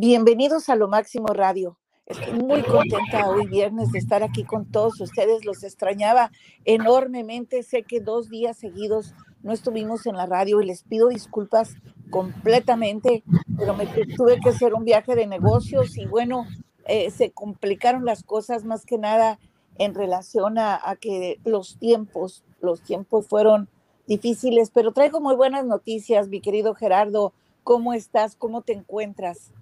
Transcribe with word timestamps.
Bienvenidos 0.00 0.68
a 0.68 0.76
Lo 0.76 0.86
Máximo 0.86 1.26
Radio. 1.26 1.76
Estoy 2.06 2.32
muy 2.40 2.62
contenta 2.62 3.28
hoy 3.28 3.48
viernes 3.48 3.90
de 3.90 3.98
estar 3.98 4.22
aquí 4.22 4.44
con 4.44 4.70
todos 4.70 5.00
ustedes. 5.00 5.44
Los 5.44 5.64
extrañaba 5.64 6.30
enormemente. 6.64 7.64
Sé 7.64 7.82
que 7.82 7.98
dos 7.98 8.28
días 8.28 8.56
seguidos 8.56 9.12
no 9.42 9.52
estuvimos 9.52 10.06
en 10.06 10.14
la 10.14 10.26
radio 10.26 10.60
y 10.60 10.66
les 10.66 10.84
pido 10.84 11.08
disculpas 11.08 11.74
completamente, 12.10 13.24
pero 13.56 13.74
me 13.74 13.86
tuve 13.86 14.38
que 14.38 14.50
hacer 14.50 14.72
un 14.72 14.84
viaje 14.84 15.16
de 15.16 15.26
negocios 15.26 15.98
y 15.98 16.06
bueno, 16.06 16.46
eh, 16.84 17.10
se 17.10 17.32
complicaron 17.32 18.04
las 18.04 18.22
cosas 18.22 18.64
más 18.64 18.86
que 18.86 18.98
nada 18.98 19.40
en 19.78 19.96
relación 19.96 20.58
a, 20.58 20.80
a 20.80 20.94
que 20.94 21.40
los 21.44 21.76
tiempos, 21.80 22.44
los 22.60 22.82
tiempos 22.82 23.26
fueron 23.26 23.68
difíciles, 24.06 24.70
pero 24.70 24.92
traigo 24.92 25.20
muy 25.20 25.34
buenas 25.34 25.66
noticias, 25.66 26.28
mi 26.28 26.40
querido 26.40 26.76
Gerardo. 26.76 27.32
¿Cómo 27.64 27.94
estás? 27.94 28.36
¿Cómo 28.36 28.62
te 28.62 28.74
encuentras? 28.74 29.52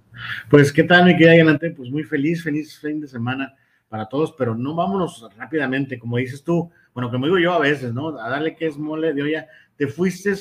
Pues, 0.48 0.72
¿qué 0.72 0.84
tal, 0.84 1.04
mi 1.04 1.16
querida 1.16 1.36
Yanante? 1.36 1.70
Pues 1.70 1.90
muy 1.90 2.04
feliz, 2.04 2.42
feliz 2.42 2.78
fin 2.78 3.00
de 3.00 3.08
semana 3.08 3.54
para 3.88 4.08
todos, 4.08 4.34
pero 4.36 4.54
no 4.54 4.74
vámonos 4.74 5.26
rápidamente, 5.36 5.98
como 5.98 6.16
dices 6.16 6.42
tú, 6.42 6.70
bueno, 6.94 7.10
como 7.10 7.26
digo 7.26 7.38
yo 7.38 7.52
a 7.52 7.58
veces, 7.58 7.92
¿no? 7.92 8.18
A 8.18 8.28
darle 8.28 8.56
que 8.56 8.66
es 8.66 8.76
mole 8.76 9.12
de 9.12 9.22
olla. 9.22 9.46
Te 9.76 9.86
fuiste 9.86 10.34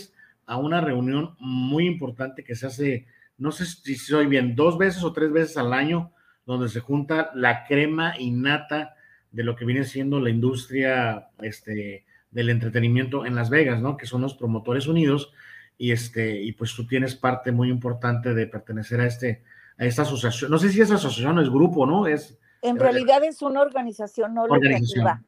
a 0.46 0.58
una 0.58 0.82
reunión 0.82 1.36
muy 1.40 1.86
importante 1.86 2.44
que 2.44 2.56
se 2.56 2.68
hace, 2.68 3.08
no 3.38 3.52
sé 3.52 3.66
si 3.66 3.96
soy 3.96 4.28
bien, 4.28 4.56
dos 4.56 4.78
veces 4.78 5.04
o 5.04 5.14
tres 5.14 5.32
veces 5.32 5.58
al 5.58 5.74
año, 5.74 6.12
donde 6.46 6.70
se 6.70 6.80
junta 6.80 7.32
la 7.34 7.66
crema 7.66 8.14
innata 8.20 8.96
de 9.32 9.44
lo 9.44 9.56
que 9.56 9.66
viene 9.66 9.84
siendo 9.84 10.20
la 10.20 10.30
industria 10.30 11.28
este, 11.42 12.06
del 12.32 12.50
entretenimiento 12.50 13.26
en 13.26 13.36
Las 13.36 13.50
Vegas, 13.50 13.82
¿no? 13.82 13.98
Que 13.98 14.06
son 14.06 14.22
los 14.22 14.36
promotores 14.36 14.88
unidos 14.88 15.34
y 15.78 15.92
este 15.92 16.42
y 16.42 16.54
pues 16.54 16.74
tú 16.74 16.88
tienes 16.88 17.16
parte 17.16 17.52
muy 17.52 17.70
importante 17.70 18.34
de 18.34 18.48
pertenecer 18.48 19.02
a 19.02 19.08
este 19.08 19.44
a 19.78 19.86
esta 19.86 20.04
asociación. 20.04 20.52
No 20.52 20.58
sé 20.58 20.70
si 20.70 20.82
esa 20.82 20.96
asociación 20.96 21.40
es 21.40 21.50
grupo, 21.50 21.86
¿no? 21.86 22.08
Es 22.08 22.38
en 22.66 22.80
realidad 22.80 23.24
es 23.24 23.42
una 23.42 23.62
organización 23.62 24.34
no 24.34 24.48
lucrativa, 24.48 25.22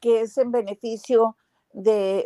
que 0.00 0.22
es 0.22 0.38
en 0.38 0.50
beneficio 0.50 1.36
de, 1.72 2.24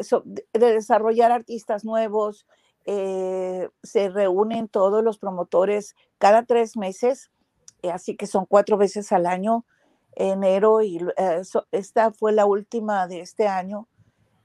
de 0.53 0.73
desarrollar 0.73 1.33
artistas 1.33 1.85
nuevos. 1.85 2.47
Eh, 2.87 3.69
se 3.83 4.11
reúnen 4.11 4.69
todos 4.69 5.03
los 5.03 5.19
promotores 5.19 5.97
cada 6.19 6.45
tres 6.45 6.77
meses, 6.77 7.31
eh, 7.83 7.91
así 7.91 8.15
que 8.15 8.27
son 8.27 8.47
cuatro 8.47 8.77
veces 8.77 9.11
al 9.11 9.27
año, 9.27 9.65
enero 10.15 10.83
y 10.83 10.99
eh, 11.17 11.43
esta 11.73 12.13
fue 12.13 12.33
la 12.33 12.47
última 12.47 13.09
de 13.09 13.21
este 13.21 13.49
año. 13.49 13.89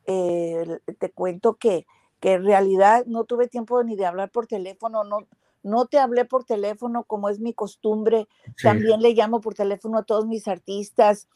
te 0.06 1.12
cuento 1.14 1.58
que, 1.58 1.86
que 2.20 2.34
en 2.34 2.46
realidad 2.46 3.06
no 3.06 3.26
tuve 3.26 3.48
tiempo 3.48 3.84
ni 3.84 3.96
de 3.96 4.08
hablar 4.08 4.32
por 4.32 4.48
teléfono, 4.48 5.04
no, 5.04 5.28
no 5.64 5.86
te 5.88 6.00
hablé 6.00 6.26
por 6.26 6.44
teléfono 6.44 7.04
como 7.04 7.30
es 7.30 7.40
mi 7.40 7.54
costumbre, 7.54 8.28
también 8.62 9.02
le 9.02 9.14
llamo 9.14 9.42
por 9.42 9.54
teléfono 9.54 9.98
a 9.98 10.04
todos 10.04 10.26
mis 10.26 10.48
artistas, 10.48 11.28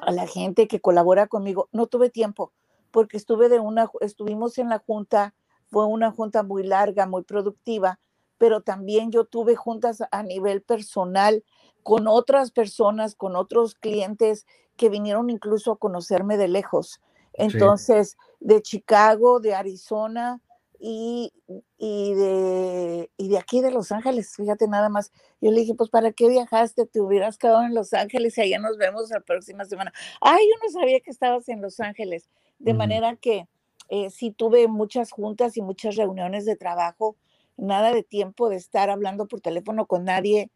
a 0.00 0.12
la 0.12 0.26
gente 0.26 0.68
que 0.68 0.80
colabora 0.80 1.26
conmigo. 1.26 1.68
No 1.72 1.86
tuve 1.86 2.10
tiempo 2.10 2.52
porque 2.90 3.16
estuve 3.16 3.48
de 3.48 3.60
una, 3.60 3.90
estuvimos 4.00 4.58
en 4.58 4.68
la 4.68 4.78
junta, 4.78 5.34
fue 5.70 5.86
una 5.86 6.10
junta 6.10 6.42
muy 6.42 6.64
larga, 6.64 7.06
muy 7.06 7.22
productiva, 7.22 8.00
pero 8.38 8.62
también 8.62 9.10
yo 9.12 9.24
tuve 9.24 9.54
juntas 9.54 10.02
a 10.10 10.22
nivel 10.22 10.62
personal 10.62 11.44
con 11.82 12.08
otras 12.08 12.50
personas, 12.50 13.14
con 13.14 13.36
otros 13.36 13.74
clientes 13.74 14.46
que 14.76 14.88
vinieron 14.88 15.30
incluso 15.30 15.72
a 15.72 15.78
conocerme 15.78 16.36
de 16.36 16.48
lejos. 16.48 17.00
Entonces, 17.34 18.16
de 18.40 18.60
Chicago, 18.60 19.40
de 19.40 19.54
Arizona, 19.54 20.40
y, 20.82 21.30
y, 21.76 22.14
de, 22.14 23.10
y 23.18 23.28
de 23.28 23.38
aquí 23.38 23.60
de 23.60 23.70
Los 23.70 23.92
Ángeles, 23.92 24.34
fíjate 24.34 24.66
nada 24.66 24.88
más. 24.88 25.12
Yo 25.40 25.50
le 25.50 25.60
dije, 25.60 25.74
pues 25.74 25.90
¿para 25.90 26.10
qué 26.12 26.26
viajaste? 26.28 26.86
Te 26.86 27.00
hubieras 27.00 27.36
quedado 27.36 27.62
en 27.62 27.74
Los 27.74 27.92
Ángeles 27.92 28.38
y 28.38 28.40
allá 28.40 28.58
nos 28.58 28.78
vemos 28.78 29.10
la 29.10 29.20
próxima 29.20 29.66
semana. 29.66 29.92
Ay, 30.22 30.42
yo 30.48 30.66
no 30.66 30.80
sabía 30.80 31.00
que 31.00 31.10
estabas 31.10 31.48
en 31.50 31.60
Los 31.60 31.80
Ángeles. 31.80 32.30
De 32.58 32.72
manera 32.72 33.16
que 33.16 33.46
eh, 33.90 34.08
sí 34.10 34.30
tuve 34.30 34.68
muchas 34.68 35.10
juntas 35.10 35.58
y 35.58 35.62
muchas 35.62 35.96
reuniones 35.96 36.46
de 36.46 36.56
trabajo, 36.56 37.16
nada 37.58 37.92
de 37.92 38.02
tiempo 38.02 38.48
de 38.48 38.56
estar 38.56 38.88
hablando 38.88 39.28
por 39.28 39.42
teléfono 39.42 39.84
con 39.84 40.04
nadie 40.04 40.50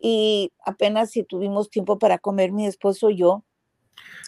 y 0.00 0.52
apenas 0.64 1.10
si 1.10 1.22
tuvimos 1.22 1.70
tiempo 1.70 1.98
para 1.98 2.18
comer 2.18 2.50
mi 2.50 2.66
esposo 2.66 3.10
y 3.10 3.18
yo. 3.18 3.44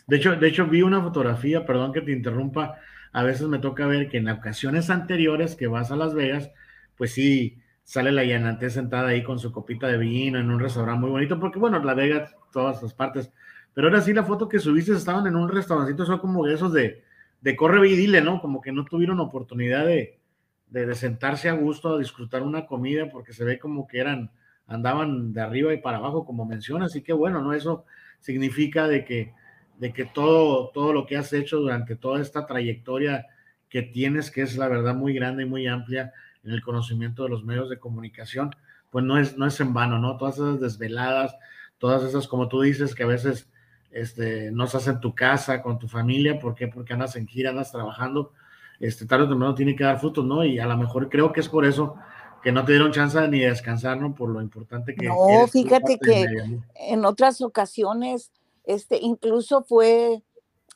De 0.06 0.16
hecho, 0.16 0.36
de 0.36 0.48
hecho 0.48 0.66
vi 0.66 0.82
una 0.82 1.02
fotografía, 1.02 1.64
perdón 1.64 1.92
que 1.92 2.02
te 2.02 2.12
interrumpa, 2.12 2.78
a 3.12 3.22
veces 3.22 3.48
me 3.48 3.58
toca 3.58 3.86
ver 3.86 4.08
que 4.08 4.18
en 4.18 4.28
ocasiones 4.28 4.90
anteriores 4.90 5.56
que 5.56 5.66
vas 5.66 5.90
a 5.90 5.96
Las 5.96 6.14
Vegas, 6.14 6.50
pues 6.96 7.12
sí, 7.12 7.58
sale 7.82 8.12
la 8.12 8.24
llanante 8.24 8.70
sentada 8.70 9.08
ahí 9.08 9.24
con 9.24 9.38
su 9.38 9.52
copita 9.52 9.88
de 9.88 9.98
vino 9.98 10.38
en 10.38 10.50
un 10.50 10.60
restaurante 10.60 11.00
muy 11.00 11.10
bonito, 11.10 11.40
porque 11.40 11.58
bueno, 11.58 11.82
Las 11.82 11.96
Vegas, 11.96 12.36
todas 12.52 12.82
las 12.82 12.94
partes, 12.94 13.32
pero 13.74 13.88
ahora 13.88 14.00
sí 14.00 14.12
la 14.12 14.24
foto 14.24 14.48
que 14.48 14.58
subiste 14.58 14.92
estaban 14.92 15.26
en 15.26 15.36
un 15.36 15.48
restaurancito, 15.48 16.04
son 16.04 16.18
como 16.18 16.46
esos 16.46 16.72
de, 16.72 17.02
de 17.40 17.56
corre 17.56 17.88
y 17.88 18.06
¿no? 18.20 18.40
Como 18.40 18.60
que 18.60 18.72
no 18.72 18.84
tuvieron 18.84 19.20
oportunidad 19.20 19.86
de, 19.86 20.20
de, 20.68 20.94
sentarse 20.94 21.48
a 21.48 21.52
gusto 21.52 21.94
a 21.94 21.98
disfrutar 21.98 22.42
una 22.42 22.66
comida, 22.66 23.08
porque 23.10 23.32
se 23.32 23.44
ve 23.44 23.58
como 23.58 23.86
que 23.86 23.98
eran, 23.98 24.30
andaban 24.66 25.32
de 25.32 25.40
arriba 25.40 25.72
y 25.72 25.78
para 25.78 25.98
abajo, 25.98 26.24
como 26.24 26.44
mencionas, 26.44 26.92
así 26.92 27.02
que 27.02 27.12
bueno, 27.12 27.42
¿no? 27.42 27.52
Eso 27.54 27.84
significa 28.20 28.86
de 28.86 29.04
que 29.04 29.34
de 29.80 29.94
que 29.94 30.04
todo, 30.04 30.68
todo 30.68 30.92
lo 30.92 31.06
que 31.06 31.16
has 31.16 31.32
hecho 31.32 31.58
durante 31.58 31.96
toda 31.96 32.20
esta 32.20 32.44
trayectoria 32.46 33.26
que 33.70 33.80
tienes, 33.80 34.30
que 34.30 34.42
es 34.42 34.58
la 34.58 34.68
verdad 34.68 34.94
muy 34.94 35.14
grande 35.14 35.44
y 35.44 35.46
muy 35.46 35.66
amplia 35.66 36.12
en 36.44 36.52
el 36.52 36.60
conocimiento 36.60 37.22
de 37.22 37.30
los 37.30 37.44
medios 37.44 37.70
de 37.70 37.78
comunicación, 37.78 38.54
pues 38.90 39.06
no 39.06 39.18
es, 39.18 39.38
no 39.38 39.46
es 39.46 39.58
en 39.58 39.72
vano, 39.72 39.98
¿no? 39.98 40.18
Todas 40.18 40.34
esas 40.34 40.60
desveladas, 40.60 41.34
todas 41.78 42.02
esas, 42.02 42.28
como 42.28 42.48
tú 42.48 42.60
dices, 42.60 42.94
que 42.94 43.04
a 43.04 43.06
veces 43.06 43.48
este, 43.90 44.50
no 44.52 44.64
estás 44.64 44.86
en 44.86 45.00
tu 45.00 45.14
casa, 45.14 45.62
con 45.62 45.78
tu 45.78 45.88
familia, 45.88 46.38
¿por 46.38 46.54
qué? 46.54 46.68
Porque 46.68 46.92
andas 46.92 47.16
en 47.16 47.26
gira, 47.26 47.48
andas 47.48 47.72
trabajando, 47.72 48.34
este, 48.80 49.06
tarde 49.06 49.24
o 49.24 49.28
temprano 49.30 49.54
tiene 49.54 49.74
que 49.74 49.84
dar 49.84 49.98
frutos, 49.98 50.26
¿no? 50.26 50.44
Y 50.44 50.58
a 50.58 50.66
lo 50.66 50.76
mejor 50.76 51.08
creo 51.08 51.32
que 51.32 51.40
es 51.40 51.48
por 51.48 51.64
eso 51.64 51.96
que 52.42 52.52
no 52.52 52.66
te 52.66 52.72
dieron 52.72 52.92
chance 52.92 53.18
ni 53.28 53.40
de 53.40 53.48
descansar, 53.48 53.98
¿no? 53.98 54.14
Por 54.14 54.28
lo 54.28 54.42
importante 54.42 54.94
que 54.94 55.06
No, 55.06 55.46
fíjate 55.50 55.98
que 55.98 56.26
en 56.74 57.04
otras 57.06 57.40
ocasiones 57.40 58.30
este, 58.74 58.98
incluso 59.00 59.64
fue 59.64 60.22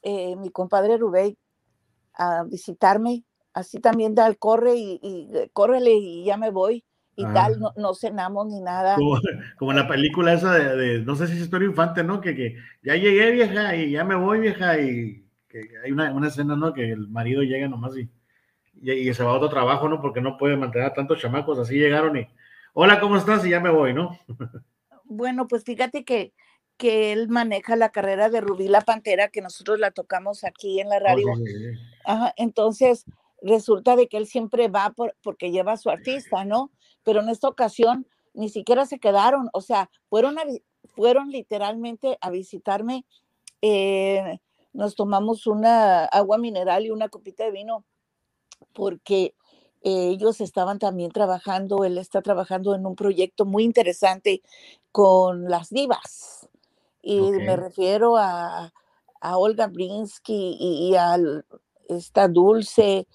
eh, 0.03 0.37
mi 0.37 0.51
compadre 0.51 0.97
Rubén 0.97 1.37
a 2.15 2.45
visitarme, 2.45 3.25
así 3.53 3.81
también 3.81 4.15
tal, 4.15 4.39
corre 4.39 4.75
y, 4.75 5.01
y 5.03 5.49
córrele 5.53 5.95
y 5.95 6.25
ya 6.25 6.37
me 6.37 6.51
voy 6.51 6.85
y 7.17 7.25
tal, 7.33 7.61
ah. 7.65 7.73
no, 7.77 7.95
cenamos 7.95 8.47
ni 8.49 8.61
nada. 8.61 8.97
Como, 9.59 9.71
en 9.71 9.79
la 9.79 9.87
película 9.87 10.33
esa 10.33 10.53
de, 10.53 11.01
no 11.01 11.15
sé 11.15 11.27
si 11.29 11.35
es 11.35 11.43
historia 11.43 11.69
infante, 11.69 12.03
¿no? 12.03 12.21
Que, 12.21 12.35
que, 12.35 12.57
ya 12.83 12.97
llegué 12.97 13.31
vieja 13.31 13.77
y 13.77 13.93
ya 13.93 14.05
me 14.05 14.17
voy 14.17 14.41
vieja 14.41 14.81
y 14.81 15.25
que 15.49 15.71
hay 15.85 15.93
una, 15.93 16.13
una 16.13 16.29
escena, 16.29 16.57
¿no? 16.57 16.73
Que 16.73 16.91
el 16.91 17.09
marido 17.09 17.43
llega 17.43 17.69
nomás 17.69 17.97
y, 17.97 18.11
y, 18.83 19.15
se 19.15 19.23
va 19.23 19.31
a 19.31 19.35
otro 19.35 19.49
trabajo, 19.49 19.89
¿no? 19.89 20.01
Porque 20.01 20.21
no 20.21 20.37
puede 20.37 20.57
mantener 20.57 20.89
a 20.89 20.95
tantos 20.95 21.21
chamacos, 21.21 21.59
así 21.59 21.79
llegaron 21.79 22.17
y, 22.17 22.27
hola, 22.73 22.99
¿cómo 22.99 23.17
estás? 23.17 23.47
Y 23.47 23.51
ya 23.51 23.61
me 23.61 23.71
voy, 23.71 23.95
¿no? 23.95 24.19
Bueno, 25.05 25.47
pues 25.47 25.65
fíjate 25.65 26.05
que 26.05 26.33
que 26.77 27.13
él 27.13 27.29
maneja 27.29 27.77
la 27.77 27.91
carrera 27.91 28.29
de 28.31 28.41
Rubí 28.41 28.69
la 28.69 28.81
Pantera, 28.81 29.29
que 29.29 29.41
nosotros 29.41 29.79
la 29.79 29.91
tocamos 29.91 30.45
aquí 30.45 30.81
en 30.81 30.89
la 30.89 30.99
radio. 30.99 31.27
entonces, 32.37 33.05
resulta 33.43 33.97
de 33.97 34.09
que 34.09 34.17
él 34.17 34.27
siempre 34.27 34.69
va 34.69 34.91
por, 34.91 35.17
porque 35.23 35.51
lleva 35.51 35.73
a 35.73 35.77
su 35.77 35.91
artista, 35.91 36.45
¿no? 36.45 36.71
Pero 37.03 37.21
en 37.21 37.29
esta 37.29 37.49
ocasión 37.49 38.07
ni 38.33 38.49
siquiera 38.49 38.87
se 38.87 38.99
quedaron, 38.99 39.49
o 39.53 39.61
sea, 39.61 39.91
fueron, 40.09 40.37
fueron 40.97 41.31
literalmente 41.31 42.19
a 42.21 42.31
visitarme. 42.31 43.07
Eh, 43.63 44.41
nos 44.73 44.97
tomamos 44.97 45.47
una 45.47 46.05
agua 46.07 46.39
mineral 46.39 46.85
y 46.85 46.91
una 46.91 47.09
copita 47.09 47.45
de 47.45 47.53
vino 47.53 47.85
porque 48.73 49.35
ellos 49.83 50.41
estaban 50.41 50.79
también 50.79 51.11
trabajando, 51.11 51.85
él 51.85 51.99
está 51.99 52.23
trabajando 52.23 52.75
en 52.75 52.87
un 52.87 52.97
proyecto 52.97 53.45
muy 53.45 53.63
interesante 53.63 54.43
con 54.91 55.49
las 55.49 55.69
divas 55.69 56.44
y 57.05 57.21
me 57.33 57.57
refiero 57.57 58.17
a, 58.17 58.73
Olga 59.21 59.69
Brinsky 59.69 60.57
y, 60.59 60.95
a 60.97 61.17
esta 61.89 62.29
Dulce, 62.29 63.07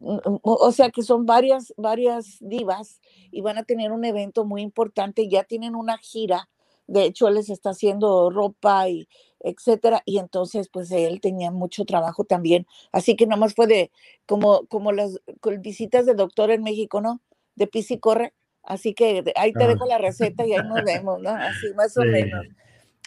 mm, 0.00 0.14
mm, 0.14 0.38
o 0.42 0.72
sea 0.72 0.90
que 0.90 1.02
son 1.02 1.26
varias, 1.26 1.72
varias 1.76 2.38
divas 2.40 3.00
y 3.30 3.40
van 3.40 3.58
a 3.58 3.64
tener 3.64 3.92
un 3.92 4.04
evento 4.04 4.44
muy 4.44 4.62
importante, 4.62 5.28
ya 5.28 5.44
tienen 5.44 5.76
una 5.76 5.98
gira, 5.98 6.48
de 6.88 7.04
hecho 7.04 7.28
él 7.28 7.34
les 7.34 7.50
está 7.50 7.70
haciendo 7.70 8.30
ropa 8.30 8.88
y 8.88 9.08
etcétera, 9.40 10.02
y 10.06 10.18
entonces 10.18 10.68
pues 10.68 10.90
él 10.90 11.20
tenía 11.20 11.50
mucho 11.52 11.84
trabajo 11.84 12.24
también, 12.24 12.66
así 12.90 13.14
que 13.14 13.26
nomás 13.26 13.54
fue 13.54 13.66
de 13.68 13.92
como, 14.26 14.66
como 14.66 14.90
las 14.90 15.20
visitas 15.60 16.06
de 16.06 16.14
doctor 16.14 16.50
en 16.50 16.62
México, 16.62 17.00
¿no? 17.00 17.20
De 17.54 17.68
pis 17.68 17.90
y 17.92 17.98
corre, 17.98 18.32
así 18.62 18.92
que 18.94 19.22
ahí 19.36 19.52
te 19.52 19.68
dejo 19.68 19.86
la 19.86 19.98
receta 19.98 20.46
y 20.46 20.52
ahí 20.52 20.66
nos 20.66 20.82
vemos, 20.82 21.20
¿no? 21.20 21.30
Así 21.30 21.72
más 21.76 21.96
o 21.96 22.02
menos 22.02 22.44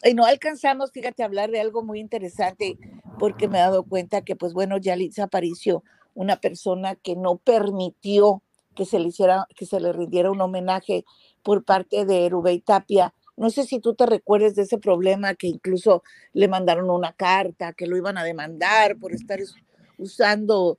y 0.03 0.13
no 0.13 0.25
alcanzamos, 0.25 0.91
fíjate, 0.91 1.23
a 1.23 1.25
hablar 1.25 1.51
de 1.51 1.59
algo 1.59 1.83
muy 1.83 1.99
interesante, 1.99 2.77
porque 3.19 3.47
me 3.47 3.57
he 3.57 3.61
dado 3.61 3.83
cuenta 3.83 4.21
que, 4.21 4.35
pues 4.35 4.53
bueno, 4.53 4.77
Yalitza 4.77 5.23
Aparicio, 5.23 5.83
una 6.13 6.39
persona 6.39 6.95
que 6.95 7.15
no 7.15 7.37
permitió 7.37 8.41
que 8.75 8.85
se 8.85 8.99
le 8.99 9.07
hiciera, 9.07 9.47
que 9.55 9.65
se 9.65 9.79
le 9.79 9.91
rindiera 9.91 10.31
un 10.31 10.39
homenaje 10.39 11.03
por 11.41 11.63
parte 11.63 12.05
de 12.05 12.29
Rubén 12.29 12.61
Tapia. 12.61 13.13
No 13.35 13.49
sé 13.49 13.63
si 13.63 13.79
tú 13.79 13.95
te 13.95 14.05
recuerdes 14.05 14.55
de 14.55 14.63
ese 14.63 14.77
problema 14.77 15.33
que 15.33 15.47
incluso 15.47 16.03
le 16.33 16.47
mandaron 16.47 16.89
una 16.89 17.11
carta 17.13 17.73
que 17.73 17.87
lo 17.87 17.97
iban 17.97 18.17
a 18.17 18.23
demandar 18.23 18.97
por 18.97 19.13
estar 19.13 19.39
usando 19.97 20.77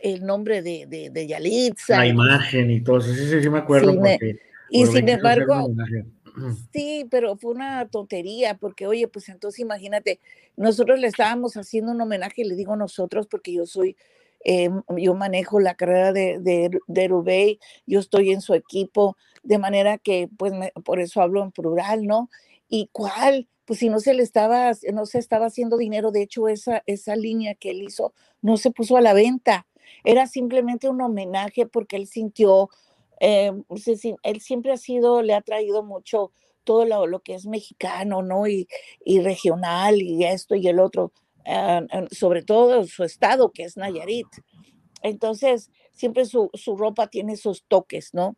el 0.00 0.26
nombre 0.26 0.62
de, 0.62 0.86
de, 1.10 1.26
Yalitza. 1.26 1.98
La 1.98 2.06
imagen 2.06 2.70
y 2.70 2.80
todo 2.80 2.98
eso, 2.98 3.12
sí, 3.14 3.28
sí, 3.28 3.42
sí 3.42 3.48
me 3.48 3.58
acuerdo. 3.58 3.94
y 4.70 4.86
sin 4.86 5.08
embargo, 5.08 5.68
sí, 6.72 7.06
pero 7.10 7.36
fue 7.36 7.52
una 7.52 7.88
tontería, 7.88 8.56
porque 8.58 8.86
oye, 8.86 9.08
pues 9.08 9.28
entonces 9.28 9.60
imagínate, 9.60 10.20
nosotros 10.56 10.98
le 10.98 11.06
estábamos 11.06 11.56
haciendo 11.56 11.92
un 11.92 12.00
homenaje, 12.00 12.44
le 12.44 12.54
digo 12.54 12.76
nosotros, 12.76 13.26
porque 13.26 13.52
yo 13.52 13.66
soy, 13.66 13.96
eh, 14.44 14.70
yo 14.96 15.14
manejo 15.14 15.60
la 15.60 15.74
carrera 15.74 16.12
de, 16.12 16.38
de, 16.38 16.78
de 16.86 17.58
yo 17.86 18.00
estoy 18.00 18.32
en 18.32 18.40
su 18.40 18.54
equipo, 18.54 19.16
de 19.42 19.58
manera 19.58 19.98
que, 19.98 20.28
pues, 20.36 20.52
por 20.84 21.00
eso 21.00 21.20
hablo 21.22 21.42
en 21.42 21.52
plural, 21.52 22.06
¿no? 22.06 22.30
¿Y 22.68 22.88
cuál? 22.92 23.48
Pues 23.64 23.80
si 23.80 23.88
no 23.88 24.00
se 24.00 24.14
le 24.14 24.22
estaba, 24.22 24.72
no 24.92 25.06
se 25.06 25.18
estaba 25.18 25.46
haciendo 25.46 25.76
dinero, 25.76 26.10
de 26.12 26.22
hecho, 26.22 26.48
esa, 26.48 26.82
esa 26.86 27.16
línea 27.16 27.54
que 27.54 27.70
él 27.70 27.82
hizo 27.82 28.12
no 28.40 28.56
se 28.56 28.70
puso 28.70 28.96
a 28.96 29.00
la 29.00 29.12
venta 29.12 29.66
era 30.04 30.26
simplemente 30.26 30.88
un 30.88 31.00
homenaje 31.00 31.66
porque 31.66 31.96
él 31.96 32.06
sintió, 32.06 32.70
eh, 33.20 33.52
él 34.22 34.40
siempre 34.40 34.72
ha 34.72 34.76
sido, 34.76 35.22
le 35.22 35.34
ha 35.34 35.40
traído 35.40 35.82
mucho 35.82 36.32
todo 36.64 37.06
lo, 37.06 37.20
que 37.20 37.34
es 37.34 37.46
mexicano, 37.46 38.22
¿no? 38.22 38.46
Y, 38.46 38.68
regional 39.20 40.02
y 40.02 40.24
esto 40.24 40.56
y 40.56 40.66
el 40.66 40.80
otro, 40.80 41.12
ah, 41.46 41.82
sobre 42.10 42.42
todo 42.42 42.84
su 42.84 43.04
estado, 43.04 43.52
que 43.52 43.62
es 43.62 43.76
Nayarit. 43.76 44.26
Entonces, 45.02 45.70
siempre 45.92 46.24
su, 46.24 46.50
su 46.54 46.76
ropa 46.76 47.06
tiene 47.06 47.34
esos 47.34 47.64
toques, 47.68 48.12
¿no? 48.12 48.36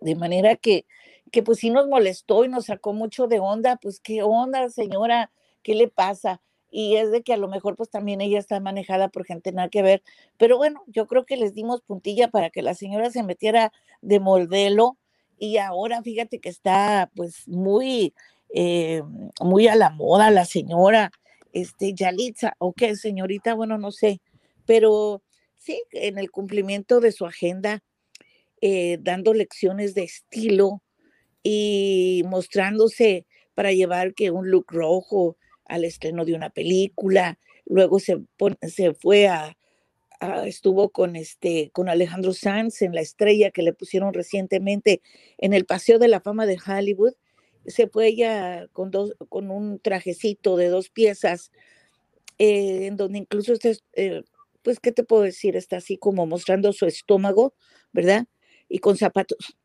De 0.00 0.14
manera 0.14 0.56
que, 0.56 0.86
que 1.30 1.42
pues 1.42 1.58
sí 1.58 1.70
nos 1.70 1.86
molestó 1.88 2.44
y 2.44 2.48
nos 2.48 2.66
sacó 2.66 2.92
mucho 2.92 3.26
de 3.26 3.38
onda, 3.38 3.76
pues 3.76 4.00
qué 4.00 4.22
onda, 4.22 4.68
señora, 4.70 5.30
¿qué 5.62 5.74
le 5.74 5.88
pasa? 5.88 6.42
Y 6.70 6.96
es 6.96 7.10
de 7.10 7.22
que 7.22 7.32
a 7.32 7.36
lo 7.36 7.48
mejor 7.48 7.76
pues 7.76 7.90
también 7.90 8.20
ella 8.20 8.38
está 8.38 8.60
manejada 8.60 9.08
por 9.08 9.24
gente 9.24 9.52
nada 9.52 9.68
que 9.68 9.82
ver, 9.82 10.02
pero 10.36 10.56
bueno, 10.56 10.82
yo 10.86 11.06
creo 11.06 11.24
que 11.24 11.36
les 11.36 11.54
dimos 11.54 11.82
puntilla 11.82 12.28
para 12.28 12.50
que 12.50 12.62
la 12.62 12.74
señora 12.74 13.10
se 13.10 13.22
metiera 13.22 13.72
de 14.02 14.20
modelo 14.20 14.96
y 15.38 15.58
ahora 15.58 16.02
fíjate 16.02 16.38
que 16.40 16.48
está 16.48 17.10
pues 17.14 17.46
muy, 17.48 18.14
eh, 18.54 19.02
muy 19.40 19.68
a 19.68 19.76
la 19.76 19.90
moda 19.90 20.30
la 20.30 20.44
señora, 20.44 21.10
este, 21.52 21.94
Yalitza, 21.94 22.54
o 22.58 22.72
qué, 22.72 22.96
señorita, 22.96 23.54
bueno, 23.54 23.78
no 23.78 23.90
sé, 23.90 24.20
pero 24.66 25.22
sí, 25.56 25.82
en 25.92 26.18
el 26.18 26.30
cumplimiento 26.30 27.00
de 27.00 27.12
su 27.12 27.26
agenda, 27.26 27.82
eh, 28.60 28.98
dando 29.00 29.34
lecciones 29.34 29.94
de 29.94 30.04
estilo 30.04 30.82
y 31.42 32.22
mostrándose 32.26 33.26
para 33.54 33.72
llevar 33.72 34.14
que 34.14 34.30
un 34.30 34.50
look 34.50 34.66
rojo, 34.68 35.36
al 35.68 35.84
estreno 35.84 36.24
de 36.24 36.34
una 36.34 36.50
película, 36.50 37.38
luego 37.64 37.98
se, 37.98 38.22
se 38.62 38.94
fue 38.94 39.28
a, 39.28 39.56
estuvo 40.46 40.90
con 40.90 41.16
este 41.16 41.70
con 41.72 41.88
Alejandro 41.88 42.32
Sanz 42.32 42.82
en 42.82 42.94
La 42.94 43.00
Estrella 43.00 43.50
que 43.50 43.62
le 43.62 43.74
pusieron 43.74 44.14
recientemente 44.14 45.02
en 45.38 45.52
el 45.52 45.66
Paseo 45.66 45.98
de 45.98 46.08
la 46.08 46.20
Fama 46.20 46.46
de 46.46 46.58
Hollywood. 46.64 47.14
Se 47.66 47.88
fue 47.88 48.08
ella 48.08 48.68
con 48.72 48.90
dos 48.90 49.14
con 49.28 49.50
un 49.50 49.78
trajecito 49.78 50.56
de 50.56 50.68
dos 50.68 50.88
piezas 50.88 51.50
eh, 52.38 52.86
en 52.86 52.96
donde 52.96 53.18
incluso 53.18 53.52
este, 53.52 53.76
eh, 53.94 54.22
pues 54.62 54.80
qué 54.80 54.92
te 54.92 55.04
puedo 55.04 55.22
decir, 55.22 55.56
está 55.56 55.78
así 55.78 55.96
como 55.96 56.26
mostrando 56.26 56.72
su 56.72 56.86
estómago, 56.86 57.54
¿verdad? 57.92 58.26
Y 58.68 58.78
con 58.78 58.96
zapatos 58.96 59.56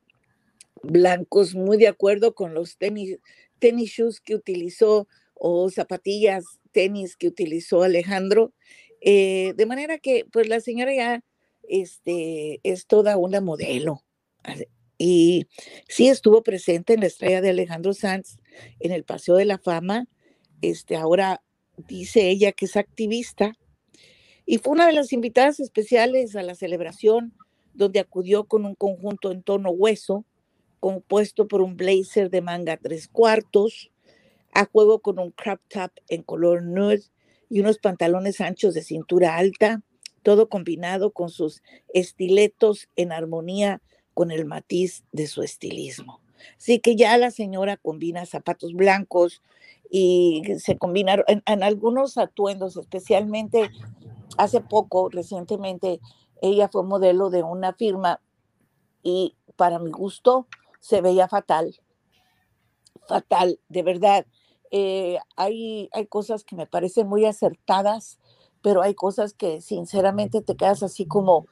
blancos, 0.84 1.56
muy 1.56 1.78
de 1.78 1.88
acuerdo 1.88 2.34
con 2.34 2.54
los 2.54 2.78
tenis 2.78 3.20
tenis 3.60 3.92
shoes 3.92 4.20
que 4.20 4.36
utilizó 4.36 5.08
o 5.44 5.72
zapatillas, 5.72 6.46
tenis 6.72 7.18
que 7.18 7.28
utilizó 7.28 7.82
Alejandro. 7.82 8.54
Eh, 9.02 9.56
de 9.58 9.66
manera 9.66 9.98
que, 9.98 10.24
pues 10.32 10.48
la 10.48 10.60
señora 10.60 10.94
ya 10.94 11.24
este, 11.64 12.60
es 12.62 12.86
toda 12.86 13.18
una 13.18 13.42
modelo. 13.42 14.04
Y 15.00 15.48
sí 15.90 16.10
estuvo 16.10 16.44
presente 16.44 16.94
en 16.94 17.00
la 17.00 17.08
estrella 17.08 17.42
de 17.42 17.50
Alejandro 17.50 17.96
Sanz 17.96 18.38
en 18.80 18.92
el 18.92 19.04
Paseo 19.04 19.36
de 19.36 19.46
la 19.46 19.58
Fama. 19.58 20.08
Este, 20.62 20.96
ahora 20.96 21.42
dice 21.88 22.30
ella 22.30 22.52
que 22.52 22.66
es 22.66 22.78
activista. 22.78 23.54
Y 24.46 24.60
fue 24.60 24.74
una 24.74 24.86
de 24.86 24.94
las 24.94 25.12
invitadas 25.12 25.60
especiales 25.60 26.36
a 26.36 26.44
la 26.44 26.54
celebración, 26.54 27.34
donde 27.74 28.00
acudió 28.00 28.44
con 28.44 28.64
un 28.64 28.76
conjunto 28.76 29.32
en 29.32 29.42
tono 29.42 29.72
hueso, 29.72 30.24
compuesto 30.80 31.48
por 31.48 31.62
un 31.62 31.78
blazer 31.78 32.30
de 32.30 32.42
manga 32.42 32.78
tres 32.78 33.08
cuartos, 33.08 33.91
a 34.54 34.66
juego 34.66 35.00
con 35.00 35.20
un 35.20 35.32
crop 35.32 35.60
top 35.70 35.92
en 36.10 36.24
color 36.24 36.64
nude 36.64 37.04
y 37.50 37.60
unos 37.60 37.78
pantalones 37.78 38.42
anchos 38.42 38.74
de 38.74 38.84
cintura 38.84 39.38
alta, 39.38 39.82
todo 40.24 40.50
combinado 40.50 41.12
con 41.12 41.30
sus 41.30 41.62
estiletos 41.94 42.90
en 42.96 43.12
armonía 43.12 43.82
con 44.14 44.32
el 44.32 44.46
matiz 44.46 45.04
de 45.12 45.28
su 45.28 45.42
estilismo. 45.42 46.22
Así 46.58 46.80
que 46.80 46.96
ya 46.96 47.18
la 47.18 47.32
señora 47.32 47.78
combina 47.78 48.26
zapatos 48.26 48.74
blancos 48.74 49.42
y 49.90 50.44
se 50.58 50.78
combinaron 50.78 51.26
en, 51.28 51.44
en 51.46 51.64
algunos 51.64 52.18
atuendos, 52.18 52.78
especialmente 52.78 53.70
hace 54.38 54.62
poco, 54.62 55.10
recientemente, 55.10 56.00
ella 56.42 56.70
fue 56.70 56.84
modelo 56.84 57.30
de 57.30 57.44
una 57.44 57.74
firma 57.74 58.20
y 59.04 59.36
para 59.56 59.80
mi 59.80 59.92
gusto 59.92 60.48
se 60.80 61.02
veía 61.02 61.28
fatal, 61.28 61.76
fatal, 63.08 63.60
de 63.70 63.84
verdad. 63.84 64.26
Eh, 64.72 65.20
hay, 65.36 65.90
hay 65.92 66.08
cosas 66.08 66.44
que 66.44 66.56
me 66.56 66.66
parecen 66.66 67.08
muy 67.08 67.26
acertadas, 67.26 68.20
pero 68.62 68.82
hay 68.82 68.96
cosas 68.96 69.34
que 69.34 69.62
sinceramente 69.62 70.42
te 70.42 70.56
quedas 70.56 70.82
así 70.82 71.06
como, 71.06 71.48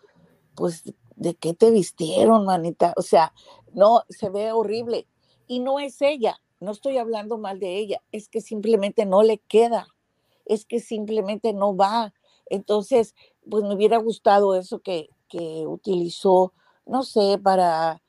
pues, 0.56 0.84
¿de 1.16 1.36
qué 1.36 1.54
te 1.54 1.70
vistieron, 1.70 2.46
manita? 2.46 2.94
O 2.96 3.02
sea, 3.02 3.34
no, 3.74 4.04
se 4.10 4.30
ve 4.30 4.52
horrible. 4.52 5.06
Y 5.48 5.60
no 5.60 5.80
es 5.80 6.02
ella, 6.02 6.40
no 6.60 6.72
estoy 6.72 6.98
hablando 6.98 7.38
mal 7.38 7.60
de 7.60 7.78
ella, 7.78 8.02
es 8.12 8.30
que 8.30 8.42
simplemente 8.42 9.06
no 9.06 9.24
le 9.24 9.40
queda, 9.40 9.88
es 10.46 10.66
que 10.66 10.80
simplemente 10.80 11.54
no 11.54 11.76
va. 11.76 12.14
Entonces, 12.46 13.16
pues 13.50 13.64
me 13.64 13.76
hubiera 13.76 13.98
gustado 13.98 14.56
eso 14.56 14.80
que, 14.80 15.10
que 15.28 15.66
utilizó, 15.68 16.54
no 16.86 17.04
sé, 17.04 17.38
para, 17.42 18.02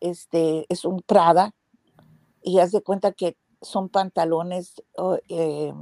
este, 0.00 0.66
es 0.68 0.84
un 0.84 1.00
Prada, 1.02 1.54
y 2.42 2.60
haz 2.60 2.70
de 2.70 2.82
cuenta 2.82 3.12
que 3.12 3.36
son 3.66 3.88
pantalones 3.88 4.82
eh, 5.28 5.72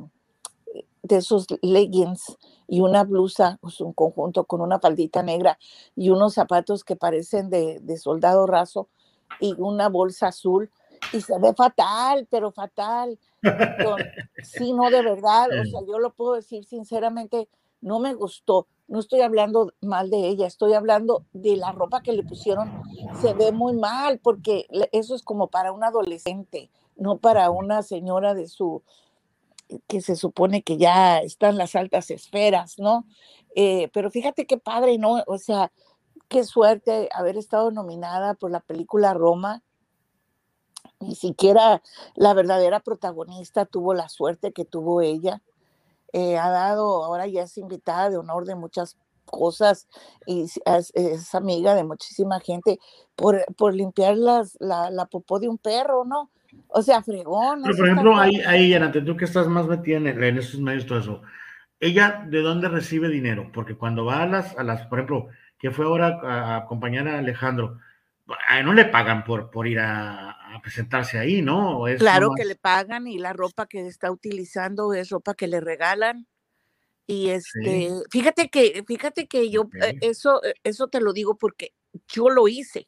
de 1.03 1.17
esos 1.17 1.47
leggings 1.63 2.37
y 2.67 2.81
una 2.81 3.05
blusa, 3.05 3.59
pues 3.61 3.81
un 3.81 3.93
conjunto 3.93 4.45
con 4.45 4.61
una 4.61 4.81
faldita 4.81 5.23
negra 5.23 5.59
y 5.95 6.09
unos 6.11 6.35
zapatos 6.35 6.83
que 6.83 6.97
parecen 6.97 7.51
de, 7.51 7.97
soldado 7.99 8.47
raso 8.47 8.89
y 9.39 9.55
una 9.59 9.89
bolsa 9.89 10.29
azul 10.29 10.71
y 11.13 11.21
se 11.21 11.39
ve 11.39 11.53
fatal, 11.55 12.27
pero 12.31 12.51
fatal. 12.51 13.19
sí, 14.43 14.73
no, 14.73 14.91
de 14.91 15.03
verdad, 15.03 15.49
o 15.51 15.65
sea, 15.67 15.81
yo 15.87 15.99
lo 15.99 16.11
puedo 16.11 16.35
decir 16.35 16.65
sinceramente, 16.65 17.49
no 17.81 17.99
me 17.99 18.15
gustó. 18.15 18.67
No 18.87 19.01
estoy 19.01 19.21
hablando 19.21 19.73
mal 19.81 20.11
de 20.11 20.29
ella, 20.29 20.47
estoy 20.47 20.75
hablando 20.75 21.25
de 21.33 21.57
la 21.57 21.73
ropa 21.73 22.03
que 22.03 22.13
le 22.13 22.23
pusieron. 22.23 22.83
Se 23.21 23.33
ve 23.35 23.53
muy 23.53 23.75
mal 23.75 24.19
porque 24.19 24.67
eso 24.93 25.15
es 25.15 25.23
como 25.23 25.49
para 25.49 25.73
un 25.73 25.85
adolescente 25.85 26.71
no 26.97 27.19
para 27.19 27.51
una 27.51 27.83
señora 27.83 28.35
de 28.35 28.49
su, 28.49 28.83
que 29.87 30.01
se 30.01 30.17
supone 30.17 30.63
que 30.63 30.77
ya 30.77 31.19
están 31.19 31.57
las 31.57 31.75
altas 31.75 32.11
esferas, 32.11 32.79
¿no? 32.79 33.07
Eh, 33.55 33.89
pero 33.93 34.11
fíjate 34.11 34.47
qué 34.47 34.59
padre, 34.59 34.99
¿no? 34.99 35.23
O 35.27 35.39
sea, 35.39 35.73
qué 36.29 36.45
suerte 36.45 37.09
haber 37.13 37.37
estado 37.37 37.71
nominada 37.71 38.35
por 38.35 38.51
la 38.51 38.61
película 38.61 39.15
Roma. 39.15 39.63
Ni 41.01 41.15
siquiera 41.15 41.83
la 42.15 42.35
verdadera 42.35 42.81
protagonista 42.81 43.67
tuvo 43.67 43.95
la 43.95 44.09
suerte 44.09 44.53
que 44.53 44.65
tuvo 44.65 45.01
ella. 45.01 45.43
Eh, 46.13 46.39
ha 46.39 46.51
dado, 46.51 47.05
ahora 47.05 47.27
ya 47.27 47.43
es 47.43 47.59
invitada 47.59 48.11
de 48.11 48.17
honor 48.17 48.45
de 48.47 48.55
muchas 48.55 48.97
cosas 49.25 49.89
y 50.27 50.43
es, 50.45 51.35
amiga 51.35 51.75
de 51.75 51.83
muchísima 51.83 52.41
gente 52.41 52.79
por, 53.17 53.45
por 53.57 53.75
limpiar 53.75 54.17
la, 54.17 54.45
la 54.61 55.07
popó 55.07 55.41
de 55.41 55.49
un 55.49 55.59
perro, 55.59 56.05
¿no? 56.05 56.31
O 56.69 56.83
sea, 56.83 57.03
fregón. 57.03 57.63
Pero, 57.63 57.77
por 57.77 57.87
ejemplo, 57.87 58.17
ahí, 58.19 58.41
ahí, 58.47 58.71
Yanate, 58.71 59.03
tú 59.03 59.17
que 59.17 59.25
estás 59.25 59.47
más 59.49 59.67
metida 59.67 59.97
en, 59.97 60.07
en 60.07 60.39
esos 60.39 60.61
medios, 60.61 60.87
todo 60.87 60.99
eso, 60.99 61.23
¿ella 61.81 62.25
de 62.27 62.41
dónde 62.41 62.69
recibe 62.69 63.09
dinero? 63.09 63.51
Porque 63.53 63.77
cuando 63.77 64.05
va 64.05 64.23
a 64.23 64.27
las, 64.27 64.57
a 64.57 64.63
las 64.63 64.87
por 64.87 64.99
ejemplo, 64.99 65.29
que 65.59 65.71
fue 65.71 65.85
ahora 65.85 66.21
a, 66.23 66.57
acompañar 66.57 67.09
a 67.09 67.19
Alejandro, 67.19 67.79
a 68.49 68.63
no 68.63 68.73
le 68.73 68.87
pagan 68.87 69.25
por, 69.25 69.51
por 69.51 69.67
ir 69.67 69.81
a, 69.81 70.37
presentarse 70.63 71.19
ahí, 71.19 71.43
¿no? 71.43 71.85
claro 71.99 72.31
que 72.35 72.45
le 72.45 72.55
pagan 72.55 73.07
y 73.07 73.19
la 73.19 73.33
ropa 73.33 73.67
que 73.67 73.87
está 73.87 74.11
utilizando 74.11 74.95
es 74.95 75.11
ropa 75.11 75.35
que 75.35 75.49
le 75.49 75.61
regalan. 75.61 76.27
Y 77.07 77.31
este, 77.31 77.91
fíjate 78.11 78.49
que, 78.49 78.83
fíjate 78.87 79.27
que 79.27 79.51
yo, 79.51 79.69
eh, 79.83 79.99
eso, 80.01 80.43
eh, 80.43 80.55
eso 80.63 80.89
te 80.89 81.01
lo 81.01 81.13
digo 81.13 81.37
porque 81.37 81.75
yo 82.09 82.31
lo 82.31 82.49
hice. 82.49 82.87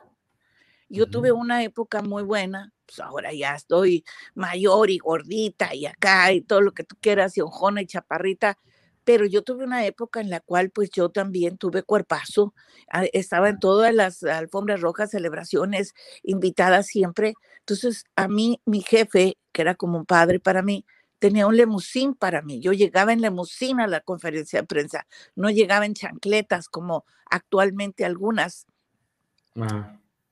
Yo 0.89 1.07
tuve 1.07 1.33
una 1.33 1.65
época 1.65 2.01
muy 2.01 2.23
buena, 2.23 2.73
pues 2.87 3.01
ahora 3.01 3.33
ya 3.33 3.55
estoy 3.55 4.05
mayor 4.35 4.91
y 4.91 4.99
gordita 4.99 5.75
y 5.75 5.87
acá 5.87 6.33
y 6.33 6.41
todo 6.41 6.61
lo 6.61 6.73
que 6.73 6.85
tú 6.85 6.97
quieras, 7.01 7.37
y 7.37 7.41
ojona 7.43 7.83
y 7.83 7.87
chaparrita, 7.87 8.59
pero 9.05 9.25
yo 9.27 9.43
tuve 9.43 9.65
una 9.65 9.87
época 9.87 10.21
en 10.21 10.31
la 10.31 10.41
cual 10.41 10.71
pues 10.71 10.91
yo 10.91 11.11
también 11.11 11.59
tuve 11.59 11.83
cuerpazo, 11.85 12.55
ah, 12.91 13.05
estaba 13.13 13.49
en 13.51 13.61
todas 13.61 13.95
las 13.95 14.23
alfombras 14.25 14.81
rojas, 14.81 15.11
celebraciones, 15.11 15.95
invitada 16.23 16.83
siempre. 16.83 17.35
Entonces 17.61 18.05
a 18.17 18.29
mí, 18.29 18.61
mi 18.65 18.83
jefe, 18.83 19.39
que 19.53 19.63
era 19.63 19.75
como 19.77 19.99
un 19.99 20.07
padre 20.07 20.41
para 20.41 20.63
mí, 20.63 20.85
tenía 21.19 21.47
un 21.47 21.57
lemusín 21.57 22.15
para 22.15 22.43
mí. 22.43 22.61
Yo 22.61 22.73
llegaba 22.73 23.13
en 23.13 23.21
lemusín 23.21 23.81
a 23.81 23.87
la 23.87 24.01
conferencia 24.01 24.61
de 24.61 24.67
prensa, 24.67 25.07
no 25.37 25.51
llegaba 25.51 25.87
en 25.87 25.95
chancletas 25.95 26.69
como 26.69 27.05
actualmente 27.31 28.05
algunas. 28.05 28.67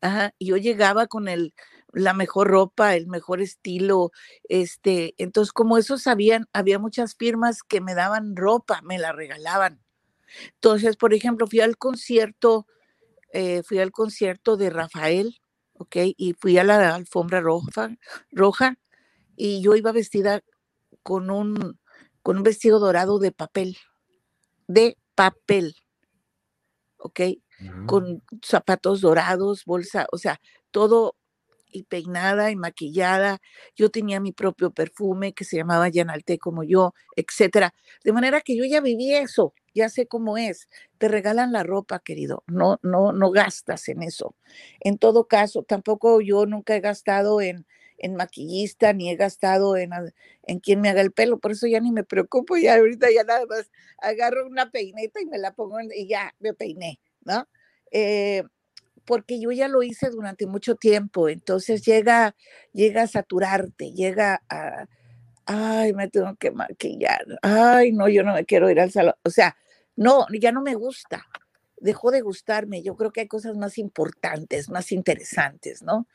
Ajá, 0.01 0.35
yo 0.39 0.57
llegaba 0.59 1.07
con 1.07 1.29
el, 1.29 1.55
la 1.95 2.13
mejor 2.15 2.49
ropa, 2.49 2.97
el 2.97 3.07
mejor 3.07 3.41
estilo, 3.41 4.11
este, 4.49 5.15
entonces 5.19 5.53
como 5.53 5.79
eso 5.79 5.99
sabían, 5.99 6.47
había 6.53 6.79
muchas 6.79 7.15
firmas 7.15 7.63
que 7.63 7.81
me 7.81 7.95
daban 7.95 8.37
ropa, 8.37 8.81
me 8.83 8.99
la 8.99 9.13
regalaban. 9.13 9.81
Entonces, 10.55 10.97
por 10.97 11.15
ejemplo, 11.15 11.47
fui 11.47 11.61
al 11.61 11.77
concierto, 11.77 12.67
eh, 13.33 13.63
fui 13.63 13.79
al 13.79 13.93
concierto 13.93 14.57
de 14.57 14.71
Rafael, 14.71 15.39
¿ok? 15.75 15.97
Y 16.17 16.35
fui 16.35 16.59
a 16.59 16.65
la 16.65 16.95
alfombra 16.95 17.41
roja, 17.41 17.97
roja 18.31 18.77
y 19.37 19.63
yo 19.63 19.75
iba 19.77 19.93
vestida 19.93 20.43
con 21.03 21.31
un, 21.31 21.79
con 22.23 22.39
un 22.39 22.43
vestido 22.43 22.79
dorado 22.79 23.19
de 23.19 23.33
papel, 23.33 23.77
de 24.67 24.97
papel, 25.15 25.77
¿ok? 26.97 27.21
Con 27.87 28.23
zapatos 28.45 29.01
dorados, 29.01 29.65
bolsa, 29.65 30.07
o 30.11 30.19
sea, 30.19 30.41
todo 30.71 31.17
y 31.75 31.85
peinada 31.85 32.51
y 32.51 32.57
maquillada. 32.57 33.41
Yo 33.77 33.91
tenía 33.91 34.21
mi 34.21 34.33
propio 34.33 34.71
perfume 34.71 35.35
que 35.35 35.45
se 35.45 35.57
llamaba 35.57 35.89
Yanalte 35.89 36.39
como 36.39 36.63
yo, 36.65 36.95
etcétera. 37.17 37.75
De 38.05 38.13
manera 38.13 38.41
que 38.41 38.57
yo 38.57 38.65
ya 38.65 38.81
viví 38.81 39.15
eso, 39.15 39.55
ya 39.75 39.89
sé 39.91 40.07
cómo 40.07 40.39
es. 40.39 40.69
Te 40.99 41.09
regalan 41.09 41.53
la 41.53 41.65
ropa, 41.65 41.99
querido. 42.01 42.45
No, 42.47 42.79
no, 42.83 43.13
no 43.13 43.31
gastas 43.31 43.89
en 43.89 44.03
eso. 44.03 44.35
En 44.81 44.99
todo 44.99 45.27
caso, 45.29 45.63
tampoco 45.65 46.21
yo 46.21 46.47
nunca 46.47 46.77
he 46.77 46.81
gastado 46.81 47.41
en, 47.41 47.67
en 47.99 48.15
maquillista, 48.17 48.93
ni 48.93 49.11
he 49.11 49.17
gastado 49.17 49.77
en, 49.77 49.91
en 50.45 50.61
quien 50.61 50.81
me 50.81 50.89
haga 50.91 51.01
el 51.01 51.13
pelo, 51.13 51.39
por 51.39 51.53
eso 51.53 51.67
ya 51.67 51.81
ni 51.81 51.93
me 51.93 52.05
preocupo, 52.05 52.57
ya 52.57 52.77
ahorita 52.77 53.09
ya 53.15 53.25
nada 53.25 53.47
más 53.47 53.71
agarro 53.99 54.47
una 54.47 54.71
peineta 54.71 55.21
y 55.21 55.27
me 55.27 55.39
la 55.39 55.53
pongo 55.55 55.79
y 55.95 56.07
ya 56.09 56.35
me 56.41 56.55
peiné, 56.55 57.01
¿no? 57.25 57.49
Eh, 57.91 58.43
porque 59.05 59.41
yo 59.41 59.51
ya 59.53 59.69
lo 59.69 59.83
hice 59.83 60.11
durante 60.11 60.47
mucho 60.47 60.77
tiempo, 60.77 61.29
entonces 61.29 61.85
llega, 61.85 62.35
llega 62.73 63.03
a 63.03 63.07
saturarte, 63.07 63.93
llega 63.93 64.43
a, 64.49 64.87
ay, 65.47 65.93
me 65.93 66.09
tengo 66.09 66.35
que 66.37 66.51
maquillar, 66.51 67.25
ay, 67.43 67.93
no, 67.93 68.09
yo 68.09 68.23
no 68.23 68.35
me 68.35 68.45
quiero 68.45 68.71
ir 68.71 68.81
al 68.81 68.91
salón, 68.91 69.15
o 69.25 69.31
sea, 69.31 69.57
no, 69.97 70.27
ya 70.41 70.53
no 70.53 70.63
me 70.63 70.75
gusta, 70.75 71.27
dejó 71.79 72.11
de 72.11 72.23
gustarme, 72.23 72.83
yo 72.83 72.97
creo 72.97 73.13
que 73.13 73.23
hay 73.23 73.29
cosas 73.29 73.57
más 73.57 73.79
importantes, 73.79 74.71
más 74.71 74.91
interesantes, 74.93 75.83
¿no? 75.83 76.07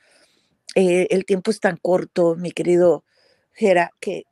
Eh, 0.74 1.08
el 1.10 1.24
tiempo 1.24 1.50
es 1.50 1.60
tan 1.60 1.76
corto, 1.76 2.36
mi 2.36 2.52
querido 2.52 3.04
Gera, 3.52 3.92
que, 4.00 4.24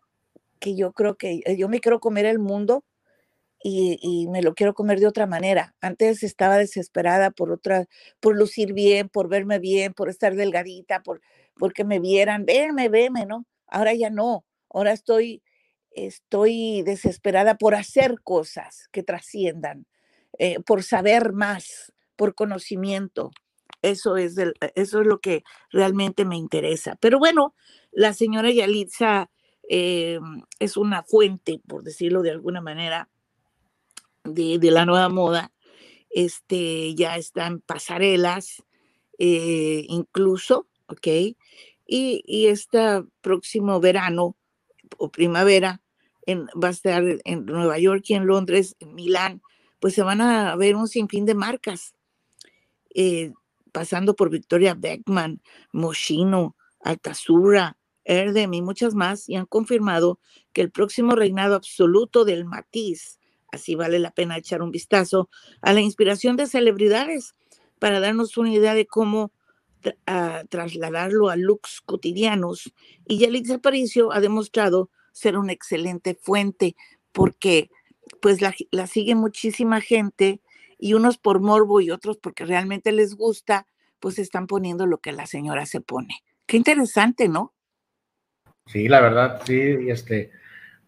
que 0.61 0.77
yo 0.77 0.93
creo 0.93 1.17
que 1.17 1.41
eh, 1.45 1.57
yo 1.57 1.69
me 1.69 1.81
quiero 1.81 2.01
comer 2.01 2.27
el 2.27 2.39
mundo 2.39 2.85
y, 3.63 4.27
me 4.29 4.43
lo 4.43 4.55
quiero 4.55 4.75
comer 4.75 5.01
de 5.01 5.07
otra 5.07 5.27
manera. 5.27 5.75
Antes 5.81 6.23
estaba 6.23 6.59
desesperada 6.59 7.31
por 7.31 7.51
otra, 7.51 7.87
por 8.21 8.37
lucir 8.37 8.73
bien, 8.73 9.09
por 9.09 9.29
verme 9.29 9.59
bien, 9.59 9.95
por 9.95 10.09
estar 10.09 10.35
delgadita, 10.35 11.03
por 11.03 11.21
porque 11.59 11.85
me 11.85 11.99
vieran, 11.99 12.47
veme, 12.47 12.89
veme, 12.89 13.27
¿no? 13.27 13.45
Ahora 13.67 13.93
ya 13.93 14.11
no. 14.11 14.45
Ahora 14.71 14.93
estoy, 14.93 15.43
estoy 15.91 16.83
desesperada 16.83 17.57
por 17.57 17.75
hacer 17.75 18.21
cosas 18.23 18.89
que 18.93 19.03
trasciendan, 19.03 19.87
eh, 20.39 20.61
por 20.61 20.83
saber 20.83 21.33
más, 21.33 21.93
por 22.17 22.35
conocimiento. 22.35 23.33
Eso 23.83 24.17
es, 24.17 24.37
eso 24.75 25.01
es 25.01 25.07
lo 25.07 25.21
que 25.21 25.43
realmente 25.71 26.25
me 26.25 26.37
interesa. 26.37 26.97
Pero 27.01 27.19
bueno, 27.19 27.55
la 27.91 28.13
señora 28.13 28.51
Yalitza 28.51 29.31
eh, 29.69 30.21
es 30.59 30.77
una 30.77 31.03
fuente, 31.03 31.61
por 31.67 31.83
decirlo 31.83 32.23
de 32.23 32.31
alguna 32.31 32.61
manera, 32.61 33.09
de, 34.29 34.71
la 34.71 34.85
nueva 34.87 35.09
moda, 35.09 35.53
este, 36.11 36.95
ya 36.95 37.17
están 37.17 37.61
pasarelas, 37.61 38.63
eh, 39.19 39.85
incluso, 39.89 40.69
¿ok? 40.87 41.07
Y, 41.87 42.23
y 42.27 42.47
este 42.47 43.03
próximo 43.21 43.81
verano 43.81 44.37
o 44.97 45.11
primavera 45.11 45.81
en, 46.27 46.47
va 46.63 46.69
a 46.69 46.73
estar 46.73 47.03
en 47.25 47.47
Nueva 47.47 47.79
York 47.79 48.05
y 48.09 48.15
en 48.15 48.27
Londres, 48.27 48.77
en 48.81 48.95
Milán, 48.95 49.43
pues 49.81 49.95
se 49.95 50.03
van 50.03 50.21
a 50.21 50.55
ver 50.57 50.77
un 50.77 50.89
sinfín 50.89 51.25
de 51.25 51.35
marcas, 51.35 51.95
eh, 52.95 53.33
pasando 53.73 54.15
por 54.15 54.29
Victoria 54.31 54.75
Beckman, 54.75 55.41
Moschino, 55.73 56.57
Altazura, 56.81 57.79
Erdem 58.05 58.53
y 58.55 58.63
muchas 58.63 58.95
más, 58.95 59.29
y 59.29 59.37
han 59.37 59.47
confirmado 59.47 60.21
que 60.53 60.63
el 60.63 60.71
próximo 60.71 61.15
reinado 61.15 61.55
absoluto 61.55 62.25
del 62.25 62.45
matiz 62.45 63.18
Así 63.51 63.75
vale 63.75 63.99
la 63.99 64.11
pena 64.11 64.37
echar 64.37 64.63
un 64.63 64.71
vistazo 64.71 65.31
a 65.63 65.73
la 65.73 65.81
inspiración 65.81 66.37
de 66.37 66.47
celebridades 66.47 67.35
para 67.79 68.01
darnos 68.01 68.37
una 68.37 68.53
idea 68.53 68.75
de 68.75 68.87
cómo 68.87 69.33
trasladarlo 70.49 71.29
a 71.29 71.37
looks 71.37 71.81
cotidianos. 71.81 72.73
Y 73.07 73.19
Yalitza 73.19 73.57
Aparicio 73.57 74.13
ha 74.13 74.21
demostrado 74.21 74.91
ser 75.13 75.39
una 75.39 75.53
excelente 75.53 76.15
fuente 76.21 76.77
porque 77.13 77.71
pues 78.21 78.41
la, 78.41 78.55
la 78.71 78.87
sigue 78.87 79.15
muchísima 79.15 79.81
gente 79.81 80.41
y 80.79 80.95
unos 80.95 81.19
por 81.19 81.41
morbo 81.41 81.81
y 81.81 81.91
otros 81.91 82.19
porque 82.19 82.45
realmente 82.45 82.93
les 82.93 83.15
gusta, 83.15 83.67
pues 84.01 84.19
están 84.19 84.47
poniendo 84.47 84.87
lo 84.87 84.99
que 84.99 85.13
la 85.13 85.27
señora 85.27 85.67
se 85.67 85.81
pone. 85.81 86.23
Qué 86.47 86.57
interesante, 86.57 87.29
¿no? 87.29 87.55
Sí, 88.67 88.89
la 88.89 89.01
verdad, 89.01 89.43
sí, 89.45 89.59
este, 89.89 90.31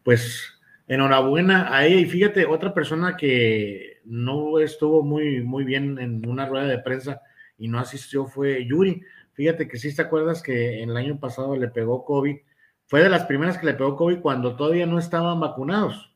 pues 0.03 0.60
enhorabuena 0.91 1.73
a 1.75 1.87
ella. 1.87 2.01
Y 2.01 2.07
fíjate, 2.07 2.47
otra 2.47 2.75
persona 2.75 3.17
que 3.17 4.01
no 4.05 4.59
estuvo 4.59 5.05
muy, 5.05 5.41
muy 5.41 5.63
bien 5.65 5.99
en 6.01 6.29
una 6.29 6.47
rueda 6.47 6.67
de 6.67 6.81
prensa 6.81 7.23
y 7.57 7.69
no 7.69 7.79
asistió 7.79 8.27
fue 8.27 8.67
Yuri. 8.67 9.01
Fíjate 9.33 9.69
que 9.69 9.79
sí 9.79 9.95
te 9.95 10.03
acuerdas 10.03 10.43
que 10.43 10.83
el 10.83 10.97
año 10.97 11.21
pasado 11.21 11.57
le 11.57 11.69
pegó 11.69 12.05
COVID. 12.05 12.37
Fue 12.87 13.03
de 13.05 13.09
las 13.09 13.25
primeras 13.27 13.57
que 13.57 13.67
le 13.67 13.75
pegó 13.75 13.95
COVID 13.95 14.19
cuando 14.19 14.57
todavía 14.57 14.85
no 14.85 14.99
estaban 14.99 15.39
vacunados. 15.39 16.13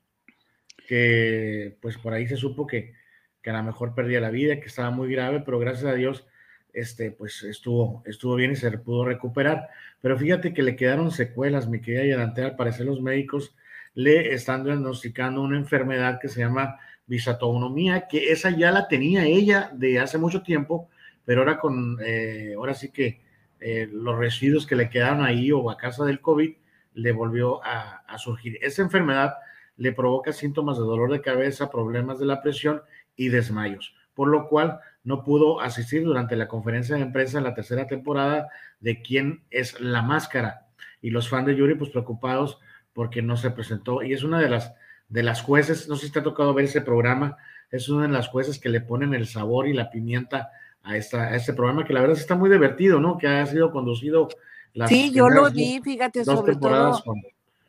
Que 0.89 1.77
pues 1.81 1.97
por 1.97 2.13
ahí 2.13 2.27
se 2.27 2.37
supo 2.37 2.67
que, 2.67 2.95
que 3.43 3.51
a 3.51 3.57
lo 3.57 3.63
mejor 3.63 3.95
perdía 3.95 4.21
la 4.21 4.31
vida, 4.31 4.59
que 4.59 4.67
estaba 4.67 4.91
muy 4.91 5.09
grave, 5.09 5.41
pero 5.45 5.61
gracias 5.61 5.85
a 5.85 5.95
Dios 5.95 6.27
este, 6.73 7.13
pues 7.13 7.45
estuvo, 7.45 8.03
estuvo 8.07 8.35
bien 8.35 8.51
y 8.51 8.57
se 8.57 8.77
pudo 8.79 9.05
recuperar. 9.05 9.69
Pero 10.01 10.19
fíjate 10.19 10.53
que 10.53 10.65
le 10.65 10.75
quedaron 10.75 11.13
secuelas, 11.13 11.69
mi 11.69 11.81
querida 11.81 12.05
y 12.05 12.11
al 12.11 12.57
parecer 12.57 12.87
los 12.87 13.01
médicos 13.01 13.55
le 13.95 14.35
están 14.35 14.65
diagnosticando 14.65 15.43
una 15.43 15.57
enfermedad 15.57 16.19
que 16.21 16.29
se 16.29 16.41
llama 16.41 16.79
bisatonomía, 17.07 18.09
que 18.09 18.33
esa 18.33 18.51
ya 18.51 18.71
la 18.71 18.89
tenía 18.89 19.25
ella 19.25 19.71
de 19.73 20.01
hace 20.01 20.19
mucho 20.19 20.43
tiempo, 20.43 20.89
pero 21.25 21.41
ahora 21.41 21.59
con, 21.59 21.99
eh, 22.05 22.55
ahora 22.57 22.75
sí 22.75 22.91
que 22.91 23.21
eh, 23.61 23.89
los 23.91 24.19
residuos 24.19 24.67
que 24.67 24.77
le 24.77 24.91
quedaron 24.91 25.25
ahí 25.25 25.53
o 25.53 25.71
a 25.71 25.77
casa 25.77 26.05
del 26.05 26.21
COVID, 26.21 26.55
le 26.95 27.13
volvió 27.13 27.65
a, 27.65 28.05
a, 28.07 28.19
surgir. 28.19 28.59
Esa 28.63 28.83
enfermedad 28.83 29.35
le 29.77 29.93
provoca 29.93 30.33
síntomas 30.33 30.77
de 30.77 30.85
dolor 30.85 31.11
de 31.11 31.21
cabeza, 31.21 31.71
problemas 31.71 32.19
de 32.19 32.27
la 32.27 32.43
presión 32.43 32.83
y 33.17 33.29
desmayos, 33.29 33.95
por 34.15 34.29
lo 34.29 34.49
cual 34.49 34.79
no 35.03 35.25
pudo 35.25 35.61
asistir 35.61 36.05
durante 36.05 36.37
la 36.37 36.49
conferencia 36.49 36.97
de 36.97 37.07
prensa 37.07 37.39
en 37.39 37.45
la 37.45 37.55
tercera 37.55 37.87
temporada 37.87 38.49
de 38.81 39.03
quién 39.03 39.43
es 39.51 39.81
la 39.81 40.03
máscara. 40.03 40.67
Y 41.03 41.11
los 41.11 41.29
fans 41.29 41.47
de 41.47 41.57
Yuri, 41.57 41.75
pues 41.75 41.91
preocupados 41.91 42.59
porque 42.95 43.21
no 43.21 43.37
se 43.37 43.51
presentó 43.51 44.03
y 44.03 44.15
es 44.15 44.23
una 44.23 44.41
de 44.41 44.49
las 44.49 44.73
de 45.09 45.23
las 45.23 45.43
jueces, 45.43 45.89
no 45.89 45.97
sé 45.97 46.07
si 46.07 46.13
te 46.13 46.21
ha 46.21 46.23
tocado 46.23 46.55
ver 46.55 46.65
ese 46.65 46.81
programa, 46.81 47.37
es 47.71 47.89
una 47.89 48.07
de 48.07 48.13
las 48.13 48.29
jueces 48.29 48.59
que 48.59 48.69
le 48.69 48.81
ponen 48.81 49.15
el 49.15 49.27
sabor 49.27 49.69
y 49.69 49.75
la 49.75 49.91
pimienta 49.91 50.51
a, 50.83 50.97
esta, 50.97 51.25
a 51.25 51.37
este 51.37 51.53
programa 51.53 51.85
que 51.85 51.93
la 51.93 52.01
verdad 52.01 52.17
está 52.17 52.35
muy 52.35 52.51
divertido, 52.51 53.01
¿no? 53.01 53.19
Que 53.19 53.27
ha 53.27 53.47
sido 53.47 53.71
conducido 53.71 54.29
las 54.73 54.89
Sí, 54.89 55.13
yo 55.13 55.29
lo 55.29 55.51
vi, 55.51 55.81
fíjate, 55.83 56.25
sobre 56.25 56.57
todo 56.57 57.03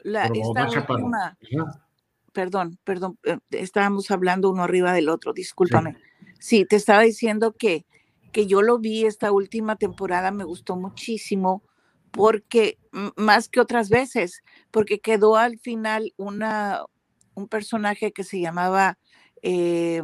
la, 0.04 0.26
esta 0.28 0.92
última, 0.92 1.38
perdón, 2.32 2.78
perdón, 2.84 3.18
eh, 3.24 3.38
estábamos 3.52 4.12
hablando 4.12 4.50
uno 4.50 4.64
arriba 4.64 4.94
del 4.94 5.10
otro, 5.10 5.34
discúlpame. 5.34 5.98
Sí. 6.40 6.66
te 6.66 6.76
estaba 6.76 7.02
diciendo 7.02 7.54
que, 7.54 7.86
que 8.32 8.46
yo 8.46 8.62
lo 8.62 8.78
vi 8.78 9.06
esta 9.06 9.32
última 9.32 9.78
temporada, 9.78 10.32
me 10.32 10.44
gustó 10.44 10.76
muchísimo 10.76 11.64
porque 12.16 12.78
más 13.18 13.50
que 13.50 13.60
otras 13.60 13.90
veces, 13.90 14.42
porque 14.72 15.00
quedó 15.00 15.36
al 15.36 15.60
final 15.60 16.14
una, 16.16 16.82
un 17.34 17.50
personaje 17.50 18.14
que 18.14 18.24
se 18.24 18.40
llamaba, 18.40 18.98
eh, 19.42 20.02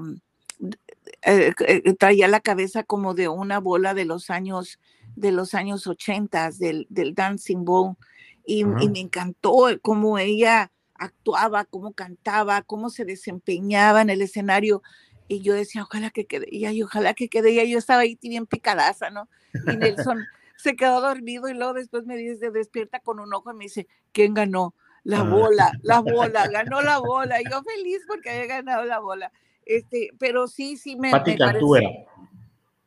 eh, 1.23 1.53
eh, 1.67 1.93
traía 1.93 2.27
la 2.27 2.41
cabeza 2.41 2.83
como 2.83 3.13
de 3.13 3.29
una 3.29 3.59
bola 3.59 3.93
de 3.93 4.05
los 4.05 4.29
años 4.29 4.77
de 5.15 5.31
los 5.31 5.53
años 5.55 5.87
80, 5.87 6.51
del, 6.51 6.87
del 6.89 7.13
Dancing 7.13 7.65
Ball, 7.65 7.95
y, 8.45 8.65
me 8.65 8.99
encantó 8.99 9.67
cómo 9.81 10.17
ella 10.17 10.71
actuaba, 10.95 11.65
cómo 11.65 11.93
cantaba, 11.93 12.61
cómo 12.61 12.89
se 12.89 13.05
desempeñaba 13.05 14.01
en 14.01 14.09
el 14.09 14.21
escenario. 14.21 14.81
Y 15.27 15.41
yo 15.41 15.53
decía, 15.53 15.83
ojalá 15.83 16.11
que 16.11 16.25
quede 16.25 16.47
ella, 16.49 16.71
y 16.71 16.81
ojalá 16.81 17.13
que 17.13 17.29
quede 17.29 17.51
ella. 17.51 17.65
Yo 17.65 17.77
estaba 17.77 18.01
ahí 18.01 18.17
bien 18.21 18.45
picadaza, 18.45 19.09
¿no? 19.09 19.29
Y 19.67 19.75
Nelson 19.77 20.25
se 20.61 20.75
quedó 20.75 21.01
dormido 21.01 21.49
y 21.49 21.53
luego 21.53 21.73
después 21.73 22.05
me 22.05 22.15
dice, 22.15 22.51
despierta 22.51 22.99
con 22.99 23.19
un 23.19 23.33
ojo 23.33 23.51
y 23.51 23.55
me 23.55 23.63
dice, 23.65 23.87
¿quién 24.11 24.33
ganó? 24.33 24.75
La 25.03 25.21
ah. 25.21 25.23
bola, 25.23 25.71
la 25.81 25.99
bola, 26.01 26.47
ganó 26.47 26.81
la 26.81 26.99
bola. 26.99 27.41
Y 27.41 27.43
yo 27.49 27.63
feliz 27.63 28.01
porque 28.07 28.29
había 28.29 28.45
ganado 28.45 28.85
la 28.85 28.99
bola. 28.99 29.31
Este, 29.65 30.09
pero 30.19 30.47
sí, 30.47 30.77
sí 30.77 30.95
me, 30.95 31.11
me 31.11 32.05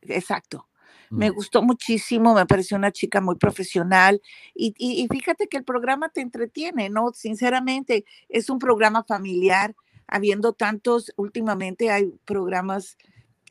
Exacto. 0.03 0.69
Me 1.11 1.31
mm. 1.31 1.35
gustó 1.35 1.63
muchísimo, 1.63 2.35
me 2.35 2.47
pareció 2.47 2.77
una 2.77 2.93
chica 2.93 3.21
muy 3.21 3.37
profesional 3.37 4.21
y, 4.55 4.75
y, 4.79 5.07
fíjate 5.09 5.49
que 5.49 5.57
el 5.57 5.65
programa 5.65 6.09
te 6.09 6.21
entretiene, 6.21 6.91
¿no? 6.91 7.13
Sinceramente, 7.13 8.05
es 8.29 8.51
un 8.51 8.59
programa 8.59 9.05
familiar, 9.05 9.75
habiendo 10.07 10.53
tantos, 10.53 11.13
últimamente 11.17 11.91
hay 11.91 12.13
programas, 12.25 12.97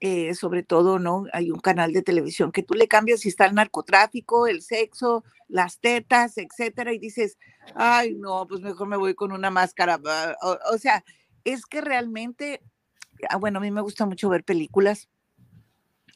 eh, 0.05 0.35
sobre 0.35 0.63
todo, 0.63 0.99
¿no? 0.99 1.27
Hay 1.31 1.49
un 1.49 1.61
canal 1.61 1.93
de 1.93 2.01
televisión 2.01 2.51
que 2.51 2.61
tú 2.61 2.73
le 2.73 2.89
cambias 2.89 3.21
si 3.21 3.29
está 3.29 3.45
el 3.45 3.55
narcotráfico, 3.55 4.47
el 4.47 4.61
sexo, 4.61 5.23
las 5.47 5.79
tetas, 5.79 6.37
etcétera, 6.37 6.91
y 6.91 6.99
dices, 6.99 7.37
ay, 7.73 8.13
no, 8.13 8.45
pues 8.45 8.59
mejor 8.59 8.89
me 8.89 8.97
voy 8.97 9.15
con 9.15 9.31
una 9.31 9.49
máscara. 9.49 9.97
o 10.41 10.77
sea, 10.77 11.05
es 11.45 11.65
que 11.65 11.79
realmente, 11.79 12.61
ah, 13.29 13.37
bueno, 13.37 13.59
a 13.59 13.61
mí 13.61 13.71
me 13.71 13.79
gusta 13.79 14.05
mucho 14.05 14.27
ver 14.27 14.43
películas 14.43 15.07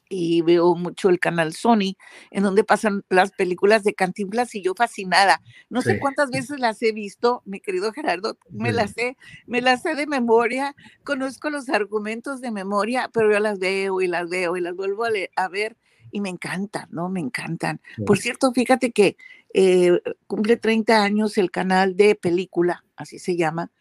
y 0.10 0.42
veo 0.42 0.76
mucho 0.76 1.10
el 1.10 1.20
canal 1.20 1.54
Sony, 1.54 1.98
en 2.32 2.44
donde 2.44 2.64
pasan 2.64 3.04
las 3.10 3.32
películas 3.32 3.84
de 3.84 3.94
Cantinflas 3.94 4.56
y 4.56 4.62
yo 4.62 4.74
fascinada. 4.76 5.42
No 5.70 5.82
sé 5.82 6.00
cuántas 6.00 6.30
veces 6.30 6.60
las 6.60 6.82
he 6.82 6.92
visto, 6.92 7.42
mi 7.46 7.60
querido 7.60 7.92
Gerardo, 7.92 8.38
me 8.50 8.72
las 8.72 8.92
sé, 8.92 9.18
me 9.46 9.62
las 9.62 9.82
sé 9.82 9.96
de 9.96 10.08
memoria, 10.08 10.76
conozco 11.04 11.50
los 11.50 11.70
argumentos 11.70 12.42
de 12.42 12.52
memoria, 12.52 13.10
pero 13.14 13.32
yo 13.32 13.40
las 13.40 13.60
veo 13.60 14.02
y 14.02 14.08
las 14.08 14.30
veo 14.30 14.58
y 14.58 14.62
las 14.62 14.76
vuelvo 14.76 15.06
a, 15.06 15.48
ver 15.50 15.78
y 16.12 16.22
me 16.22 16.30
encantan, 16.30 16.88
¿no? 16.92 17.10
Me 17.10 17.20
encantan. 17.20 17.82
Por 18.06 18.18
cierto, 18.18 18.52
fíjate 18.54 18.92
que 18.92 19.18
eh, 19.54 20.00
cumple 20.28 20.58
30 20.58 21.04
años 21.04 21.38
el 21.38 21.52
canal 21.52 21.96
de 21.96 22.16
película, 22.16 22.84
así 22.96 23.20
se 23.20 23.36
llama, 23.36 23.72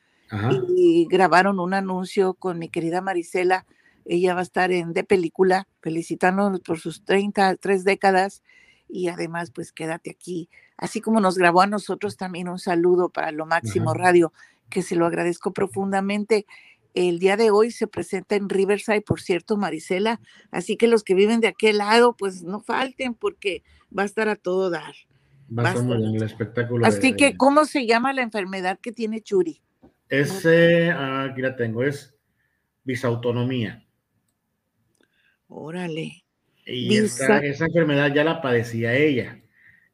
y 0.77 1.07
grabaron 1.09 1.61
un 1.61 1.73
anuncio 1.73 2.35
con 2.35 2.59
mi 2.59 2.69
querida 2.69 3.01
Marisela 3.01 3.65
ella 4.09 4.35
va 4.35 4.41
a 4.41 4.45
estar 4.45 4.73
en 4.73 4.93
de 4.93 5.05
película, 5.05 5.67
felicitándonos 5.81 6.61
por 6.61 6.79
sus 6.79 7.05
33 7.05 7.85
décadas 7.85 8.43
y 8.89 9.09
además 9.09 9.51
pues 9.51 9.73
quédate 9.73 10.11
aquí. 10.11 10.49
Así 10.77 11.01
como 11.01 11.21
nos 11.21 11.39
grabó 11.39 11.63
a 11.63 11.67
nosotros 11.67 12.17
también 12.17 12.49
un 12.49 12.59
saludo 12.59 13.09
para 13.09 13.33
Lo 13.33 13.47
Máximo 13.47 13.95
Radio, 13.95 14.33
que 14.71 14.83
se 14.83 14.97
lo 14.97 15.07
agradezco 15.07 15.53
profundamente. 15.53 16.47
El 16.95 17.19
día 17.19 17.37
de 17.37 17.51
hoy 17.51 17.71
se 17.71 17.87
presenta 17.87 18.37
en 18.37 18.49
Riverside, 18.49 19.03
por 19.03 19.21
cierto, 19.21 19.57
Marisela. 19.57 20.21
Así 20.51 20.77
que 20.77 20.87
los 20.87 21.03
que 21.03 21.15
viven 21.15 21.41
de 21.41 21.49
aquel 21.49 21.79
lado, 21.79 22.15
pues 22.17 22.43
no 22.43 22.61
falten 22.61 23.15
porque 23.15 23.63
va 23.97 24.03
a 24.03 24.07
estar 24.07 24.29
a 24.29 24.37
todo 24.37 24.71
dar. 24.71 24.95
Va, 25.57 25.71
a 25.71 25.75
estar 25.75 25.97
en 25.97 26.17
el 26.17 26.23
espectáculo. 26.23 26.87
Así 26.87 27.15
que, 27.15 27.37
¿cómo 27.37 27.65
se 27.65 27.87
llama 27.87 28.13
la 28.13 28.23
enfermedad 28.23 28.79
que 28.81 28.93
tiene 28.93 29.21
Churi? 29.21 29.61
Ese, 30.09 30.91
ah, 30.91 31.25
aquí 31.31 31.43
la 31.43 31.57
tengo, 31.57 31.83
es 31.83 32.15
bisautonomía. 32.85 33.86
Órale. 35.49 36.25
Y 36.67 36.97
esa, 36.97 37.39
enfermedad 37.39 38.13
ya 38.13 38.25
la 38.25 38.41
padecía 38.41 38.95
ella. 38.95 39.41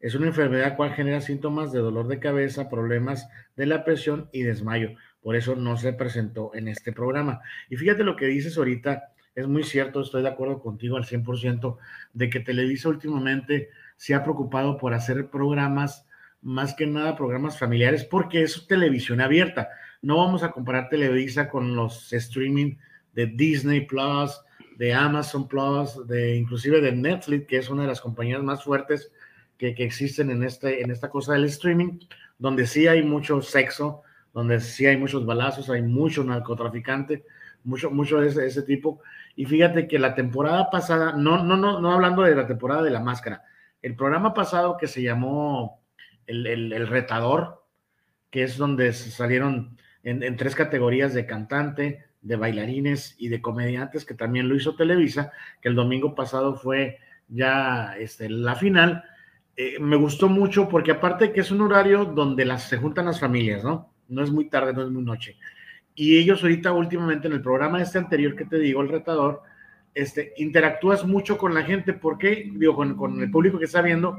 Es 0.01 0.15
una 0.15 0.27
enfermedad 0.27 0.77
cual 0.77 0.95
genera 0.95 1.21
síntomas 1.21 1.71
de 1.71 1.81
dolor 1.81 2.09
de 2.09 2.19
cabeza, 2.19 2.71
problemas 2.71 3.29
de 3.57 3.67
la 3.67 3.85
presión 3.85 4.29
y 4.33 4.43
desmayo. 4.43 4.97
Por 5.21 5.37
eso 5.37 5.55
no 5.55 5.77
se 5.77 5.93
presentó 5.93 6.53
en 6.55 6.69
este 6.69 6.93
programa. 6.93 7.43
Y 7.71 7.77
fíjate 7.77 8.03
lo 8.03 8.17
que 8.17 8.27
dices 8.27 8.57
ahorita, 8.57 9.13
es 9.35 9.47
muy 9.47 9.63
cierto, 9.63 10.01
estoy 10.01 10.23
de 10.23 10.29
acuerdo 10.29 10.61
contigo 10.61 10.97
al 10.97 11.05
100%, 11.05 11.77
de 12.15 12.31
que 12.31 12.41
Televisa 12.41 12.89
últimamente 12.89 13.69
se 13.97 14.15
ha 14.15 14.25
preocupado 14.25 14.79
por 14.79 14.95
hacer 14.95 15.29
programas, 15.31 16.07
más 16.41 16.75
que 16.75 16.87
nada 16.87 17.15
programas 17.15 17.59
familiares, 17.59 18.05
porque 18.05 18.43
es 18.43 18.67
televisión 18.67 19.21
abierta. 19.21 19.69
No 20.01 20.17
vamos 20.17 20.43
a 20.43 20.51
comparar 20.51 20.89
Televisa 20.89 21.49
con 21.49 21.77
los 21.77 22.13
streaming 22.13 22.77
de 23.13 23.27
Disney 23.27 23.83
Plus, 23.87 24.41
de 24.77 24.95
Amazon 24.95 25.49
Plus, 25.49 26.07
de 26.07 26.37
inclusive 26.37 26.81
de 26.81 26.93
Netflix, 26.93 27.47
que 27.47 27.59
es 27.59 27.71
una 27.71 27.83
de 27.83 27.89
las 27.89 28.01
compañías 28.01 28.43
más 28.43 28.63
fuertes 28.63 29.13
que, 29.57 29.75
que, 29.75 29.85
existen 29.85 30.31
en, 30.31 30.43
este, 30.43 30.83
en 30.83 30.91
esta 30.91 31.11
cosa 31.11 31.35
del 31.35 31.45
streaming, 31.45 32.01
donde 32.39 32.67
sí 32.67 32.87
hay 32.89 33.03
mucho 33.03 33.41
sexo, 33.43 34.03
donde 34.33 34.61
sí 34.61 34.87
hay 34.87 34.97
muchos 34.97 35.27
balazos, 35.27 35.71
hay 35.71 35.83
mucho 35.83 36.25
narcotraficante, 36.25 37.25
mucho, 37.65 37.91
mucho 37.91 38.21
de 38.21 38.29
ese, 38.29 38.47
ese, 38.47 38.63
tipo. 38.63 39.01
Y 39.37 39.47
fíjate 39.47 39.87
que 39.87 39.99
la 39.99 40.15
temporada 40.15 40.71
pasada, 40.71 41.13
no, 41.13 41.43
no, 41.45 41.57
no, 41.57 41.81
no 41.81 41.93
hablando 41.93 42.23
de 42.23 42.35
la 42.35 42.47
temporada 42.47 42.83
de 42.83 42.91
la 42.91 43.01
máscara, 43.01 43.43
el 43.83 43.95
programa 43.97 44.35
pasado 44.35 44.77
que 44.77 44.87
se 44.87 45.03
llamó 45.03 45.83
El, 46.27 46.47
el, 46.47 46.73
el 46.73 46.87
Retador, 46.87 47.65
que 48.31 48.45
es 48.45 48.57
donde 48.57 48.93
salieron 48.93 49.77
en, 50.03 50.23
en 50.23 50.37
tres 50.37 50.55
categorías 50.55 51.15
de 51.15 51.27
cantante, 51.27 52.05
de 52.23 52.37
bailarines 52.37 53.17
y 53.19 53.29
de 53.29 53.43
comediantes, 53.43 54.05
que 54.05 54.15
también 54.15 54.49
lo 54.49 54.55
hizo 54.55 54.77
Televisa, 54.77 55.33
que 55.61 55.69
el 55.69 55.75
domingo 55.75 56.15
pasado 56.15 56.55
fue 56.55 56.99
ya 57.29 57.97
este, 57.99 58.31
la 58.31 58.55
final. 58.55 59.05
Eh, 59.57 59.79
me 59.81 59.97
gustó 59.97 60.29
mucho 60.29 60.69
porque 60.69 60.93
aparte 60.93 61.33
que 61.33 61.41
es 61.41 61.51
un 61.51 61.61
horario 61.61 62.05
donde 62.05 62.45
las, 62.45 62.69
se 62.69 62.79
juntan 62.79 63.07
las 63.07 63.21
familias, 63.21 63.65
¿no? 63.65 63.93
No 64.09 64.23
es 64.23 64.31
muy 64.31 64.49
tarde, 64.49 64.73
no 64.73 64.83
es 64.83 64.91
muy 64.91 65.03
noche. 65.03 65.37
Y 65.95 66.17
ellos 66.17 66.43
ahorita 66.43 66.73
últimamente 66.73 67.27
en 67.27 67.35
el 67.35 67.43
programa 67.43 67.83
este 67.83 67.99
anterior 67.99 68.35
que 68.35 68.47
te 68.47 68.59
digo, 68.59 68.81
el 68.81 68.89
retador, 68.89 69.43
este, 69.95 70.33
interactúas 70.39 71.05
mucho 71.05 71.37
con 71.37 71.53
la 71.55 71.63
gente, 71.63 71.93
¿por 71.93 72.17
qué? 72.17 72.51
Digo, 72.55 72.75
con, 72.75 72.97
con 72.97 73.21
el 73.21 73.31
público 73.31 73.59
que 73.59 73.67
está 73.67 73.83
viendo, 73.83 74.19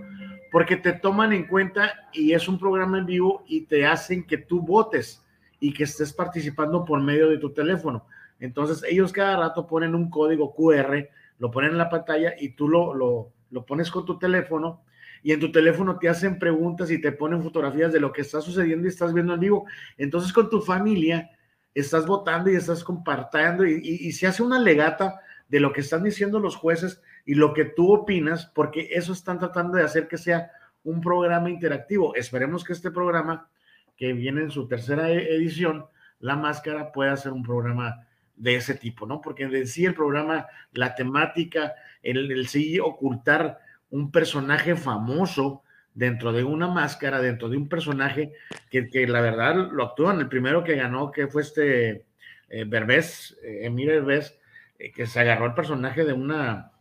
porque 0.51 0.77
te 0.77 0.93
toman 0.93 1.33
en 1.33 1.47
cuenta 1.47 2.09
y 2.11 2.33
es 2.33 2.47
un 2.47 2.59
programa 2.59 2.99
en 2.99 3.07
vivo 3.07 3.43
y 3.47 3.61
te 3.61 3.87
hacen 3.87 4.23
que 4.23 4.37
tú 4.37 4.61
votes 4.61 5.23
y 5.63 5.73
que 5.73 5.85
estés 5.85 6.11
participando 6.11 6.83
por 6.83 7.01
medio 7.01 7.29
de 7.29 7.37
tu 7.37 7.53
teléfono. 7.53 8.05
Entonces 8.41 8.83
ellos 8.83 9.13
cada 9.13 9.37
rato 9.37 9.65
ponen 9.65 9.95
un 9.95 10.09
código 10.09 10.53
QR, 10.53 11.07
lo 11.39 11.51
ponen 11.51 11.71
en 11.71 11.77
la 11.77 11.89
pantalla 11.89 12.33
y 12.37 12.49
tú 12.49 12.67
lo, 12.67 12.93
lo, 12.93 13.31
lo 13.49 13.65
pones 13.65 13.89
con 13.89 14.05
tu 14.05 14.19
teléfono 14.19 14.81
y 15.23 15.31
en 15.31 15.39
tu 15.39 15.53
teléfono 15.53 15.97
te 15.97 16.09
hacen 16.09 16.37
preguntas 16.37 16.91
y 16.91 16.99
te 16.99 17.13
ponen 17.13 17.41
fotografías 17.41 17.93
de 17.93 18.01
lo 18.01 18.11
que 18.11 18.23
está 18.23 18.41
sucediendo 18.41 18.85
y 18.85 18.89
estás 18.89 19.13
viendo 19.13 19.35
en 19.35 19.39
vivo. 19.39 19.65
Entonces 19.97 20.33
con 20.33 20.49
tu 20.49 20.59
familia 20.59 21.31
estás 21.73 22.05
votando 22.05 22.51
y 22.51 22.55
estás 22.55 22.83
compartiendo 22.83 23.65
y, 23.65 23.79
y, 23.81 24.11
se 24.11 24.27
hace 24.27 24.43
una 24.43 24.59
legata 24.59 25.21
de 25.47 25.61
lo 25.61 25.71
que 25.71 25.79
están 25.79 26.03
diciendo 26.03 26.41
los 26.41 26.57
jueces 26.57 27.01
y 27.25 27.35
lo 27.35 27.53
que 27.53 27.63
tú 27.63 27.93
opinas, 27.93 28.47
porque 28.47 28.89
eso 28.91 29.13
están 29.13 29.39
tratando 29.39 29.77
de 29.77 29.83
hacer 29.83 30.09
que 30.09 30.17
sea 30.17 30.51
un 30.83 30.99
programa 30.99 31.49
interactivo. 31.49 32.15
Esperemos 32.15 32.65
que 32.65 32.73
este 32.73 32.91
programa 32.91 33.47
que 33.95 34.13
viene 34.13 34.41
en 34.41 34.51
su 34.51 34.67
tercera 34.67 35.09
e-, 35.09 35.35
edición, 35.35 35.85
La 36.19 36.35
Máscara 36.35 36.91
puede 36.91 37.11
hacer 37.11 37.31
un 37.31 37.43
programa 37.43 38.05
de 38.35 38.55
ese 38.55 38.75
tipo, 38.75 39.05
¿no? 39.05 39.21
Porque 39.21 39.43
en 39.43 39.67
sí 39.67 39.85
el 39.85 39.93
programa, 39.93 40.47
la 40.71 40.95
temática, 40.95 41.73
el, 42.01 42.31
el 42.31 42.47
sí 42.47 42.79
ocultar 42.79 43.59
un 43.89 44.11
personaje 44.11 44.75
famoso 44.75 45.63
dentro 45.93 46.33
de 46.33 46.43
una 46.43 46.67
máscara, 46.67 47.21
dentro 47.21 47.49
de 47.49 47.57
un 47.57 47.69
personaje 47.69 48.33
que, 48.69 48.89
que 48.89 49.07
la 49.07 49.21
verdad 49.21 49.55
lo 49.71 49.83
actúan. 49.83 50.19
El 50.19 50.29
primero 50.29 50.63
que 50.63 50.75
ganó, 50.75 51.11
que 51.11 51.27
fue 51.27 51.43
este 51.43 52.05
eh, 52.49 52.65
Berbés, 52.65 53.37
eh, 53.43 53.65
Emir 53.65 53.87
Berbés, 53.87 54.37
eh, 54.79 54.91
que 54.91 55.05
se 55.05 55.19
agarró 55.19 55.45
el 55.45 55.53
personaje 55.53 56.03
de 56.03 56.13
una, 56.13 56.71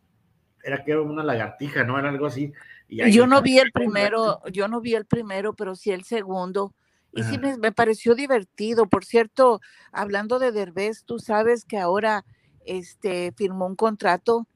era 0.62 0.84
que 0.84 0.92
era 0.92 1.02
una 1.02 1.22
lagartija, 1.22 1.84
¿no? 1.84 1.98
Era 1.98 2.08
algo 2.08 2.26
así. 2.26 2.52
Y 2.88 3.10
yo 3.10 3.26
no 3.26 3.40
vi 3.42 3.58
el 3.58 3.72
primero, 3.72 4.42
yo 4.50 4.68
no 4.68 4.80
vi 4.80 4.94
el 4.94 5.06
primero, 5.06 5.54
pero 5.54 5.74
sí 5.74 5.90
el 5.92 6.04
segundo 6.04 6.74
y 7.12 7.22
sí 7.24 7.38
me, 7.38 7.72
pareció 7.72 8.14
divertido. 8.14 8.88
Por 8.88 9.04
cierto, 9.04 9.60
hablando 9.92 10.38
de 10.38 10.52
Derbez, 10.52 11.04
tú 11.04 11.18
sabes 11.18 11.64
que 11.64 11.78
ahora 11.78 12.24
este, 12.64 13.32
firmó 13.36 13.66
un 13.66 13.76
contrato 13.76 14.46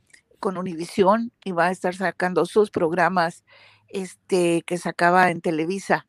con 0.40 0.56
Univisión 0.56 1.32
y 1.44 1.52
va 1.52 1.66
a 1.66 1.70
estar 1.70 1.94
sacando 1.94 2.46
sus 2.46 2.70
programas 2.70 3.44
este, 3.88 4.62
que 4.62 4.78
sacaba 4.78 5.30
en 5.30 5.40
Televisa. 5.40 6.06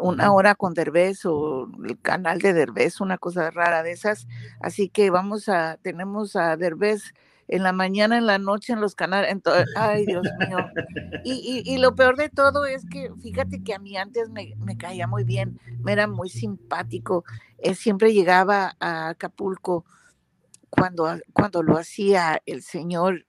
Una 0.00 0.32
hora 0.32 0.54
con 0.54 0.74
Derbez 0.74 1.24
o 1.24 1.68
el 1.84 2.00
canal 2.00 2.38
de 2.38 2.52
Derbez, 2.52 3.00
una 3.00 3.18
cosa 3.18 3.50
rara 3.50 3.82
de 3.82 3.90
esas. 3.90 4.28
Así 4.60 4.88
que 4.88 5.10
vamos 5.10 5.48
a, 5.48 5.78
tenemos 5.82 6.36
a 6.36 6.56
Derbez 6.56 7.12
en 7.48 7.62
la 7.62 7.72
mañana, 7.72 8.18
en 8.18 8.26
la 8.26 8.38
noche, 8.38 8.72
en 8.72 8.80
los 8.80 8.94
canales. 8.94 9.34
ay, 9.76 10.06
Dios 10.06 10.26
mío. 10.38 10.58
Y, 11.24 11.62
y, 11.64 11.78
lo 11.78 11.94
peor 11.94 12.16
de 12.16 12.28
todo 12.28 12.66
es 12.66 12.84
que, 12.86 13.10
fíjate 13.20 13.62
que 13.62 13.74
a 13.74 13.78
mí 13.78 13.96
antes 13.96 14.28
me, 14.30 14.54
me 14.58 14.76
caía 14.76 15.06
muy 15.06 15.24
bien, 15.24 15.58
me 15.80 15.92
era 15.92 16.06
muy 16.06 16.28
simpático. 16.28 17.24
Él 17.58 17.76
siempre 17.76 18.12
llegaba 18.12 18.76
a 18.80 19.08
Acapulco 19.08 19.84
cuando, 20.70 21.08
cuando 21.32 21.62
lo 21.62 21.78
hacía 21.78 22.42
el 22.46 22.62
señor 22.62 23.25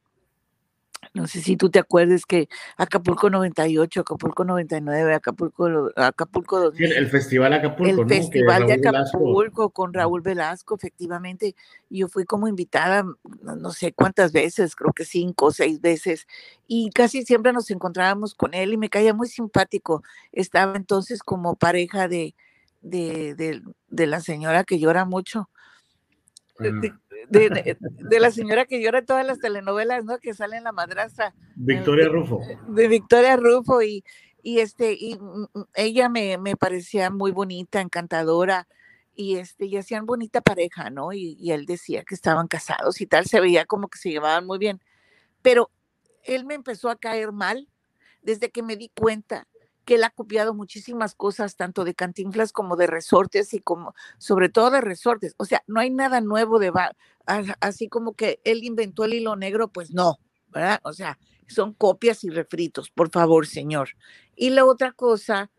no 1.13 1.27
sé 1.27 1.41
si 1.41 1.57
tú 1.57 1.69
te 1.69 1.79
acuerdas 1.79 2.25
que 2.25 2.47
Acapulco 2.77 3.29
98, 3.29 4.01
Acapulco 4.01 4.43
99, 4.43 5.13
Acapulco, 5.13 5.91
Acapulco 5.95 6.59
2000, 6.59 6.93
el, 6.93 7.07
Festival 7.07 7.53
Acapulco, 7.53 8.01
El 8.01 8.07
Festival 8.07 8.67
de 8.67 8.73
Acapulco 8.73 9.69
con 9.71 9.93
Raúl 9.93 10.21
Velasco, 10.21 10.75
efectivamente. 10.75 11.55
Yo 11.89 12.07
fui 12.07 12.25
como 12.25 12.47
invitada, 12.47 13.05
no 13.41 13.71
sé 13.71 13.93
cuántas 13.93 14.31
veces, 14.31 14.75
creo 14.75 14.93
que 14.93 15.05
cinco 15.05 15.47
o 15.47 15.51
seis 15.51 15.81
veces, 15.81 16.27
y 16.67 16.89
casi 16.91 17.23
siempre 17.23 17.53
nos 17.53 17.71
encontrábamos 17.71 18.35
con 18.35 18.53
él 18.53 18.73
y 18.73 18.77
me 18.77 18.89
caía 18.89 19.13
muy 19.13 19.27
simpático. 19.27 20.03
Estaba 20.31 20.75
entonces 20.75 21.23
como 21.23 21.55
pareja 21.55 22.07
de, 22.07 22.35
de, 22.81 23.61
de, 23.89 24.07
la 24.07 24.21
señora 24.21 24.63
que 24.63 24.79
llora 24.79 25.05
mucho. 25.05 25.49
De, 27.29 28.19
la 28.19 28.31
señora 28.31 28.65
que 28.65 28.81
llora 28.81 29.03
todas 29.03 29.25
las 29.25 29.39
telenovelas, 29.39 30.05
¿no? 30.05 30.19
Que 30.19 30.33
sale 30.33 30.57
en 30.57 30.63
la 30.63 30.71
madrastra. 30.71 31.33
Victoria 31.55 32.07
Rufo. 32.07 32.39
De 32.67 32.87
Victoria 32.87 33.35
Rufo 33.35 33.81
y, 33.81 34.03
y 34.41 34.59
este, 34.59 34.93
y 34.93 35.17
ella 35.75 36.09
me, 36.09 36.37
me, 36.37 36.55
parecía 36.55 37.09
muy 37.09 37.31
bonita, 37.31 37.81
encantadora 37.81 38.67
y 39.15 39.37
este, 39.37 39.65
y 39.65 39.77
hacían 39.77 40.05
bonita 40.05 40.41
pareja, 40.41 40.89
¿no? 40.89 41.11
Y, 41.11 41.35
y, 41.39 41.51
él 41.51 41.65
decía 41.65 42.03
que 42.03 42.15
estaban 42.15 42.47
casados 42.47 43.01
y 43.01 43.07
tal, 43.07 43.25
se 43.25 43.39
veía 43.39 43.65
como 43.65 43.87
que 43.87 43.97
se 43.97 44.09
llevaban 44.09 44.45
muy 44.45 44.59
bien. 44.59 44.79
Pero 45.41 45.71
él 46.23 46.45
me 46.45 46.53
empezó 46.53 46.89
a 46.89 46.97
caer 46.97 47.31
mal 47.31 47.67
desde 48.21 48.51
que 48.51 48.61
me 48.61 48.75
di 48.75 48.89
cuenta 48.89 49.47
que 49.87 49.95
él 49.95 50.03
ha 50.03 50.09
copiado 50.09 50.53
muchísimas 50.53 51.15
cosas, 51.15 51.55
tanto 51.55 51.85
de 51.85 51.95
Cantinflas 51.95 52.51
como 52.51 52.75
de 52.75 52.87
Resortes 52.87 53.53
y 53.53 53.61
como, 53.61 53.95
sobre 54.17 54.49
todo 54.49 54.69
de 54.69 54.81
Resortes. 54.81 55.33
O 55.37 55.45
sea, 55.45 55.63
no 55.65 55.79
hay 55.79 55.89
nada 55.89 56.19
nuevo 56.19 56.59
de, 56.59 56.73
así 57.61 57.87
como 57.87 58.13
que 58.13 58.41
él 58.43 58.65
inventó 58.65 59.05
el 59.05 59.13
hilo 59.13 59.37
negro, 59.37 59.69
pues 59.69 59.91
no, 59.91 60.19
¿verdad? 60.49 60.81
O 60.83 60.91
sea, 60.91 61.17
son 61.47 61.73
copias 61.73 62.25
y 62.25 62.29
refritos, 62.29 62.89
por 62.89 63.09
favor, 63.09 63.47
señor. 63.47 63.91
Y 64.35 64.49
la 64.49 64.65
otra 64.65 64.91
cosa 64.91 65.49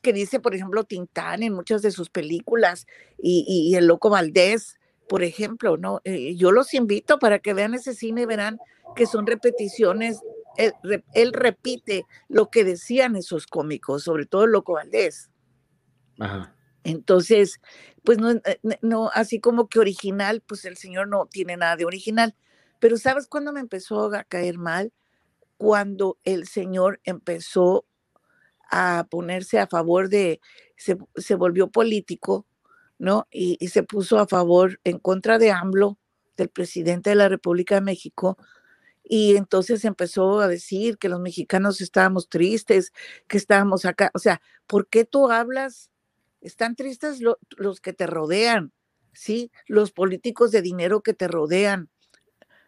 que 0.00 0.12
dice, 0.12 0.38
por 0.38 0.54
ejemplo, 0.54 0.84
Tintán 0.84 1.42
en 1.42 1.52
muchas 1.52 1.82
de 1.82 1.90
sus 1.90 2.08
películas 2.08 2.86
y, 3.18 3.74
el 3.74 3.88
Loco 3.88 4.10
Valdés, 4.10 4.78
por 5.08 5.24
ejemplo, 5.24 5.76
¿no? 5.76 6.00
Eh, 6.04 6.36
yo 6.36 6.52
los 6.52 6.72
invito 6.72 7.18
para 7.18 7.40
que 7.40 7.52
vean 7.52 7.74
ese 7.74 7.94
cine 7.94 8.22
y 8.22 8.26
verán 8.26 8.60
que 8.94 9.06
son 9.06 9.26
repeticiones 9.26 10.20
él, 10.56 11.32
repite 11.32 12.06
lo 12.28 12.50
que 12.50 12.64
decían 12.64 13.16
esos 13.16 13.46
cómicos, 13.46 14.04
sobre 14.04 14.26
todo 14.26 14.46
Loco 14.46 14.74
Valdés. 14.74 15.30
Entonces, 16.84 17.60
pues 18.04 18.18
no, 18.18 18.30
eh, 18.30 18.60
no, 18.80 19.10
así 19.14 19.40
como 19.40 19.68
que 19.68 19.78
original, 19.78 20.42
pues 20.46 20.64
el 20.64 20.76
señor 20.76 21.08
no 21.08 21.26
tiene 21.26 21.56
nada 21.56 21.76
de 21.76 21.84
original. 21.84 22.34
Pero 22.80 22.96
¿sabes 22.96 23.26
cuándo 23.26 23.52
me 23.52 23.60
empezó 23.60 24.12
a 24.12 24.24
caer 24.24 24.58
mal? 24.58 24.92
Cuando 25.56 26.18
el 26.24 26.48
señor 26.48 27.00
empezó 27.04 27.86
a 28.70 29.06
ponerse 29.10 29.58
a 29.58 29.66
favor 29.66 30.08
de, 30.08 30.40
se, 30.76 31.34
volvió 31.34 31.70
político, 31.70 32.46
¿no? 32.98 33.28
Y, 33.30 33.56
y, 33.60 33.68
se 33.68 33.82
puso 33.82 34.18
a 34.18 34.26
favor, 34.26 34.80
en 34.84 34.98
contra 34.98 35.38
de 35.38 35.52
AMLO, 35.52 35.98
del 36.36 36.48
presidente 36.48 37.10
de 37.10 37.16
la 37.16 37.28
República 37.28 37.76
de 37.76 37.82
México, 37.82 38.38
y 39.14 39.36
entonces 39.36 39.84
empezó 39.84 40.40
a 40.40 40.48
decir 40.48 40.96
que 40.96 41.10
los 41.10 41.20
mexicanos 41.20 41.82
estábamos 41.82 42.30
tristes, 42.30 42.94
que 43.28 43.36
estábamos 43.36 43.84
acá. 43.84 44.10
O 44.14 44.18
sea, 44.18 44.40
¿por 44.66 44.88
qué 44.88 45.04
tú 45.04 45.30
hablas? 45.30 45.90
Están 46.40 46.76
tristes 46.76 47.20
los 47.20 47.80
que 47.82 47.92
te 47.92 48.06
rodean, 48.06 48.72
¿sí? 49.12 49.52
Los 49.66 49.92
políticos 49.92 50.50
de 50.50 50.62
dinero 50.62 51.02
que 51.02 51.12
te 51.12 51.28
rodean, 51.28 51.90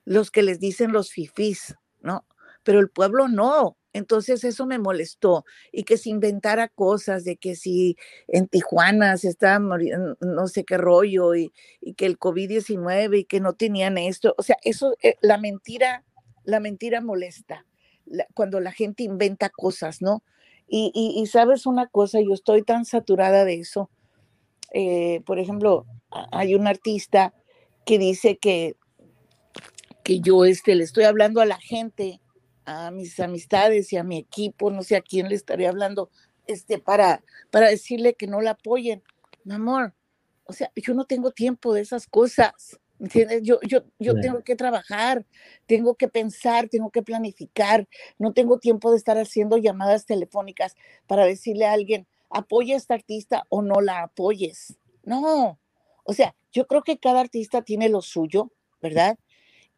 los 0.04 0.30
que 0.30 0.42
les 0.42 0.60
dicen 0.60 0.92
los 0.92 1.10
fifís, 1.10 1.76
¿no? 2.02 2.26
Pero 2.62 2.78
el 2.78 2.90
pueblo 2.90 3.26
no. 3.28 3.78
Entonces 3.94 4.44
eso 4.44 4.66
me 4.66 4.78
molestó 4.78 5.46
y 5.72 5.84
que 5.84 5.96
se 5.96 6.10
inventara 6.10 6.68
cosas 6.68 7.24
de 7.24 7.38
que 7.38 7.56
si 7.56 7.96
en 8.28 8.48
Tijuana 8.48 9.16
se 9.16 9.28
estaba 9.28 9.60
muriendo 9.60 10.18
no 10.20 10.46
sé 10.48 10.64
qué 10.64 10.76
rollo 10.76 11.34
y, 11.34 11.54
y 11.80 11.94
que 11.94 12.04
el 12.04 12.18
COVID-19 12.18 13.20
y 13.20 13.24
que 13.24 13.40
no 13.40 13.54
tenían 13.54 13.96
esto. 13.96 14.34
O 14.36 14.42
sea, 14.42 14.58
eso, 14.62 14.94
eh, 15.02 15.16
la 15.22 15.38
mentira 15.38 16.04
la 16.44 16.60
mentira 16.60 17.00
molesta, 17.00 17.66
cuando 18.34 18.60
la 18.60 18.72
gente 18.72 19.02
inventa 19.02 19.48
cosas, 19.48 20.02
¿no? 20.02 20.22
Y, 20.66 21.24
sabes 21.30 21.66
una 21.66 21.86
cosa, 21.86 22.20
yo 22.20 22.32
estoy 22.32 22.62
tan 22.62 22.84
saturada 22.84 23.44
de 23.44 23.60
eso. 23.60 23.90
Eh, 24.72 25.20
por 25.26 25.38
ejemplo, 25.38 25.86
hay 26.32 26.54
un 26.54 26.66
artista 26.66 27.32
que 27.84 27.98
dice 27.98 28.38
que, 28.38 28.76
que 30.02 30.20
yo 30.20 30.44
este, 30.44 30.74
le 30.74 30.84
estoy 30.84 31.04
hablando 31.04 31.40
a 31.40 31.46
la 31.46 31.58
gente, 31.58 32.20
a 32.64 32.90
mis 32.90 33.20
amistades 33.20 33.92
y 33.92 33.98
a 33.98 34.04
mi 34.04 34.18
equipo, 34.18 34.70
no 34.70 34.82
sé 34.82 34.96
a 34.96 35.02
quién 35.02 35.28
le 35.28 35.34
estaré 35.34 35.68
hablando, 35.68 36.10
este, 36.46 36.78
para, 36.78 37.22
para 37.50 37.68
decirle 37.68 38.14
que 38.14 38.26
no 38.26 38.40
la 38.40 38.52
apoyen. 38.52 39.02
Mi 39.44 39.54
amor, 39.54 39.94
o 40.44 40.52
sea, 40.52 40.70
yo 40.74 40.94
no 40.94 41.04
tengo 41.04 41.30
tiempo 41.30 41.74
de 41.74 41.82
esas 41.82 42.06
cosas. 42.06 42.80
Yo, 43.42 43.58
yo, 43.62 43.82
yo 43.98 44.14
tengo 44.20 44.44
que 44.44 44.54
trabajar, 44.54 45.26
tengo 45.66 45.96
que 45.96 46.08
pensar, 46.08 46.68
tengo 46.68 46.90
que 46.90 47.02
planificar, 47.02 47.88
no 48.18 48.32
tengo 48.32 48.58
tiempo 48.58 48.90
de 48.90 48.96
estar 48.96 49.18
haciendo 49.18 49.56
llamadas 49.56 50.06
telefónicas 50.06 50.76
para 51.06 51.26
decirle 51.26 51.66
a 51.66 51.72
alguien, 51.72 52.06
apoya 52.30 52.74
a 52.74 52.78
esta 52.78 52.94
artista 52.94 53.44
o 53.48 53.62
no 53.62 53.80
la 53.80 54.02
apoyes. 54.02 54.78
No, 55.02 55.58
o 56.04 56.12
sea, 56.12 56.34
yo 56.52 56.66
creo 56.66 56.82
que 56.82 56.98
cada 56.98 57.20
artista 57.20 57.62
tiene 57.62 57.88
lo 57.88 58.00
suyo, 58.00 58.52
¿verdad? 58.80 59.18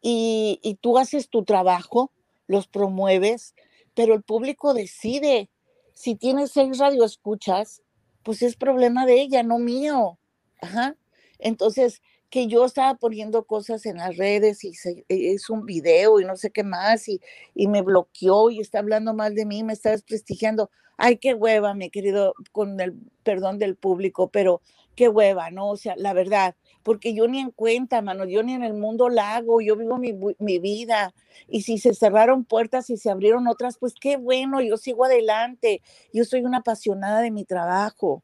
Y, 0.01 0.59
y 0.61 0.75
tú 0.75 0.97
haces 0.97 1.29
tu 1.29 1.43
trabajo, 1.43 2.11
los 2.45 2.67
promueves, 2.67 3.55
pero 3.95 4.13
el 4.13 4.21
público 4.23 4.73
decide. 4.73 5.49
Si 5.93 6.15
tienes 6.15 6.51
seis 6.51 6.77
radioescuchas, 6.77 7.81
pues 8.21 8.43
es 8.43 8.55
problema 8.55 9.05
de 9.05 9.21
ella, 9.21 9.41
no 9.41 9.57
mío. 9.57 10.19
Ajá. 10.61 10.95
Entonces, 11.39 12.01
que 12.29 12.47
yo 12.47 12.65
estaba 12.65 12.95
poniendo 12.95 13.45
cosas 13.45 13.85
en 13.85 13.97
las 13.97 14.17
redes 14.17 14.63
y 14.63 14.73
es 15.07 15.49
un 15.49 15.65
video 15.65 16.19
y 16.19 16.25
no 16.25 16.35
sé 16.35 16.51
qué 16.51 16.63
más 16.63 17.07
y, 17.07 17.21
y, 17.55 17.67
me 17.67 17.81
bloqueó 17.81 18.49
y 18.49 18.59
está 18.59 18.79
hablando 18.79 19.13
mal 19.13 19.33
de 19.35 19.45
mí, 19.45 19.63
me 19.63 19.73
está 19.73 19.91
desprestigiando. 19.91 20.69
Ay, 20.97 21.17
qué 21.17 21.33
hueva, 21.33 21.73
mi 21.73 21.89
querido, 21.89 22.33
con 22.51 22.79
el 22.81 22.95
perdón 23.23 23.59
del 23.59 23.75
público, 23.75 24.29
pero 24.29 24.61
qué 24.95 25.07
hueva, 25.07 25.51
¿no? 25.51 25.69
O 25.69 25.77
sea, 25.77 25.95
la 25.95 26.13
verdad, 26.13 26.55
porque 26.81 27.13
yo 27.13 27.27
ni 27.27 27.39
en 27.39 27.51
cuenta, 27.51 28.01
mano, 28.01 28.25
yo 28.25 28.41
ni 28.43 28.53
en 28.53 28.63
el 28.63 28.73
mundo 28.73 29.09
la 29.09 29.35
hago, 29.35 29.61
yo 29.61 29.75
vivo 29.75 29.97
mi, 29.97 30.13
mi 30.39 30.59
vida 30.59 31.13
y 31.47 31.61
si 31.61 31.77
se 31.77 31.93
cerraron 31.93 32.45
puertas 32.45 32.89
y 32.89 32.97
se 32.97 33.11
abrieron 33.11 33.47
otras, 33.47 33.77
pues 33.77 33.93
qué 33.93 34.17
bueno, 34.17 34.59
yo 34.61 34.75
sigo 34.77 35.05
adelante, 35.05 35.81
yo 36.11 36.25
soy 36.25 36.41
una 36.41 36.57
apasionada 36.59 37.21
de 37.21 37.31
mi 37.31 37.45
trabajo, 37.45 38.23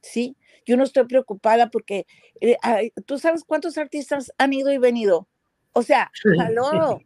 ¿sí? 0.00 0.34
Yo 0.64 0.76
no 0.76 0.84
estoy 0.84 1.04
preocupada 1.04 1.70
porque 1.70 2.06
eh, 2.40 2.56
tú 3.06 3.18
sabes 3.18 3.44
cuántos 3.44 3.78
artistas 3.78 4.32
han 4.38 4.52
ido 4.52 4.72
y 4.72 4.78
venido. 4.78 5.28
O 5.72 5.82
sea, 5.82 6.10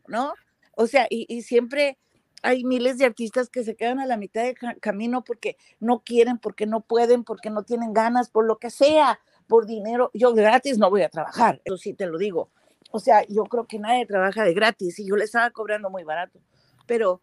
¿no? 0.06 0.34
O 0.76 0.86
sea, 0.86 1.06
y, 1.10 1.42
siempre 1.42 1.98
hay 2.42 2.64
miles 2.64 2.98
de 2.98 3.06
artistas 3.06 3.48
que 3.48 3.64
se 3.64 3.74
quedan 3.74 3.98
a 3.98 4.06
la 4.06 4.16
mitad 4.16 4.44
del 4.44 4.56
camino 4.80 5.24
porque 5.24 5.56
no 5.80 6.00
quieren, 6.04 6.38
porque 6.38 6.66
no 6.66 6.82
pueden, 6.82 7.24
porque 7.24 7.50
no 7.50 7.64
tienen 7.64 7.92
ganas, 7.92 8.30
por 8.30 8.46
lo 8.46 8.58
que 8.58 8.70
sea, 8.70 9.18
por 9.48 9.66
dinero. 9.66 10.10
Yo 10.14 10.34
gratis 10.34 10.78
no 10.78 10.90
voy 10.90 11.02
a 11.02 11.08
trabajar, 11.08 11.60
eso 11.64 11.76
sí 11.78 11.94
te 11.94 12.06
lo 12.06 12.18
digo. 12.18 12.50
O 12.90 13.00
sea, 13.00 13.26
yo 13.26 13.44
creo 13.44 13.66
que 13.66 13.78
nadie 13.78 14.06
trabaja 14.06 14.44
de 14.44 14.54
gratis 14.54 14.98
y 14.98 15.06
yo 15.06 15.16
le 15.16 15.24
estaba 15.24 15.50
cobrando 15.50 15.90
muy 15.90 16.04
barato. 16.04 16.40
Pero 16.86 17.22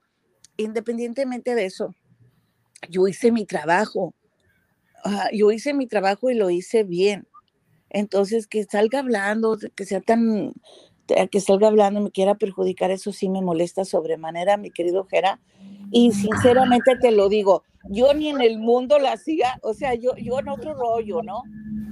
independientemente 0.58 1.56
de 1.56 1.66
eso, 1.66 1.96
yo 2.90 3.08
hice 3.08 3.32
mi 3.32 3.46
trabajo 3.46 4.14
yo 5.34 5.52
hice 5.52 5.74
mi 5.74 5.88
trabajo 5.88 6.30
y 6.30 6.36
lo 6.36 6.50
hice 6.50 6.84
bien. 6.84 7.28
Entonces, 7.90 8.48
que 8.48 8.64
salga 8.64 9.00
hablando, 9.00 9.58
que 9.76 9.86
sea 9.86 10.02
tan, 10.02 10.54
que 11.32 11.40
salga 11.40 11.68
hablando, 11.68 12.02
me 12.02 12.12
quiera 12.12 12.36
perjudicar, 12.36 12.92
eso 12.92 13.12
sí 13.12 13.30
me 13.30 13.42
molesta 13.42 13.86
sobremanera, 13.86 14.58
mi 14.58 14.72
querido 14.72 15.06
Jera. 15.06 15.40
Y 15.92 16.12
sinceramente 16.12 16.98
te 17.00 17.12
lo 17.12 17.30
digo, 17.30 17.64
yo 17.90 18.14
ni 18.14 18.30
en 18.30 18.42
el 18.42 18.58
mundo 18.60 19.00
la 19.00 19.14
hacía, 19.14 19.60
o 19.62 19.74
sea, 19.74 19.94
yo, 19.94 20.16
yo 20.18 20.40
en 20.40 20.50
otro 20.50 20.74
rollo, 20.74 21.22
¿no? 21.22 21.44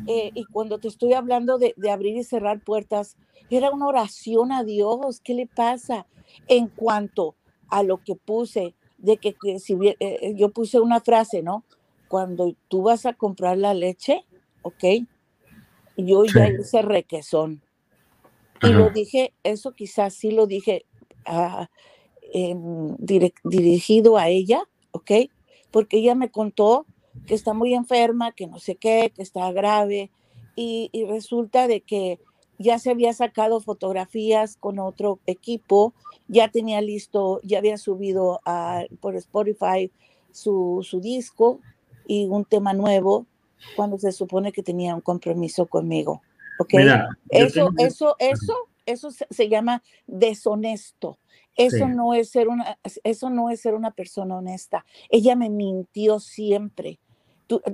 Eh, 0.07 0.31
y 0.33 0.45
cuando 0.45 0.79
te 0.79 0.87
estoy 0.87 1.13
hablando 1.13 1.57
de, 1.57 1.73
abrir 1.89 2.17
y 2.17 2.23
cerrar 2.23 2.59
puertas, 2.59 3.15
era 3.49 3.71
una 3.71 3.87
oración 3.87 4.51
a 4.51 4.63
Dios, 4.63 5.21
¿qué 5.23 5.33
le 5.33 5.47
pasa? 5.47 6.07
En 6.47 6.67
cuanto 6.67 7.35
a 7.69 7.83
lo 7.83 8.03
que 8.03 8.15
puse, 8.15 8.73
de 8.97 9.17
que, 9.17 9.35
si 9.59 9.73
eh, 9.73 9.95
eh, 9.99 10.33
yo 10.35 10.49
puse 10.49 10.79
una 10.79 10.99
frase, 11.01 11.41
¿no? 11.41 11.63
Cuando 12.13 12.53
tú 12.67 12.83
vas 12.83 13.07
a 13.07 13.13
comprar 13.13 13.57
la 13.57 13.73
leche, 13.73 14.23
¿ok? 14.61 14.83
Yo 15.97 16.23
ya 16.25 16.47
hice 16.47 16.83
requesón. 16.83 17.63
Y 18.61 18.67
lo 18.67 18.91
dije, 18.91 19.33
eso 19.41 19.71
quizás 19.71 20.13
sí 20.13 20.29
lo 20.29 20.45
dije 20.45 20.85
ah, 21.25 21.71
dirigido 22.99 24.19
a 24.19 24.29
ella, 24.29 24.61
¿ok? 24.91 25.11
Porque 25.71 25.97
ella 25.97 26.13
me 26.13 26.29
contó 26.29 26.85
que 27.25 27.33
está 27.33 27.55
muy 27.55 27.73
enferma, 27.73 28.31
que 28.31 28.45
no 28.45 28.59
sé 28.59 28.75
qué, 28.75 29.11
que 29.15 29.23
está 29.23 29.51
grave. 29.51 30.11
Y, 30.55 30.91
resulta 31.09 31.67
de 31.67 31.81
que 31.81 32.19
ya 32.59 32.77
se 32.77 32.91
había 32.91 33.13
sacado 33.13 33.59
fotografías 33.59 34.55
con 34.55 34.77
otro 34.77 35.17
equipo, 35.25 35.95
ya 36.27 36.47
tenía 36.51 36.79
listo, 36.79 37.39
ya 37.41 37.57
había 37.57 37.79
subido 37.79 38.39
a, 38.45 38.83
por 39.01 39.15
Spotify 39.15 39.89
su, 40.31 40.85
su 40.87 40.99
disco 40.99 41.59
y 42.07 42.25
un 42.25 42.45
tema 42.45 42.73
nuevo 42.73 43.25
cuando 43.75 43.97
se 43.97 44.11
supone 44.11 44.51
que 44.51 44.63
tenía 44.63 44.95
un 44.95 45.01
compromiso 45.01 45.65
conmigo. 45.67 46.21
¿ok? 46.59 46.73
eso, 47.29 47.69
eso, 47.77 48.15
eso, 48.19 48.55
eso 48.85 49.09
se, 49.11 49.49
llama 49.49 49.83
deshonesto. 50.07 51.17
Eso 51.55 51.87
no 51.87 52.13
es 52.13 52.29
ser 52.29 52.47
una, 52.47 52.79
eso 53.03 53.29
no 53.29 53.49
es 53.49 53.61
ser 53.61 53.75
una 53.75 53.91
persona 53.91 54.37
honesta. 54.37 54.85
Ella 55.09 55.35
me 55.35 55.49
mintió 55.49 56.19
siempre. 56.19 56.99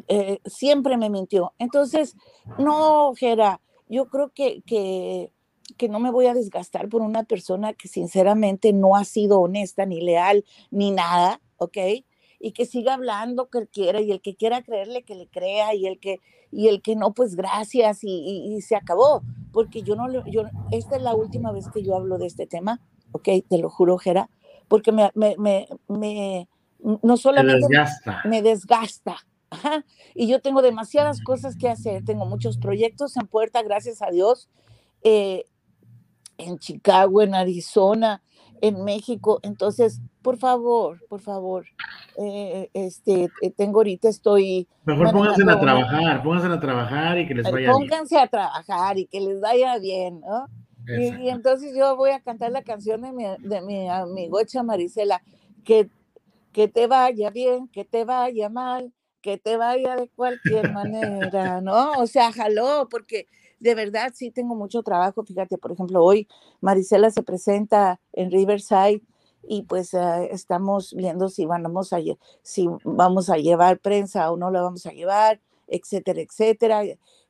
Eh, 0.07 0.39
siempre 0.45 0.97
me 0.97 1.09
mintió. 1.09 1.53
Entonces, 1.59 2.15
no, 2.57 3.13
Gera, 3.15 3.61
yo 3.87 4.09
creo 4.09 4.29
que, 4.29 4.61
que, 4.65 5.31
que 5.77 5.87
no 5.87 5.99
me 5.99 6.11
voy 6.11 6.27
a 6.27 6.33
desgastar 6.33 6.89
por 6.89 7.01
una 7.01 7.23
persona 7.23 7.73
que 7.73 7.87
sinceramente 7.87 8.73
no 8.73 8.95
ha 8.95 9.05
sido 9.05 9.39
honesta 9.39 9.85
ni 9.85 10.01
leal 10.01 10.43
ni 10.71 10.91
nada, 10.91 11.39
¿ok? 11.57 11.77
Y 12.39 12.53
que 12.53 12.65
siga 12.65 12.93
hablando 12.93 13.49
que 13.49 13.59
él 13.59 13.69
quiera 13.71 13.99
y 13.99 14.11
el 14.11 14.21
que 14.21 14.35
quiera 14.35 14.61
creerle 14.63 15.03
que 15.03 15.15
le 15.15 15.27
crea 15.27 15.75
y 15.75 15.85
el 15.85 15.99
que 15.99 16.21
y 16.51 16.69
el 16.69 16.81
que 16.81 16.95
no 16.95 17.13
pues 17.13 17.35
gracias 17.35 17.99
y, 18.01 18.59
se 18.61 18.75
acabó 18.75 19.21
porque 19.51 19.83
yo 19.83 19.95
no 19.95 20.07
yo 20.25 20.43
esta 20.71 20.95
es 20.95 21.01
la 21.01 21.13
última 21.13 21.51
vez 21.51 21.69
que 21.69 21.83
yo 21.83 21.95
hablo 21.95 22.17
de 22.17 22.27
este 22.27 22.47
tema 22.47 22.79
ok 23.11 23.27
te 23.47 23.57
lo 23.57 23.69
juro 23.69 23.97
Jera 23.97 24.29
porque 24.67 24.91
me, 24.91 25.11
me, 25.15 25.35
me, 25.37 25.67
me 25.87 26.47
no 27.03 27.17
solamente 27.17 27.67
desgasta. 27.67 28.21
me 28.25 28.41
desgasta 28.41 29.17
y 30.15 30.27
yo 30.27 30.41
tengo 30.41 30.61
demasiadas 30.61 31.21
cosas 31.21 31.57
que 31.57 31.69
hacer 31.69 32.05
tengo 32.05 32.25
muchos 32.25 32.57
proyectos 32.57 33.17
en 33.17 33.27
puerta 33.27 33.61
gracias 33.63 34.01
a 34.01 34.09
Dios 34.11 34.49
eh, 35.03 35.45
en 36.37 36.57
Chicago 36.57 37.21
en 37.21 37.35
Arizona 37.35 38.21
en 38.61 38.83
México. 38.83 39.39
Entonces, 39.43 40.01
por 40.21 40.37
favor, 40.37 41.05
por 41.07 41.21
favor, 41.21 41.65
eh, 42.21 42.69
este, 42.73 43.29
eh, 43.41 43.51
tengo 43.55 43.79
ahorita 43.79 44.09
estoy... 44.09 44.67
Mejor 44.83 45.11
pónganse 45.11 45.43
a 45.43 45.59
trabajar, 45.59 46.21
pónganse 46.21 46.47
a 46.47 46.59
trabajar 46.59 47.17
y 47.17 47.27
que 47.27 47.33
les 47.33 47.45
vaya 47.45 47.57
bien. 47.57 47.71
Pónganse 47.71 48.19
a 48.19 48.27
trabajar 48.27 48.97
y 48.97 49.05
que 49.05 49.21
les 49.21 49.39
vaya 49.39 49.77
bien, 49.79 50.19
¿no? 50.19 50.47
Y, 50.85 51.29
entonces 51.29 51.73
yo 51.77 51.95
voy 51.95 52.09
a 52.09 52.19
cantar 52.19 52.51
la 52.51 52.63
canción 52.63 53.01
de 53.01 53.13
mi, 53.13 53.23
de 53.39 53.61
mi 53.61 53.87
amigocha 53.87 54.63
Marisela, 54.63 55.21
que, 55.63 55.89
que 56.51 56.67
te 56.67 56.87
vaya 56.87 57.29
bien, 57.29 57.67
que 57.67 57.85
te 57.85 58.03
vaya 58.03 58.49
mal, 58.49 58.91
que 59.21 59.37
te 59.37 59.55
vaya 59.55 59.95
de 59.95 60.09
cualquier 60.09 60.73
manera, 60.73 61.61
¿no? 61.61 61.91
O 61.93 62.07
sea, 62.07 62.33
jaló, 62.33 62.87
porque 62.89 63.27
de 63.59 63.75
verdad 63.75 64.11
sí 64.13 64.31
tengo 64.31 64.55
mucho 64.55 64.83
trabajo. 64.83 65.23
Fíjate, 65.23 65.57
por 65.57 65.71
ejemplo, 65.71 66.03
hoy 66.03 66.27
Marisela 66.59 67.11
se 67.11 67.23
presenta 67.23 68.01
en 68.11 68.31
Riverside 68.31 69.03
y 69.43 69.63
pues 69.63 69.93
eh, 69.93 70.29
estamos 70.31 70.93
viendo 70.93 71.29
si 71.29 71.45
vamos, 71.45 71.93
a, 71.93 73.37
llevar 73.37 73.79
prensa 73.79 74.31
o 74.31 74.37
no 74.37 74.51
la 74.51 74.61
vamos 74.61 74.85
a 74.85 74.91
llevar, 74.91 75.41
etcétera, 75.67 76.21
etcétera. 76.21 76.83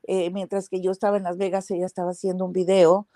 Eh, 0.04 0.30
mientras 0.30 0.68
que 0.68 0.80
yo 0.80 0.90
estaba 0.90 1.16
en 1.16 1.24
Las 1.24 1.36
Vegas, 1.36 1.70
ella 1.70 1.86
estaba 1.86 2.10
haciendo 2.10 2.44
un 2.44 2.52
video. 2.52 3.06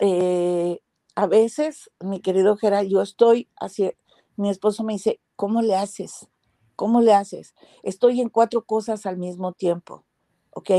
Eh, 0.00 0.80
a 1.14 1.26
veces, 1.26 1.90
mi 2.00 2.20
querido 2.20 2.56
Gerard, 2.56 2.86
yo 2.86 3.02
estoy 3.02 3.48
así, 3.56 3.90
mi 4.36 4.48
esposo 4.48 4.84
me 4.84 4.94
dice, 4.94 5.20
¿cómo 5.36 5.60
le 5.62 5.74
haces? 5.74 6.28
¿Cómo 6.76 7.02
le 7.02 7.12
haces? 7.12 7.54
Estoy 7.82 8.20
en 8.20 8.30
cuatro 8.30 8.64
cosas 8.64 9.04
al 9.06 9.18
mismo 9.18 9.52
tiempo, 9.52 10.04
¿ok? 10.52 10.70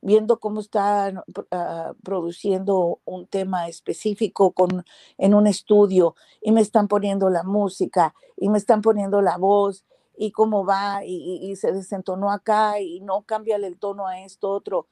Viendo 0.00 0.38
cómo 0.38 0.60
están 0.60 1.22
ah, 1.50 1.94
produciendo 2.02 3.00
un 3.04 3.26
tema 3.26 3.68
específico 3.68 4.52
con, 4.52 4.84
en 5.18 5.34
un 5.34 5.46
estudio 5.46 6.14
y 6.40 6.52
me 6.52 6.60
están 6.60 6.88
poniendo 6.88 7.30
la 7.30 7.42
música 7.42 8.14
y 8.36 8.48
me 8.48 8.58
están 8.58 8.82
poniendo 8.82 9.22
la 9.22 9.36
voz 9.36 9.84
y 10.16 10.32
cómo 10.32 10.64
va 10.64 11.04
y, 11.04 11.54
se 11.56 11.72
desentonó 11.72 12.32
acá 12.32 12.80
y 12.80 13.00
no 13.00 13.22
cambia 13.22 13.56
el 13.56 13.78
tono 13.78 14.06
a 14.06 14.20
esto 14.20 14.50
otro. 14.50 14.88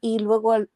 Y 0.00 0.18
luego 0.20 0.54
eh, 0.54 0.68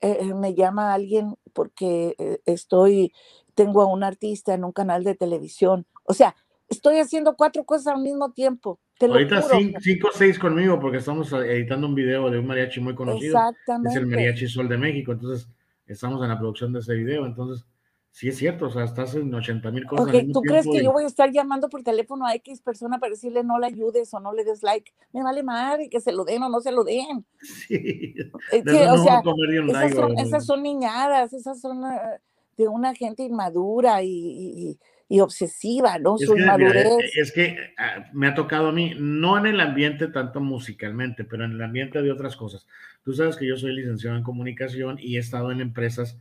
eh, 0.00 0.34
me 0.34 0.54
llama 0.54 0.94
alguien 0.94 1.36
porque 1.52 2.14
eh, 2.18 2.40
estoy, 2.46 3.12
tengo 3.54 3.82
a 3.82 3.86
un 3.86 4.04
artista 4.04 4.54
en 4.54 4.64
un 4.64 4.72
canal 4.72 5.04
de 5.04 5.14
televisión. 5.14 5.86
O 6.04 6.14
sea, 6.14 6.36
estoy 6.68 6.98
haciendo 6.98 7.36
cuatro 7.36 7.64
cosas 7.64 7.88
al 7.88 8.02
mismo 8.02 8.32
tiempo. 8.32 8.78
Ahorita 9.00 9.42
cinco, 9.80 10.08
o 10.08 10.12
seis 10.12 10.38
conmigo 10.38 10.78
porque 10.78 10.98
estamos 10.98 11.32
editando 11.32 11.86
un 11.86 11.94
video 11.94 12.30
de 12.30 12.38
un 12.38 12.46
mariachi 12.46 12.80
muy 12.80 12.94
conocido. 12.94 13.36
Exactamente. 13.36 13.90
Es 13.90 13.96
el 13.96 14.06
Mariachi 14.06 14.46
Sol 14.46 14.68
de 14.68 14.78
México. 14.78 15.12
Entonces, 15.12 15.48
estamos 15.86 16.22
en 16.22 16.28
la 16.28 16.38
producción 16.38 16.72
de 16.72 16.78
ese 16.78 16.94
video. 16.94 17.26
Entonces, 17.26 17.66
sí 18.12 18.28
es 18.28 18.36
cierto, 18.36 18.66
o 18.66 18.70
sea, 18.70 18.84
estás 18.84 19.16
en 19.16 19.34
80 19.34 19.70
mil 19.72 19.84
cosas. 19.86 20.06
Ok, 20.06 20.14
¿tú 20.32 20.40
crees 20.42 20.66
que 20.66 20.82
yo 20.82 20.92
voy 20.92 21.02
a 21.02 21.08
estar 21.08 21.32
llamando 21.32 21.68
por 21.68 21.82
teléfono 21.82 22.24
a 22.24 22.34
X 22.36 22.60
persona 22.60 23.00
para 23.00 23.10
decirle 23.10 23.42
no 23.42 23.58
le 23.58 23.66
ayudes 23.66 24.14
o 24.14 24.20
no 24.20 24.32
le 24.32 24.44
des 24.44 24.62
like? 24.62 24.92
Me 25.12 25.24
vale 25.24 25.42
madre 25.42 25.88
que 25.88 26.00
se 26.00 26.12
lo 26.12 26.24
den 26.24 26.44
o 26.44 26.48
no 26.48 26.60
se 26.60 26.70
lo 26.70 26.84
den. 26.84 27.26
Sí. 27.42 28.14
o 28.52 28.98
sea, 28.98 29.22
esas, 29.24 29.94
son, 29.94 30.18
esas 30.18 30.46
son 30.46 30.62
niñadas, 30.62 31.32
esas 31.32 31.60
son 31.60 31.84
eh, 31.84 32.20
de 32.56 32.68
una 32.68 32.94
gente 32.94 33.24
inmadura 33.24 34.02
y 34.02 34.08
y 34.08 34.78
obsesiva, 35.08 35.98
¿no? 35.98 36.16
Es 36.18 36.26
Su 36.26 36.34
que, 36.34 36.44
madurez. 36.44 36.86
Es 37.14 37.32
que 37.32 37.74
ah, 37.78 38.06
me 38.12 38.26
ha 38.26 38.34
tocado 38.34 38.68
a 38.68 38.72
mí, 38.72 38.94
no 38.98 39.38
en 39.38 39.46
el 39.46 39.60
ambiente 39.60 40.08
tanto 40.08 40.40
musicalmente, 40.40 41.24
pero 41.24 41.44
en 41.44 41.52
el 41.52 41.62
ambiente 41.62 42.02
de 42.02 42.10
otras 42.10 42.36
cosas. 42.36 42.66
Tú 43.02 43.12
sabes 43.12 43.36
que 43.36 43.46
yo 43.46 43.56
soy 43.56 43.74
licenciado 43.74 44.16
en 44.16 44.22
comunicación 44.22 44.96
y 44.98 45.16
he 45.16 45.20
estado 45.20 45.52
en 45.52 45.60
empresas 45.60 46.18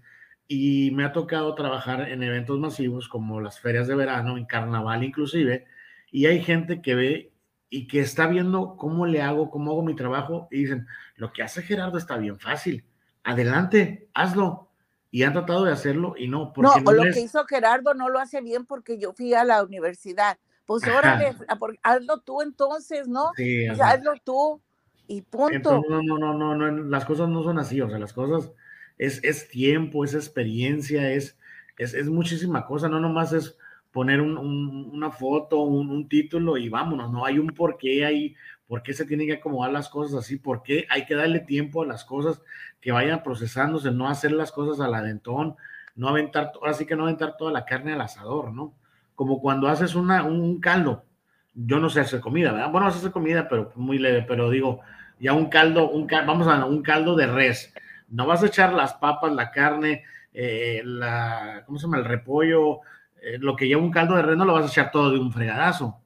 y 0.47 0.91
me 0.91 1.05
ha 1.05 1.13
tocado 1.13 1.55
trabajar 1.55 2.09
en 2.09 2.21
eventos 2.23 2.59
masivos 2.59 3.07
como 3.07 3.39
las 3.41 3.59
ferias 3.59 3.87
de 3.87 3.95
verano, 3.95 4.37
en 4.37 4.45
carnaval 4.45 5.03
inclusive, 5.03 5.65
y 6.11 6.25
hay 6.25 6.41
gente 6.41 6.81
que 6.81 6.95
ve 6.95 7.33
y 7.69 7.87
que 7.87 8.01
está 8.01 8.27
viendo 8.27 8.75
cómo 8.77 9.05
le 9.07 9.21
hago, 9.21 9.49
cómo 9.49 9.71
hago 9.71 9.83
mi 9.83 9.95
trabajo 9.95 10.47
y 10.51 10.59
dicen, 10.59 10.85
lo 11.15 11.31
que 11.31 11.41
hace 11.41 11.63
Gerardo 11.63 11.97
está 11.97 12.17
bien 12.17 12.39
fácil, 12.39 12.85
adelante, 13.23 14.09
hazlo 14.13 14.72
y 15.13 15.21
han 15.21 15.33
tratado 15.33 15.63
de 15.63 15.71
hacerlo 15.71 16.15
y 16.17 16.27
no. 16.27 16.53
Porque 16.53 16.81
no, 16.81 16.89
o 16.89 16.91
lo 16.91 17.03
que 17.13 17.21
hizo 17.21 17.45
Gerardo 17.45 17.93
no 17.93 18.09
lo 18.09 18.19
hace 18.19 18.41
bien 18.41 18.65
porque 18.65 18.97
yo 18.97 19.13
fui 19.13 19.35
a 19.35 19.43
la 19.43 19.63
universidad. 19.63 20.39
Pues 20.65 20.87
órale, 20.87 21.35
hazlo 21.83 22.21
tú 22.21 22.41
entonces, 22.41 23.07
¿no? 23.07 23.29
Sí, 23.35 23.69
o 23.69 23.75
sea, 23.75 23.91
hazlo 23.91 24.13
tú 24.23 24.59
y 25.07 25.21
punto. 25.21 25.83
no, 25.87 26.01
no, 26.01 26.17
no, 26.17 26.33
no, 26.33 26.55
no, 26.55 26.83
las 26.85 27.05
cosas 27.05 27.29
no 27.29 27.43
son 27.43 27.59
así, 27.59 27.79
o 27.79 27.89
sea, 27.89 27.99
las 27.99 28.11
cosas 28.11 28.51
es, 28.97 29.23
es 29.23 29.47
tiempo, 29.49 30.03
es 30.03 30.15
experiencia, 30.15 31.11
es, 31.11 31.37
es, 31.77 31.93
es 31.93 32.09
muchísima 32.09 32.65
cosa, 32.65 32.89
no 32.89 32.99
nomás 32.99 33.33
es 33.33 33.55
poner 33.91 34.19
un, 34.19 34.35
una 34.35 35.11
foto, 35.11 35.59
un, 35.59 35.91
un, 35.91 36.09
título 36.09 36.57
y 36.57 36.69
vámonos, 36.69 37.11
no 37.11 37.23
hay 37.23 37.37
un 37.37 37.49
porqué, 37.49 38.03
hay 38.03 38.35
por 38.67 38.83
qué 38.83 38.93
se 38.93 39.05
tienen 39.05 39.27
que 39.27 39.33
acomodar 39.33 39.71
las 39.71 39.89
cosas 39.89 40.19
así, 40.19 40.37
por 40.37 40.63
qué 40.63 40.85
hay 40.89 41.05
que 41.05 41.15
darle 41.15 41.39
tiempo 41.39 41.83
a 41.83 41.85
las 41.85 42.05
cosas 42.05 42.41
que 42.81 42.91
vayan 42.91 43.23
procesándose, 43.23 43.91
no 43.91 44.07
hacer 44.07 44.31
las 44.31 44.51
cosas 44.51 44.83
al 44.83 44.95
adentón, 44.95 45.55
no 45.95 46.09
aventar, 46.09 46.51
así 46.65 46.85
que 46.85 46.95
no 46.95 47.03
aventar 47.03 47.37
toda 47.37 47.51
la 47.51 47.65
carne 47.65 47.93
al 47.93 48.01
asador, 48.01 48.51
¿no? 48.51 48.73
Como 49.15 49.39
cuando 49.39 49.67
haces 49.67 49.95
una, 49.95 50.23
un 50.23 50.59
caldo, 50.59 51.05
yo 51.53 51.79
no 51.79 51.89
sé 51.89 51.99
hacer 51.99 52.19
comida, 52.19 52.51
¿verdad? 52.51 52.71
Bueno, 52.71 52.87
hacer 52.87 53.11
comida, 53.11 53.47
pero 53.47 53.71
muy 53.75 53.99
leve, 53.99 54.25
pero 54.27 54.49
digo, 54.49 54.79
ya 55.19 55.33
un 55.33 55.47
caldo, 55.47 55.89
un 55.89 56.07
vamos 56.07 56.47
a 56.47 56.65
un 56.65 56.81
caldo 56.81 57.15
de 57.15 57.27
res, 57.27 57.73
no 58.09 58.25
vas 58.25 58.43
a 58.43 58.47
echar 58.47 58.73
las 58.73 58.93
papas, 58.95 59.33
la 59.33 59.51
carne, 59.51 60.03
eh, 60.33 60.81
la, 60.83 61.63
¿cómo 61.65 61.77
se 61.77 61.85
llama? 61.85 61.97
El 61.97 62.05
repollo, 62.05 62.79
eh, 63.21 63.37
lo 63.39 63.55
que 63.55 63.67
lleva 63.67 63.81
un 63.81 63.91
caldo 63.91 64.15
de 64.15 64.23
res 64.23 64.37
no 64.37 64.45
lo 64.45 64.53
vas 64.53 64.65
a 64.65 64.67
echar 64.67 64.91
todo 64.91 65.11
de 65.11 65.19
un 65.19 65.31
fregadazo. 65.31 65.99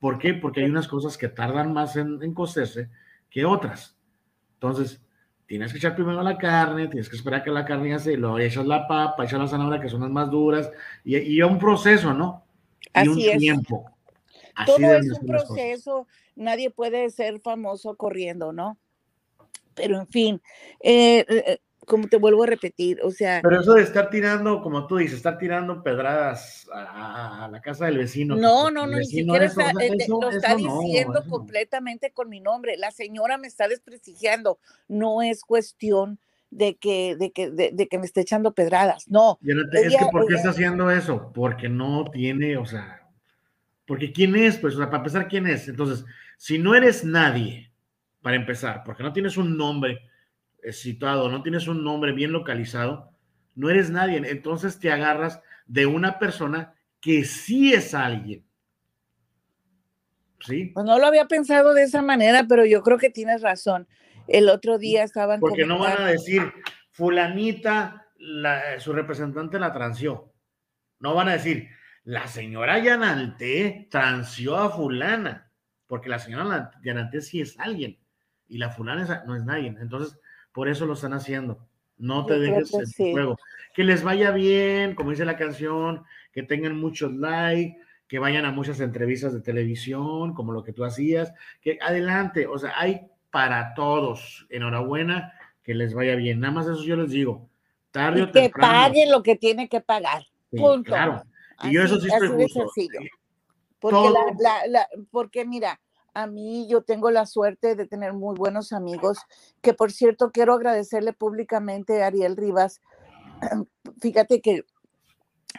¿Por 0.00 0.18
qué? 0.18 0.34
Porque 0.34 0.60
hay 0.60 0.70
unas 0.70 0.88
cosas 0.88 1.16
que 1.18 1.28
tardan 1.28 1.72
más 1.72 1.96
en, 1.96 2.32
cocerse 2.34 2.88
que 3.30 3.44
otras. 3.44 3.96
Entonces, 4.54 5.02
tienes 5.46 5.72
que 5.72 5.78
echar 5.78 5.94
primero 5.94 6.22
la 6.22 6.38
carne, 6.38 6.88
tienes 6.88 7.08
que 7.08 7.16
esperar 7.16 7.42
que 7.42 7.50
la 7.50 7.64
carne 7.64 7.90
ya 7.90 7.98
se, 7.98 8.16
lo 8.16 8.38
echas 8.38 8.66
la 8.66 8.86
papa, 8.86 9.24
echas 9.24 9.40
la 9.40 9.48
zanahoria, 9.48 9.80
que 9.80 9.88
son 9.88 10.02
las 10.02 10.10
más 10.10 10.30
duras, 10.30 10.70
y, 11.04 11.16
y 11.16 11.42
un 11.42 11.58
proceso, 11.58 12.14
¿no? 12.14 12.44
Y 12.94 13.08
un 13.08 13.38
tiempo. 13.38 13.90
Todo 14.66 14.94
es 14.94 15.10
un 15.10 15.26
proceso, 15.26 16.06
nadie 16.34 16.70
puede 16.70 17.10
ser 17.10 17.40
famoso 17.40 17.96
corriendo, 17.96 18.52
¿no? 18.52 18.78
Pero 19.74 20.00
en 20.00 20.06
fin, 20.08 20.42
eh, 20.80 21.24
eh, 21.28 21.58
como 21.88 22.06
te 22.06 22.16
vuelvo 22.16 22.44
a 22.44 22.46
repetir, 22.46 23.00
o 23.02 23.10
sea... 23.10 23.40
Pero 23.42 23.60
eso 23.60 23.74
de 23.74 23.82
estar 23.82 24.10
tirando, 24.10 24.62
como 24.62 24.86
tú 24.86 24.98
dices, 24.98 25.16
estar 25.16 25.38
tirando 25.38 25.82
pedradas 25.82 26.68
a, 26.72 27.48
la 27.50 27.60
casa 27.60 27.86
del 27.86 27.98
vecino. 27.98 28.36
No, 28.36 28.70
no, 28.70 28.86
no, 28.86 28.98
ni 28.98 29.06
siquiera 29.06 29.46
está, 29.46 29.70
eh, 29.70 29.96
lo 30.06 30.30
está 30.30 30.54
diciendo 30.54 31.24
completamente 31.28 32.12
con 32.12 32.28
mi 32.28 32.40
nombre. 32.40 32.76
La 32.76 32.90
señora 32.90 33.38
me 33.38 33.48
está 33.48 33.66
desprestigiando. 33.66 34.58
No 34.86 35.22
es 35.22 35.42
cuestión 35.42 36.20
de 36.50 36.76
que, 36.76 37.16
de 37.16 37.32
que, 37.32 37.50
de, 37.50 37.88
que 37.88 37.98
me 37.98 38.06
esté 38.06 38.22
echando 38.22 38.54
pedradas, 38.54 39.08
no. 39.08 39.38
es 39.42 39.96
que 39.96 40.06
¿por 40.10 40.26
qué 40.26 40.34
está 40.34 40.50
haciendo 40.50 40.90
eso? 40.90 41.30
Porque 41.34 41.68
no 41.68 42.10
tiene, 42.10 42.56
o 42.56 42.64
sea, 42.64 43.06
porque 43.86 44.12
¿quién 44.12 44.34
es? 44.34 44.56
Pues, 44.58 44.74
o 44.74 44.78
sea, 44.78 44.86
para 44.86 44.98
empezar, 44.98 45.28
¿quién 45.28 45.46
es? 45.46 45.68
Entonces, 45.68 46.04
si 46.36 46.58
no 46.58 46.74
eres 46.74 47.04
nadie, 47.04 47.72
para 48.22 48.36
empezar, 48.36 48.82
porque 48.84 49.02
no 49.02 49.12
tienes 49.12 49.36
un 49.36 49.56
nombre, 49.56 50.00
situado, 50.72 51.28
no 51.28 51.42
tienes 51.42 51.68
un 51.68 51.84
nombre 51.84 52.12
bien 52.12 52.32
localizado, 52.32 53.12
no 53.54 53.70
eres 53.70 53.90
nadie. 53.90 54.22
Entonces 54.24 54.78
te 54.78 54.90
agarras 54.92 55.40
de 55.66 55.86
una 55.86 56.18
persona 56.18 56.74
que 57.00 57.24
sí 57.24 57.72
es 57.72 57.94
alguien. 57.94 58.44
¿Sí? 60.40 60.70
Pues 60.72 60.86
no 60.86 60.98
lo 60.98 61.06
había 61.06 61.26
pensado 61.26 61.74
de 61.74 61.82
esa 61.82 62.00
manera, 62.00 62.46
pero 62.48 62.64
yo 62.64 62.82
creo 62.82 62.98
que 62.98 63.10
tienes 63.10 63.42
razón. 63.42 63.88
El 64.28 64.48
otro 64.48 64.78
día 64.78 65.02
estaban. 65.02 65.40
Porque 65.40 65.64
no 65.64 65.78
van 65.78 66.00
a 66.00 66.06
decir, 66.06 66.52
fulanita, 66.90 68.06
su 68.78 68.92
representante 68.92 69.58
la 69.58 69.72
transió. 69.72 70.32
No 71.00 71.14
van 71.14 71.28
a 71.28 71.32
decir, 71.32 71.68
la 72.04 72.26
señora 72.26 72.78
Yanante 72.78 73.88
transió 73.90 74.56
a 74.56 74.70
fulana, 74.70 75.50
porque 75.86 76.08
la 76.08 76.18
señora 76.18 76.70
Yanante 76.82 77.20
sí 77.20 77.40
es 77.40 77.58
alguien 77.58 77.98
y 78.48 78.58
la 78.58 78.70
fulana 78.70 79.24
no 79.26 79.36
es 79.36 79.44
nadie. 79.44 79.74
Entonces, 79.80 80.18
por 80.58 80.68
eso 80.68 80.86
lo 80.86 80.94
están 80.94 81.12
haciendo. 81.12 81.56
No 81.98 82.26
te 82.26 82.36
dejes 82.36 82.74
el 82.74 83.12
juego. 83.12 83.38
Que 83.72 83.84
les 83.84 84.02
vaya 84.02 84.32
bien, 84.32 84.96
como 84.96 85.10
dice 85.10 85.24
la 85.24 85.36
canción, 85.36 86.02
que 86.32 86.42
tengan 86.42 86.76
muchos 86.80 87.14
likes, 87.14 87.78
que 88.08 88.18
vayan 88.18 88.44
a 88.44 88.50
muchas 88.50 88.80
entrevistas 88.80 89.32
de 89.32 89.40
televisión, 89.40 90.34
como 90.34 90.50
lo 90.50 90.64
que 90.64 90.72
tú 90.72 90.84
hacías, 90.84 91.32
que 91.60 91.78
adelante, 91.80 92.48
o 92.48 92.58
sea, 92.58 92.72
hay 92.76 93.02
para 93.30 93.72
todos. 93.74 94.48
Enhorabuena, 94.50 95.32
que 95.62 95.74
les 95.74 95.94
vaya 95.94 96.16
bien. 96.16 96.40
Nada 96.40 96.54
más 96.54 96.66
eso 96.66 96.82
yo 96.82 96.96
les 96.96 97.12
digo. 97.12 97.48
Tarde 97.92 98.24
o 98.24 98.32
que 98.32 98.50
pague 98.50 99.08
lo 99.08 99.22
que 99.22 99.36
tiene 99.36 99.68
que 99.68 99.80
pagar. 99.80 100.26
Punto. 100.50 100.90
Claro. 100.90 101.22
Y 101.62 101.72
yo 101.72 101.84
eso 101.84 102.00
sí 102.00 102.08
estoy 102.08 102.30
justo. 102.30 102.68
Porque, 103.78 104.12
porque 105.12 105.44
mira, 105.44 105.78
a 106.18 106.26
mí 106.26 106.66
yo 106.68 106.82
tengo 106.82 107.12
la 107.12 107.26
suerte 107.26 107.76
de 107.76 107.86
tener 107.86 108.12
muy 108.12 108.34
buenos 108.34 108.72
amigos, 108.72 109.18
que 109.62 109.72
por 109.72 109.92
cierto 109.92 110.32
quiero 110.32 110.52
agradecerle 110.52 111.12
públicamente 111.12 112.02
a 112.02 112.08
Ariel 112.08 112.36
Rivas. 112.36 112.80
Fíjate 114.00 114.40
que 114.40 114.64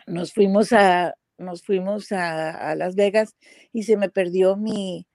nos 0.06 0.34
fuimos 0.34 0.74
a, 0.74 1.16
nos 1.38 1.64
fuimos 1.64 2.12
a, 2.12 2.76
Las 2.76 2.96
Vegas 2.96 3.38
y 3.72 3.84
se 3.84 3.96
me 3.96 4.10
perdió 4.10 4.58
mi, 4.58 5.08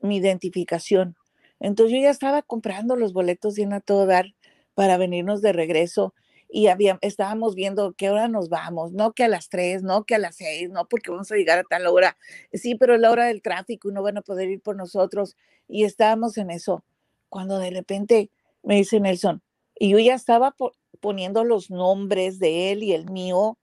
mi, 0.00 0.16
identificación. 0.16 1.14
Entonces 1.60 1.94
yo 1.94 2.02
ya 2.02 2.10
estaba 2.10 2.42
comprando 2.42 2.96
los 2.96 3.12
boletos 3.12 3.54
bien 3.54 3.72
a 3.72 3.80
todo 3.80 4.06
dar 4.06 4.34
para 4.74 4.96
venirnos 4.96 5.40
de 5.40 5.52
regreso 5.52 6.14
y 6.52 6.68
estábamos 7.00 7.54
viendo 7.54 7.92
qué 7.92 8.10
hora 8.10 8.28
nos 8.28 8.48
vamos, 8.48 8.92
no 8.92 9.12
que 9.12 9.24
a 9.24 9.28
las 9.28 9.48
tres, 9.48 9.82
no 9.82 10.04
que 10.04 10.16
a 10.16 10.18
las 10.18 10.36
seis, 10.36 10.68
no 10.70 10.88
porque 10.88 11.10
vamos 11.10 11.30
a 11.30 11.36
llegar 11.36 11.58
a 11.60 11.64
tal 11.64 11.86
hora. 11.86 12.16
Sí, 12.52 12.74
pero 12.74 12.96
la 12.96 13.10
hora 13.10 13.26
del 13.26 13.40
tráfico 13.40 13.88
y 13.88 13.92
no 13.92 14.02
van 14.02 14.18
a 14.18 14.22
poder 14.22 14.50
ir 14.50 14.60
por 14.60 14.76
nosotros. 14.76 15.36
Y 15.68 15.84
estábamos 15.84 16.36
en 16.38 16.50
eso. 16.50 16.84
Cuando 17.28 17.58
de 17.58 17.70
repente 17.70 18.30
me 18.62 18.74
dice 18.76 18.98
Nelson, 18.98 19.42
y 19.78 19.90
yo 19.90 19.98
ya 20.00 20.14
estaba 20.14 20.56
poniendo 21.00 21.44
los 21.44 21.70
nombres 21.70 22.38
de 22.40 22.72
él 22.72 22.82
y 22.82 22.92
el 22.92 23.08
mío, 23.08 23.56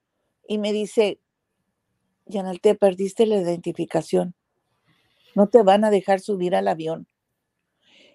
y 0.47 0.57
me 0.57 0.71
dice, 0.71 1.19
Yanal, 2.25 2.61
te 2.61 2.73
perdiste 2.75 3.25
la 3.25 3.35
identificación. 3.35 4.33
No 5.35 5.47
te 5.49 5.61
van 5.61 5.83
a 5.83 5.91
dejar 5.91 6.21
subir 6.21 6.55
al 6.55 6.69
avión. 6.69 7.07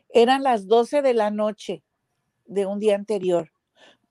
Eran 0.08 0.42
las 0.42 0.66
12 0.66 1.02
de 1.02 1.14
la 1.14 1.30
noche 1.30 1.84
de 2.46 2.66
un 2.66 2.80
día 2.80 2.94
anterior 2.94 3.51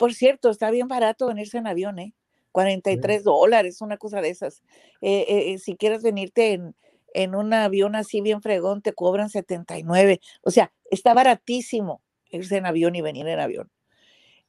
por 0.01 0.15
cierto, 0.15 0.49
está 0.49 0.71
bien 0.71 0.87
barato 0.87 1.27
venirse 1.27 1.59
en 1.59 1.67
avión, 1.67 1.99
¿eh? 1.99 2.15
43 2.53 3.23
dólares, 3.23 3.81
una 3.81 3.97
cosa 3.97 4.19
de 4.19 4.31
esas. 4.31 4.63
Eh, 4.99 5.27
eh, 5.29 5.59
si 5.59 5.75
quieres 5.75 6.01
venirte 6.01 6.53
en, 6.53 6.75
en 7.13 7.35
un 7.35 7.53
avión 7.53 7.95
así 7.95 8.19
bien 8.19 8.41
fregón, 8.41 8.81
te 8.81 8.93
cobran 8.93 9.29
79. 9.29 10.19
O 10.41 10.49
sea, 10.49 10.73
está 10.89 11.13
baratísimo 11.13 12.01
irse 12.31 12.57
en 12.57 12.65
avión 12.65 12.95
y 12.95 13.01
venir 13.01 13.27
en 13.27 13.39
avión. 13.39 13.69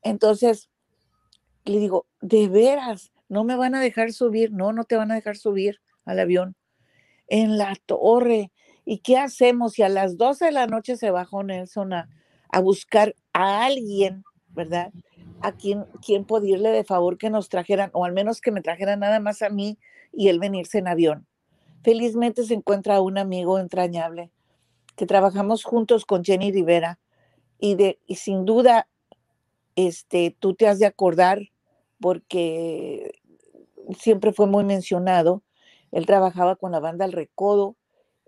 Entonces, 0.00 0.70
le 1.66 1.78
digo, 1.78 2.06
de 2.22 2.48
veras, 2.48 3.12
no 3.28 3.44
me 3.44 3.54
van 3.54 3.74
a 3.74 3.82
dejar 3.82 4.10
subir. 4.14 4.52
No, 4.52 4.72
no 4.72 4.84
te 4.84 4.96
van 4.96 5.10
a 5.10 5.16
dejar 5.16 5.36
subir 5.36 5.82
al 6.06 6.18
avión. 6.18 6.56
En 7.28 7.58
la 7.58 7.76
torre. 7.84 8.52
¿Y 8.86 9.00
qué 9.00 9.18
hacemos? 9.18 9.74
Si 9.74 9.82
a 9.82 9.90
las 9.90 10.16
12 10.16 10.46
de 10.46 10.52
la 10.52 10.66
noche 10.66 10.96
se 10.96 11.10
bajó 11.10 11.42
Nelson 11.42 11.92
a, 11.92 12.08
a 12.48 12.60
buscar 12.60 13.14
a 13.34 13.66
alguien, 13.66 14.24
¿verdad? 14.48 14.90
A 15.42 15.52
quién, 15.52 15.86
quién 16.04 16.24
pedirle 16.24 16.70
de 16.70 16.84
favor 16.84 17.18
que 17.18 17.30
nos 17.30 17.48
trajeran, 17.48 17.90
o 17.92 18.04
al 18.04 18.12
menos 18.12 18.40
que 18.40 18.52
me 18.52 18.62
trajeran 18.62 19.00
nada 19.00 19.20
más 19.20 19.42
a 19.42 19.50
mí 19.50 19.78
y 20.12 20.28
él 20.28 20.38
venirse 20.38 20.78
en 20.78 20.88
avión. 20.88 21.26
Felizmente 21.82 22.44
se 22.44 22.54
encuentra 22.54 23.00
un 23.00 23.18
amigo 23.18 23.58
entrañable 23.58 24.30
que 24.96 25.06
trabajamos 25.06 25.64
juntos 25.64 26.04
con 26.04 26.24
Jenny 26.24 26.52
Rivera 26.52 26.98
y, 27.58 27.74
de, 27.74 27.98
y 28.06 28.16
sin 28.16 28.44
duda 28.44 28.88
este, 29.74 30.36
tú 30.38 30.54
te 30.54 30.68
has 30.68 30.78
de 30.78 30.86
acordar 30.86 31.50
porque 32.00 33.18
siempre 33.98 34.32
fue 34.32 34.46
muy 34.46 34.64
mencionado. 34.64 35.42
Él 35.90 36.06
trabajaba 36.06 36.56
con 36.56 36.72
la 36.72 36.80
banda 36.80 37.04
El 37.04 37.12
Recodo 37.12 37.76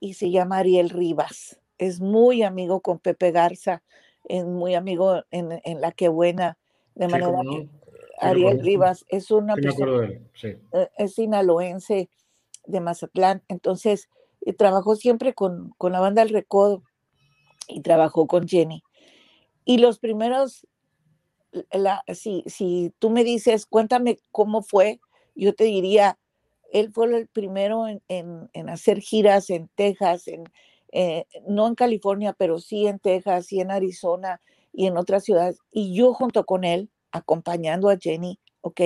y 0.00 0.14
se 0.14 0.30
llama 0.30 0.58
Ariel 0.58 0.90
Rivas. 0.90 1.60
Es 1.78 2.00
muy 2.00 2.42
amigo 2.42 2.80
con 2.80 2.98
Pepe 2.98 3.30
Garza, 3.30 3.82
es 4.24 4.44
muy 4.44 4.74
amigo 4.74 5.22
en, 5.30 5.60
en 5.64 5.80
La 5.80 5.92
Que 5.92 6.08
Buena 6.08 6.58
de 6.94 7.08
manera 7.08 7.40
que 7.42 7.68
Ariel 8.20 8.60
Rivas 8.60 9.04
es 9.08 9.30
una 9.30 9.54
persona, 9.56 10.08
e, 10.42 10.60
es 10.96 11.14
sinaloense 11.14 12.08
de 12.66 12.80
Mazatlán, 12.80 13.42
entonces 13.48 14.08
eh, 14.42 14.52
trabajó 14.52 14.96
siempre 14.96 15.34
con, 15.34 15.70
con, 15.78 15.92
la 15.92 16.00
banda 16.00 16.22
El 16.22 16.30
Recodo 16.30 16.82
y 17.68 17.80
trabajó 17.80 18.26
con 18.26 18.46
Jenny. 18.46 18.82
Y 19.64 19.78
los 19.78 19.98
primeros, 19.98 20.66
la, 21.72 22.02
si, 22.14 22.44
si 22.46 22.92
tú 22.98 23.10
me 23.10 23.24
dices, 23.24 23.66
cuéntame 23.66 24.18
cómo 24.30 24.62
fue, 24.62 25.00
yo 25.34 25.54
te 25.54 25.64
diría, 25.64 26.18
él 26.72 26.92
fue 26.92 27.06
el 27.16 27.28
primero 27.28 27.86
en, 27.86 28.02
en, 28.08 28.50
en 28.52 28.68
hacer 28.68 29.00
giras 29.00 29.50
en 29.50 29.68
Texas, 29.74 30.28
en, 30.28 30.44
eh, 30.92 31.26
no 31.48 31.66
en 31.66 31.74
California, 31.74 32.34
pero 32.36 32.60
sí 32.60 32.86
en 32.86 32.98
Texas 32.98 33.52
y 33.52 33.60
en 33.60 33.70
Arizona 33.70 34.40
y 34.74 34.86
en 34.86 34.96
otras 34.96 35.24
ciudades. 35.24 35.58
Y 35.70 35.94
yo 35.94 36.12
junto 36.12 36.44
con 36.44 36.64
él, 36.64 36.90
acompañando 37.12 37.88
a 37.88 37.96
Jenny, 37.96 38.38
ok, 38.60 38.80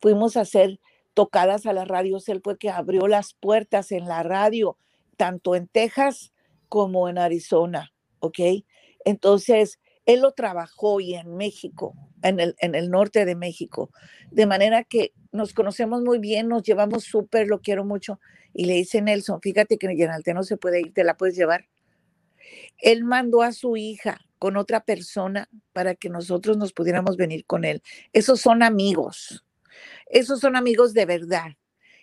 fuimos 0.00 0.36
a 0.36 0.40
hacer 0.40 0.80
tocadas 1.14 1.66
a 1.66 1.72
las 1.72 1.86
radios. 1.86 2.28
Él 2.28 2.40
fue 2.42 2.58
que 2.58 2.70
abrió 2.70 3.06
las 3.06 3.34
puertas 3.34 3.92
en 3.92 4.08
la 4.08 4.22
radio, 4.22 4.78
tanto 5.16 5.54
en 5.54 5.68
Texas 5.68 6.32
como 6.68 7.08
en 7.08 7.18
Arizona, 7.18 7.92
ok. 8.20 8.38
Entonces, 9.04 9.78
él 10.06 10.20
lo 10.20 10.32
trabajó 10.32 11.00
y 11.00 11.14
en 11.14 11.36
México, 11.36 11.94
en 12.22 12.40
el, 12.40 12.56
en 12.60 12.74
el 12.74 12.90
norte 12.90 13.26
de 13.26 13.34
México. 13.34 13.90
De 14.30 14.46
manera 14.46 14.82
que 14.82 15.12
nos 15.32 15.52
conocemos 15.52 16.02
muy 16.02 16.18
bien, 16.18 16.48
nos 16.48 16.62
llevamos 16.62 17.04
súper, 17.04 17.46
lo 17.46 17.60
quiero 17.60 17.84
mucho. 17.84 18.18
Y 18.54 18.64
le 18.64 18.74
dice 18.74 19.02
Nelson, 19.02 19.40
fíjate 19.42 19.76
que 19.76 19.86
en 19.86 20.10
Alte 20.10 20.32
no 20.32 20.42
se 20.42 20.56
puede 20.56 20.80
ir, 20.80 20.94
te 20.94 21.04
la 21.04 21.16
puedes 21.16 21.36
llevar. 21.36 21.66
Él 22.78 23.04
mandó 23.04 23.42
a 23.42 23.52
su 23.52 23.76
hija 23.76 24.18
con 24.38 24.56
otra 24.56 24.80
persona 24.80 25.48
para 25.72 25.94
que 25.94 26.08
nosotros 26.08 26.56
nos 26.56 26.72
pudiéramos 26.72 27.16
venir 27.16 27.44
con 27.44 27.64
él. 27.64 27.82
Esos 28.12 28.40
son 28.40 28.62
amigos, 28.62 29.44
esos 30.06 30.40
son 30.40 30.56
amigos 30.56 30.94
de 30.94 31.06
verdad. 31.06 31.56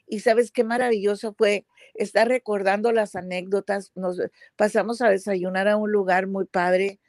Y 0.07 0.19
sabes 0.19 0.51
qué 0.51 0.63
maravilloso 0.63 1.33
fue 1.33 1.65
estar 1.95 2.27
recordando 2.27 2.91
las 2.91 3.15
anécdotas. 3.15 3.91
Nos 3.95 4.21
pasamos 4.55 5.01
a 5.01 5.09
desayunar 5.09 5.67
a 5.67 5.77
un 5.77 5.91
lugar 5.91 6.27
muy 6.27 6.45
padre 6.45 6.99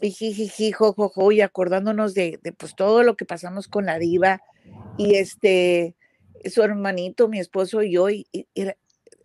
y 0.00 0.10
jiji, 0.10 0.70
jojojo, 0.70 1.32
y 1.32 1.40
acordándonos 1.40 2.14
de, 2.14 2.38
pues 2.56 2.76
todo 2.76 3.02
lo 3.02 3.16
que 3.16 3.24
pasamos 3.24 3.66
con 3.66 3.86
la 3.86 3.98
diva 3.98 4.40
y 4.96 5.16
este, 5.16 5.96
su 6.44 6.62
hermanito, 6.62 7.26
mi 7.26 7.40
esposo 7.40 7.82
y 7.82 7.92
yo, 7.92 8.08
y 8.08 8.26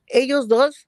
ellos 0.08 0.48
dos 0.48 0.88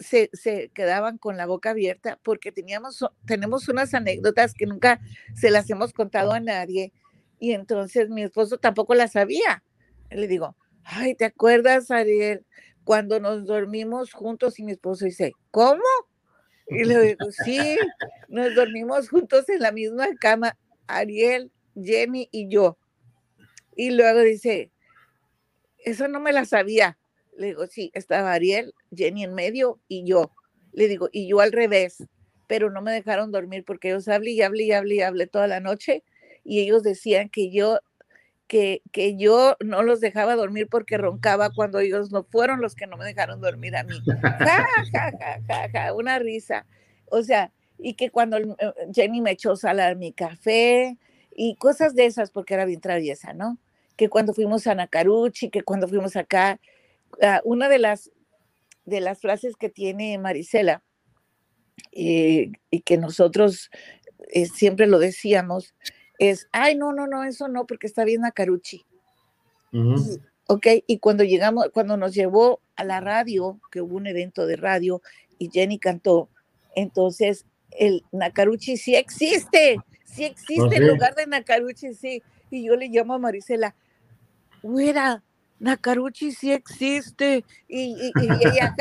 se, 0.00 0.70
quedaban 0.74 1.18
con 1.18 1.36
la 1.36 1.46
boca 1.46 1.70
abierta 1.70 2.18
porque 2.22 2.52
teníamos, 2.52 3.04
tenemos 3.26 3.68
unas 3.68 3.94
anécdotas 3.94 4.54
que 4.54 4.66
nunca 4.66 5.00
se 5.34 5.50
las 5.50 5.68
hemos 5.70 5.92
contado 5.92 6.32
a 6.32 6.40
nadie 6.40 6.92
y 7.38 7.52
entonces 7.52 8.08
mi 8.08 8.22
esposo 8.22 8.58
tampoco 8.58 8.94
las 8.94 9.12
sabía. 9.12 9.62
Le 10.10 10.26
digo, 10.26 10.56
ay, 10.84 11.14
¿te 11.14 11.26
acuerdas, 11.26 11.90
Ariel, 11.90 12.44
cuando 12.84 13.20
nos 13.20 13.46
dormimos 13.46 14.12
juntos 14.12 14.58
y 14.58 14.64
mi 14.64 14.72
esposo 14.72 15.04
dice, 15.04 15.32
¿cómo? 15.50 15.82
Y 16.68 16.84
le 16.84 17.00
digo, 17.00 17.30
sí, 17.44 17.76
nos 18.28 18.54
dormimos 18.54 19.08
juntos 19.08 19.48
en 19.48 19.60
la 19.60 19.72
misma 19.72 20.08
cama, 20.18 20.56
Ariel, 20.86 21.52
Jenny 21.74 22.28
y 22.32 22.48
yo. 22.48 22.78
Y 23.76 23.90
luego 23.90 24.20
dice, 24.20 24.72
eso 25.78 26.08
no 26.08 26.20
me 26.20 26.32
la 26.32 26.44
sabía. 26.44 26.98
Le 27.36 27.48
digo, 27.48 27.66
sí, 27.66 27.90
estaba 27.94 28.32
Ariel, 28.32 28.74
Jenny 28.94 29.24
en 29.24 29.34
medio 29.34 29.80
y 29.88 30.04
yo. 30.04 30.32
Le 30.72 30.88
digo, 30.88 31.08
y 31.12 31.28
yo 31.28 31.40
al 31.40 31.52
revés, 31.52 32.04
pero 32.46 32.70
no 32.70 32.82
me 32.82 32.92
dejaron 32.92 33.32
dormir 33.32 33.64
porque 33.64 33.90
ellos 33.90 34.08
hablé 34.08 34.32
y 34.32 34.42
hablé 34.42 34.64
y 34.64 34.72
hablé 34.72 34.94
y 34.96 35.00
hablé 35.02 35.26
toda 35.26 35.46
la 35.46 35.60
noche 35.60 36.04
y 36.44 36.60
ellos 36.60 36.82
decían 36.82 37.28
que 37.28 37.50
yo 37.50 37.78
que, 38.46 38.82
que, 38.90 39.16
yo 39.16 39.56
no 39.60 39.84
los 39.84 40.00
dejaba 40.00 40.34
dormir 40.34 40.66
porque 40.68 40.98
roncaba 40.98 41.50
cuando 41.50 41.78
ellos 41.78 42.10
no 42.10 42.24
fueron 42.24 42.60
los 42.60 42.74
que 42.74 42.88
no 42.88 42.96
me 42.96 43.04
dejaron 43.04 43.40
dormir 43.40 43.76
a 43.76 43.84
mí. 43.84 43.94
Ja, 44.04 44.66
ja, 44.92 45.12
ja, 45.12 45.40
ja, 45.46 45.70
ja, 45.72 45.94
una 45.94 46.18
risa. 46.18 46.66
O 47.06 47.22
sea, 47.22 47.52
y 47.78 47.94
que 47.94 48.10
cuando 48.10 48.38
eh, 48.38 48.54
Jenny 48.92 49.20
me 49.20 49.30
echó 49.30 49.54
sal 49.54 49.78
a 49.78 49.94
mi 49.94 50.12
café 50.12 50.98
y 51.32 51.54
cosas 51.54 51.94
de 51.94 52.06
esas 52.06 52.32
porque 52.32 52.54
era 52.54 52.64
bien 52.64 52.80
traviesa, 52.80 53.32
¿no? 53.32 53.58
Que 53.96 54.08
cuando 54.08 54.34
fuimos 54.34 54.66
a 54.66 54.74
Nakaruchi, 54.74 55.50
que 55.50 55.62
cuando 55.62 55.86
fuimos 55.86 56.16
acá, 56.16 56.58
ah, 57.22 57.40
una 57.44 57.68
de 57.68 57.78
las, 57.78 58.10
de 58.84 59.00
las 59.00 59.20
frases 59.20 59.56
que 59.56 59.68
tiene 59.68 60.18
Marisela 60.18 60.82
eh, 61.92 62.52
y 62.70 62.80
que 62.80 62.98
nosotros 62.98 63.70
eh, 64.32 64.46
siempre 64.46 64.86
lo 64.86 64.98
decíamos 64.98 65.74
es, 66.20 66.48
ay, 66.52 66.76
no, 66.76 66.92
no, 66.92 67.06
no, 67.06 67.24
eso 67.24 67.48
no, 67.48 67.66
porque 67.66 67.86
está 67.86 68.04
bien 68.04 68.20
Nakaruchi. 68.20 68.84
Ok, 70.46 70.66
y 70.86 70.98
cuando 70.98 71.24
llegamos, 71.24 71.68
cuando 71.72 71.96
nos 71.96 72.12
llevó 72.12 72.60
a 72.76 72.84
la 72.84 73.00
radio, 73.00 73.58
que 73.70 73.80
hubo 73.80 73.96
un 73.96 74.06
evento 74.06 74.46
de 74.46 74.56
radio 74.56 75.00
y 75.38 75.48
Jenny 75.50 75.78
cantó, 75.78 76.28
entonces 76.76 77.46
el 77.70 78.04
Nakaruchi 78.12 78.76
sí 78.76 78.94
existe, 78.96 79.78
sí 80.04 80.24
existe 80.24 80.76
el 80.76 80.88
lugar 80.88 81.14
de 81.14 81.26
Nakaruchi, 81.26 81.94
sí. 81.94 82.22
Y 82.50 82.64
yo 82.64 82.76
le 82.76 82.88
llamo 82.88 83.14
a 83.14 83.18
Marisela, 83.18 83.74
güera, 84.62 85.22
Nakaruchi 85.60 86.32
sí 86.32 86.52
existe. 86.52 87.44
Y, 87.68 87.94
y, 87.94 88.28
ja, 88.28 88.74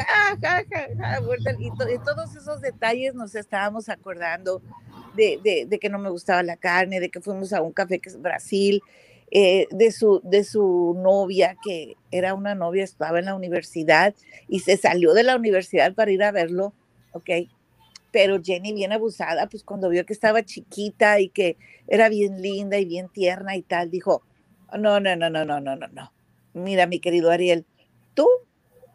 y, 1.60 2.00
todos 2.00 2.36
esos 2.36 2.62
detalles 2.62 3.14
nos 3.14 3.36
estábamos 3.36 3.90
acordando 3.90 4.62
de, 5.16 5.40
de, 5.44 5.66
de, 5.68 5.80
que 5.80 5.90
no 5.90 6.00
me 6.00 6.10
gustaba 6.10 6.42
la 6.42 6.56
carne, 6.56 7.00
de 7.00 7.10
que 7.10 7.22
fuimos 7.22 7.54
a 7.54 7.62
un 7.62 7.74
café 7.74 8.00
que 8.00 8.10
es 8.10 8.20
Brasil, 8.20 8.82
eh, 9.32 9.68
de, 9.72 9.92
su, 9.92 10.22
de 10.24 10.44
su 10.44 10.96
novia, 10.98 11.56
que 11.64 11.98
era 12.12 12.34
una 12.34 12.56
novia, 12.56 12.84
estaba 12.84 13.20
en 13.20 13.26
la 13.26 13.36
universidad 13.36 14.16
y 14.48 14.62
se 14.62 14.78
salió 14.78 15.14
de 15.14 15.24
la 15.24 15.36
universidad 15.36 15.94
para 15.94 16.12
ir 16.12 16.24
a 16.24 16.32
verlo, 16.32 16.74
¿ok? 17.12 17.30
Pero 18.12 18.42
Jenny 18.42 18.74
bien 18.74 18.92
abusada, 18.92 19.48
pues 19.48 19.64
cuando 19.64 19.90
vio 19.90 20.06
que 20.06 20.14
estaba 20.14 20.44
chiquita 20.44 21.20
y 21.20 21.30
que 21.30 21.58
era 21.88 22.10
bien 22.10 22.42
linda 22.42 22.80
y 22.80 22.86
bien 22.86 23.10
tierna 23.10 23.56
y 23.56 23.62
tal, 23.62 23.92
dijo, 23.92 24.24
no, 24.72 25.00
no, 25.00 25.16
no, 25.16 25.30
no, 25.30 25.46
no, 25.46 25.60
no, 25.60 25.76
no, 25.76 25.88
no. 25.90 26.12
Mira, 26.54 26.88
mi 26.88 27.00
querido 27.00 27.32
Ariel, 27.32 27.66
tú, 28.14 28.28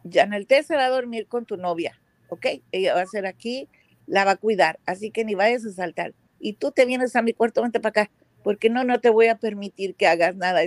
T 0.03 0.63
se 0.63 0.75
va 0.75 0.85
a 0.85 0.89
dormir 0.89 1.27
con 1.27 1.45
tu 1.45 1.57
novia, 1.57 1.99
¿ok? 2.29 2.45
Ella 2.71 2.93
va 2.93 3.01
a 3.01 3.07
ser 3.07 3.25
aquí, 3.25 3.69
la 4.07 4.25
va 4.25 4.31
a 4.31 4.37
cuidar, 4.37 4.79
así 4.85 5.11
que 5.11 5.25
ni 5.25 5.35
vayas 5.35 5.65
a 5.65 5.71
saltar. 5.71 6.13
Y 6.39 6.53
tú 6.53 6.71
te 6.71 6.85
vienes 6.85 7.15
a 7.15 7.21
mi 7.21 7.33
cuarto, 7.33 7.61
vente 7.61 7.79
para 7.79 8.03
acá 8.03 8.11
porque 8.45 8.69
no, 8.69 8.83
no 8.83 8.99
te 8.99 9.09
voy 9.09 9.25
a 9.25 9.39
permitir 9.39 9.95
que 9.95 10.05
hagas 10.05 10.35
nada. 10.35 10.61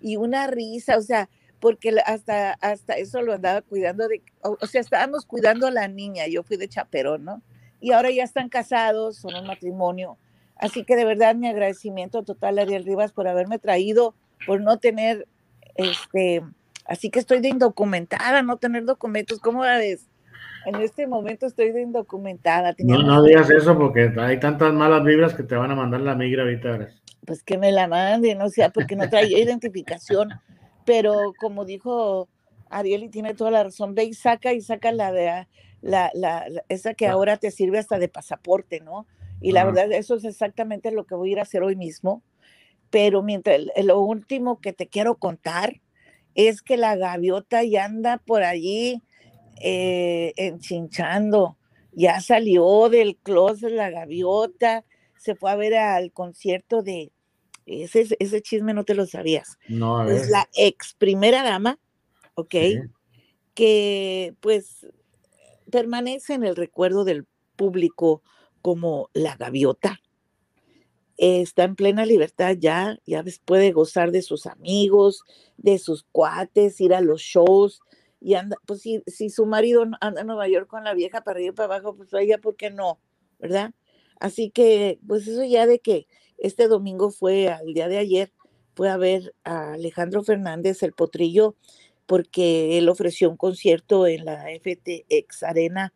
Y 0.00 0.16
una 0.16 0.46
risa, 0.46 0.96
o 0.96 1.02
sea, 1.02 1.28
porque 1.58 1.92
hasta, 2.06 2.52
hasta 2.52 2.94
eso 2.98 3.20
lo 3.20 3.32
andaba 3.32 3.62
cuidando 3.62 4.06
de, 4.06 4.22
o, 4.42 4.64
sea, 4.68 4.80
estábamos 4.80 5.26
cuidando 5.26 5.66
a 5.66 5.72
la 5.72 5.88
niña, 5.88 6.28
yo 6.28 6.44
fui 6.44 6.56
de 6.56 6.68
chaperón, 6.68 7.24
¿no? 7.24 7.42
Y 7.80 7.90
ahora 7.90 8.12
ya 8.12 8.22
están 8.22 8.48
casados, 8.48 9.16
son 9.16 9.34
un 9.34 9.44
matrimonio. 9.48 10.18
Así 10.54 10.84
que 10.84 10.94
de 10.94 11.04
verdad 11.04 11.34
mi 11.34 11.48
agradecimiento 11.48 12.22
total 12.22 12.60
a 12.60 12.62
Ariel 12.62 12.84
Rivas 12.84 13.10
por 13.10 13.26
haberme 13.26 13.58
traído, 13.58 14.14
por 14.46 14.60
no 14.60 14.78
tener, 14.78 15.26
este, 15.74 16.42
así 16.86 17.10
que 17.10 17.18
estoy 17.18 17.40
de 17.40 17.48
indocumentada, 17.48 18.42
no 18.42 18.56
tener 18.56 18.84
documentos, 18.84 19.40
¿cómo 19.40 19.64
la 19.64 19.78
ves? 19.78 20.06
En 20.66 20.76
este 20.76 21.06
momento 21.06 21.46
estoy 21.46 21.72
de 21.72 21.80
indocumentada. 21.80 22.74
No, 22.80 23.02
no 23.02 23.22
digas 23.22 23.48
eso 23.50 23.78
porque 23.78 24.12
hay 24.18 24.38
tantas 24.38 24.74
malas 24.74 25.02
vibras 25.04 25.34
que 25.34 25.42
te 25.42 25.54
van 25.54 25.70
a 25.70 25.74
mandar 25.74 26.02
la 26.02 26.14
migra 26.14 26.42
ahorita 26.42 26.90
pues 27.26 27.42
que 27.42 27.58
me 27.58 27.72
la 27.72 27.86
manden, 27.86 28.40
o 28.42 28.48
sea, 28.48 28.70
porque 28.70 28.96
no 28.96 29.08
traía 29.08 29.38
identificación, 29.38 30.30
pero 30.84 31.32
como 31.38 31.64
dijo 31.64 32.28
Ariel 32.68 33.04
y 33.04 33.08
tiene 33.08 33.34
toda 33.34 33.50
la 33.50 33.64
razón, 33.64 33.94
ve 33.94 34.04
y 34.04 34.14
saca 34.14 34.52
y 34.52 34.60
saca 34.60 34.92
la 34.92 35.12
de 35.12 35.46
la, 35.82 36.10
la, 36.14 36.44
esa 36.68 36.94
que 36.94 37.06
ahora 37.06 37.36
te 37.36 37.50
sirve 37.50 37.78
hasta 37.78 37.98
de 37.98 38.08
pasaporte, 38.08 38.80
¿no? 38.80 39.06
Y 39.40 39.52
la 39.52 39.64
verdad, 39.64 39.90
eso 39.92 40.16
es 40.16 40.24
exactamente 40.24 40.90
lo 40.90 41.06
que 41.06 41.14
voy 41.14 41.30
a 41.30 41.32
ir 41.32 41.38
a 41.38 41.42
hacer 41.42 41.62
hoy 41.62 41.74
mismo. 41.74 42.22
Pero 42.90 43.22
mientras 43.22 43.60
lo 43.82 44.00
último 44.00 44.60
que 44.60 44.72
te 44.72 44.88
quiero 44.88 45.16
contar 45.16 45.80
es 46.34 46.62
que 46.62 46.76
la 46.76 46.96
gaviota 46.96 47.62
ya 47.64 47.84
anda 47.84 48.18
por 48.18 48.42
allí 48.42 49.00
eh, 49.60 50.32
enchinchando. 50.36 51.56
Ya 51.92 52.20
salió 52.20 52.88
del 52.88 53.16
closet 53.16 53.72
la 53.72 53.90
gaviota, 53.90 54.84
se 55.16 55.34
fue 55.34 55.50
a 55.50 55.56
ver 55.56 55.74
al 55.74 56.12
concierto 56.12 56.82
de, 56.82 57.12
ese, 57.66 58.16
ese 58.18 58.42
chisme 58.42 58.74
no 58.74 58.84
te 58.84 58.94
lo 58.94 59.06
sabías. 59.06 59.58
No, 59.68 60.08
Es 60.08 60.28
la 60.28 60.48
ex 60.54 60.94
primera 60.94 61.42
dama, 61.42 61.78
¿ok? 62.34 62.54
Que 63.54 64.34
pues 64.40 64.86
permanece 65.70 66.34
en 66.34 66.44
el 66.44 66.56
recuerdo 66.56 67.04
del 67.04 67.26
público 67.56 68.22
como 68.62 69.10
la 69.12 69.36
gaviota. 69.36 70.00
Está 71.22 71.64
en 71.64 71.76
plena 71.76 72.06
libertad 72.06 72.56
ya, 72.58 72.98
ya 73.04 73.22
puede 73.44 73.72
gozar 73.72 74.10
de 74.10 74.22
sus 74.22 74.46
amigos, 74.46 75.22
de 75.58 75.78
sus 75.78 76.04
cuates, 76.12 76.80
ir 76.80 76.94
a 76.94 77.02
los 77.02 77.20
shows, 77.20 77.82
y 78.22 78.34
anda, 78.34 78.56
pues 78.64 78.80
si, 78.80 79.02
si 79.06 79.28
su 79.28 79.44
marido 79.44 79.84
anda 80.00 80.22
en 80.22 80.26
Nueva 80.26 80.48
York 80.48 80.66
con 80.66 80.82
la 80.82 80.94
vieja 80.94 81.22
para 81.22 81.36
arriba 81.36 81.52
y 81.52 81.56
para 81.56 81.74
abajo, 81.74 81.94
pues 81.94 82.08
ella, 82.14 82.38
¿por 82.38 82.56
qué 82.56 82.70
no? 82.70 83.00
¿Verdad? 83.38 83.72
Así 84.18 84.48
que, 84.48 84.98
pues 85.06 85.28
eso 85.28 85.44
ya 85.44 85.66
de 85.66 85.80
que 85.80 86.06
este 86.38 86.68
domingo 86.68 87.10
fue, 87.10 87.48
al 87.48 87.74
día 87.74 87.88
de 87.88 87.98
ayer, 87.98 88.32
fue 88.74 88.88
a 88.88 88.96
ver 88.96 89.34
a 89.44 89.74
Alejandro 89.74 90.22
Fernández, 90.22 90.82
el 90.82 90.94
potrillo, 90.94 91.54
porque 92.06 92.78
él 92.78 92.88
ofreció 92.88 93.28
un 93.28 93.36
concierto 93.36 94.06
en 94.06 94.24
la 94.24 94.46
FTX 94.58 95.42
Arena 95.42 95.92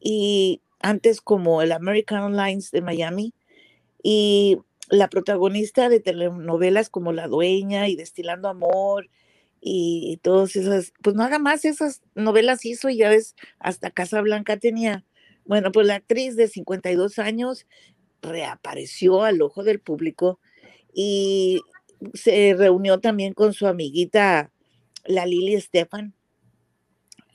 y 0.00 0.62
antes 0.80 1.20
como 1.20 1.60
el 1.60 1.72
American 1.72 2.22
Online 2.22 2.62
de 2.72 2.80
Miami 2.80 3.34
y 4.04 4.58
la 4.90 5.08
protagonista 5.08 5.88
de 5.88 5.98
telenovelas 5.98 6.90
como 6.90 7.12
La 7.12 7.26
Dueña 7.26 7.88
y 7.88 7.96
Destilando 7.96 8.48
Amor 8.48 9.10
y 9.60 10.20
todas 10.22 10.54
esas, 10.54 10.92
pues 11.02 11.16
nada 11.16 11.40
más 11.40 11.64
esas 11.64 12.02
novelas 12.14 12.64
hizo 12.64 12.88
y 12.90 12.98
ya 12.98 13.08
ves, 13.08 13.34
hasta 13.58 13.90
Casa 13.90 14.20
Blanca 14.20 14.58
tenía 14.58 15.04
bueno, 15.44 15.72
pues 15.72 15.86
la 15.86 15.96
actriz 15.96 16.36
de 16.36 16.48
52 16.48 17.18
años 17.18 17.66
reapareció 18.22 19.22
al 19.22 19.42
ojo 19.42 19.62
del 19.62 19.80
público 19.80 20.40
y 20.92 21.60
se 22.14 22.54
reunió 22.54 23.00
también 23.00 23.34
con 23.34 23.52
su 23.52 23.66
amiguita, 23.66 24.50
la 25.04 25.26
Lili 25.26 25.54
Estefan. 25.54 26.14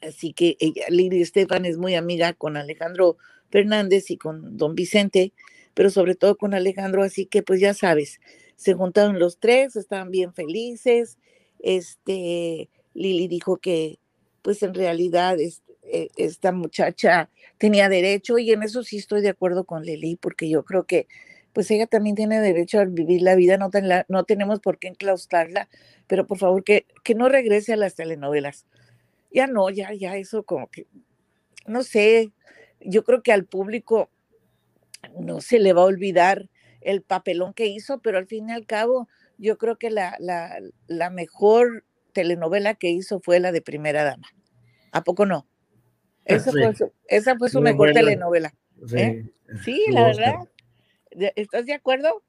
Así 0.01 0.33
que 0.33 0.57
ella, 0.59 0.85
Lili 0.89 1.21
Estefan 1.21 1.65
es 1.65 1.77
muy 1.77 1.95
amiga 1.95 2.33
con 2.33 2.57
Alejandro 2.57 3.17
Fernández 3.49 4.11
y 4.11 4.17
con 4.17 4.57
don 4.57 4.75
Vicente, 4.75 5.33
pero 5.73 5.89
sobre 5.89 6.15
todo 6.15 6.37
con 6.37 6.53
Alejandro, 6.53 7.03
así 7.03 7.25
que 7.25 7.43
pues 7.43 7.59
ya 7.59 7.73
sabes, 7.73 8.19
se 8.55 8.73
juntaron 8.73 9.19
los 9.19 9.39
tres, 9.39 9.75
estaban 9.75 10.11
bien 10.11 10.33
felices. 10.33 11.17
Este, 11.59 12.69
Lili 12.93 13.27
dijo 13.27 13.57
que 13.57 13.99
pues 14.41 14.63
en 14.63 14.73
realidad 14.73 15.37
eh, 15.39 16.09
esta 16.17 16.51
muchacha 16.51 17.29
tenía 17.57 17.89
derecho 17.89 18.37
y 18.37 18.51
en 18.51 18.63
eso 18.63 18.83
sí 18.83 18.97
estoy 18.97 19.21
de 19.21 19.29
acuerdo 19.29 19.65
con 19.65 19.83
Lili, 19.83 20.15
porque 20.15 20.49
yo 20.49 20.63
creo 20.63 20.85
que 20.85 21.07
pues 21.53 21.69
ella 21.71 21.87
también 21.87 22.15
tiene 22.15 22.39
derecho 22.39 22.79
a 22.79 22.85
vivir 22.85 23.21
la 23.21 23.35
vida, 23.35 23.57
no, 23.57 23.69
no 24.07 24.23
tenemos 24.23 24.59
por 24.59 24.77
qué 24.77 24.89
enclaustrarla, 24.89 25.67
pero 26.07 26.27
por 26.27 26.37
favor 26.37 26.63
que, 26.63 26.85
que 27.03 27.15
no 27.15 27.27
regrese 27.27 27.73
a 27.73 27.77
las 27.77 27.95
telenovelas. 27.95 28.65
Ya 29.31 29.47
no, 29.47 29.69
ya, 29.69 29.93
ya 29.93 30.17
eso 30.17 30.43
como 30.43 30.69
que, 30.69 30.87
no 31.67 31.83
sé, 31.83 32.31
yo 32.81 33.03
creo 33.03 33.21
que 33.21 33.31
al 33.31 33.45
público 33.45 34.09
no 35.19 35.41
se 35.41 35.59
le 35.59 35.73
va 35.73 35.81
a 35.81 35.85
olvidar 35.85 36.49
el 36.81 37.01
papelón 37.01 37.53
que 37.53 37.67
hizo, 37.67 37.99
pero 37.99 38.17
al 38.17 38.27
fin 38.27 38.49
y 38.49 38.53
al 38.53 38.65
cabo, 38.65 39.07
yo 39.37 39.57
creo 39.57 39.77
que 39.77 39.89
la, 39.89 40.15
la, 40.19 40.59
la 40.87 41.09
mejor 41.09 41.85
telenovela 42.13 42.75
que 42.75 42.89
hizo 42.89 43.19
fue 43.19 43.39
la 43.39 43.51
de 43.51 43.61
Primera 43.61 44.03
Dama. 44.03 44.27
¿A 44.91 45.03
poco 45.03 45.25
no? 45.25 45.47
Esa, 46.25 46.51
fue, 46.51 46.75
su, 46.75 46.91
esa 47.07 47.37
fue 47.37 47.49
su 47.49 47.61
mejor 47.61 47.91
telenovela. 47.93 48.53
Sí, 48.85 48.97
¿eh? 48.97 49.33
sí 49.63 49.83
la 49.89 50.05
verdad. 50.05 50.35
¿Estás 51.35 51.65
de 51.65 51.73
acuerdo? 51.73 52.23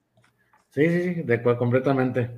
Sí, 0.71 0.89
sí, 0.89 1.15
sí, 1.15 1.23
de 1.23 1.35
acuerdo, 1.35 1.59
completamente. 1.59 2.31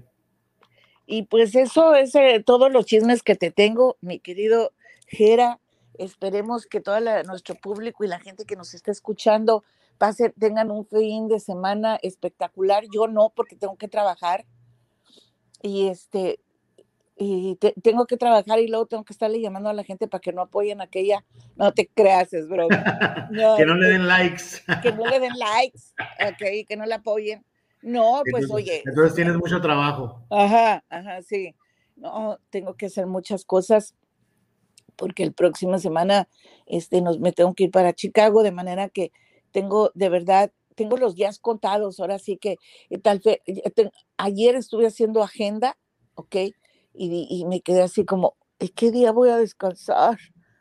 Y 1.07 1.25
pues 1.25 1.55
eso 1.55 1.95
es 1.95 2.15
eh, 2.15 2.43
todos 2.45 2.73
los 2.73 2.87
chismes 2.87 3.23
que 3.23 3.35
te 3.35 3.51
tengo, 3.51 3.97
mi 4.01 4.19
querido 4.19 4.73
Jera. 5.07 5.59
Esperemos 5.99 6.67
que 6.67 6.81
todo 6.81 6.99
nuestro 7.25 7.55
público 7.55 8.05
y 8.05 8.09
la 8.09 8.19
gente 8.19 8.45
que 8.45 8.57
nos 8.57 8.75
está 8.75 8.91
escuchando 8.91 9.63
pase, 9.99 10.31
tengan 10.31 10.71
un 10.71 10.87
fin 10.87 11.29
de 11.29 11.39
semana 11.39 11.99
espectacular. 12.03 12.85
Yo 12.93 13.09
no, 13.09 13.31
porque 13.35 13.57
tengo 13.57 13.77
que 13.77 13.89
trabajar. 13.89 14.47
Y 15.61 15.89
este, 15.89 16.41
y 17.17 17.57
tengo 17.83 18.07
que 18.07 18.17
trabajar 18.17 18.59
y 18.59 18.69
luego 18.69 18.87
tengo 18.87 19.05
que 19.05 19.13
estarle 19.13 19.41
llamando 19.41 19.69
a 19.69 19.75
la 19.75 19.85
gente 19.85 20.09
para 20.09 20.21
que 20.21 20.33
no 20.33 20.43
apoyen 20.43 20.81
aquella, 20.81 21.25
no 21.57 21.73
te 21.73 21.87
creas, 21.87 22.33
es 22.33 22.49
broma. 22.49 23.29
que 23.57 23.67
no 23.67 23.75
le 23.77 23.89
den 23.89 24.09
likes. 24.09 24.63
que 24.83 24.93
no 24.93 25.07
le 25.07 25.21
den 25.21 25.39
likes, 25.39 25.81
ok, 26.27 26.67
que 26.67 26.77
no 26.77 26.87
la 26.87 26.97
apoyen. 26.97 27.45
No, 27.83 28.23
pues 28.31 28.51
oye. 28.51 28.83
Entonces 28.85 29.15
tienes 29.15 29.37
mucho 29.37 29.61
trabajo. 29.61 30.25
Ajá, 30.31 30.85
ajá, 30.89 31.23
sí. 31.23 31.55
No, 31.97 32.39
tengo 32.51 32.75
que 32.75 32.87
hacer 32.87 33.07
muchas 33.07 33.45
cosas 33.45 33.95
porque 34.97 35.23
el 35.23 35.33
próximo 35.33 35.79
semana 35.79 36.29
este, 36.67 37.01
nos, 37.01 37.19
me 37.19 37.33
tengo 37.33 37.55
que 37.55 37.65
ir 37.65 37.71
para 37.71 37.93
Chicago, 37.93 38.43
de 38.43 38.53
manera 38.53 38.89
que, 38.89 39.11
tengo 39.51 39.91
de 39.95 40.09
verdad, 40.09 40.53
tengo 40.75 40.97
los 40.97 41.15
días 41.15 41.39
contados, 41.39 42.01
ahora 42.01 42.19
sí 42.19 42.37
que 42.37 42.57
eh, 42.91 42.99
tal 42.99 43.21
vez, 43.21 43.39
ayer 44.17 44.55
estuve 44.55 44.87
haciendo 44.87 45.23
agenda, 45.23 45.77
¿ok? 46.15 46.37
Y, 46.95 47.27
y 47.29 47.45
me 47.47 47.61
quedé 47.61 47.83
así 47.83 48.05
como, 48.05 48.37
¿qué 48.75 48.91
día 48.91 49.13
voy 49.13 49.31
a 49.31 49.37
descansar? 49.37 50.19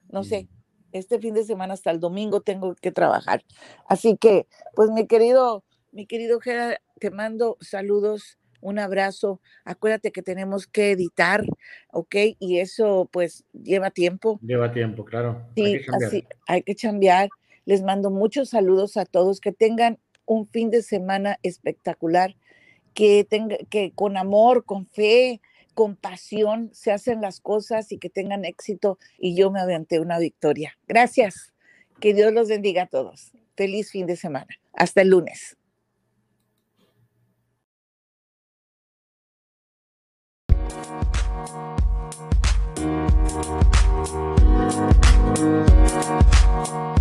No 0.10 0.24
sé, 0.24 0.50
este 0.92 1.20
fin 1.20 1.34
de 1.34 1.46
semana 1.46 1.74
hasta 1.74 1.92
el 1.92 2.00
domingo 2.00 2.42
tengo 2.42 2.76
que 2.76 2.92
trabajar. 2.92 3.44
Así 3.88 4.18
que, 4.18 4.48
pues 4.76 4.90
mi 4.90 5.08
querido, 5.08 5.64
mi 5.92 6.06
querido 6.06 6.40
Gerard, 6.40 6.78
te 7.00 7.12
mando 7.12 7.58
saludos, 7.62 8.38
un 8.62 8.80
abrazo. 8.80 9.42
Acuérdate 9.66 10.12
que 10.12 10.22
tenemos 10.22 10.68
que 10.68 10.92
editar, 10.92 11.44
¿ok? 11.92 12.16
Y 12.40 12.60
eso 12.60 13.10
pues 13.12 13.44
lleva 13.54 13.92
tiempo. 13.92 14.40
Lleva 14.42 14.72
tiempo, 14.72 15.04
claro. 15.04 15.48
Sí, 15.56 15.64
hay 15.66 15.82
que 15.82 16.06
así, 16.06 16.28
hay 16.48 16.64
que 16.64 16.76
cambiar. 16.76 17.30
Les 17.66 17.84
mando 17.84 18.10
muchos 18.10 18.50
saludos 18.50 18.98
a 18.98 19.06
todos, 19.06 19.40
que 19.40 19.52
tengan 19.52 20.00
un 20.26 20.48
fin 20.48 20.70
de 20.70 20.82
semana 20.82 21.40
espectacular, 21.44 22.36
que, 22.94 23.26
tenga, 23.30 23.58
que 23.70 23.92
con 23.94 24.18
amor, 24.18 24.66
con 24.66 24.86
fe, 24.86 25.42
con 25.74 25.96
pasión 25.96 26.70
se 26.74 26.92
hacen 26.92 27.22
las 27.22 27.40
cosas 27.40 27.92
y 27.92 27.98
que 27.98 28.10
tengan 28.10 28.46
éxito 28.46 28.98
y 29.18 29.36
yo 29.36 29.52
me 29.52 29.60
aventé 29.60 30.00
una 30.00 30.20
victoria. 30.20 30.78
Gracias. 30.88 31.54
Que 32.00 32.14
Dios 32.14 32.34
los 32.34 32.50
bendiga 32.50 32.84
a 32.84 32.88
todos. 32.88 33.32
Feliz 33.56 33.92
fin 33.92 34.08
de 34.08 34.16
semana. 34.16 34.48
Hasta 34.74 35.02
el 35.02 35.10
lunes. 35.10 35.56
Thank 43.44 43.80
you. 46.98 47.01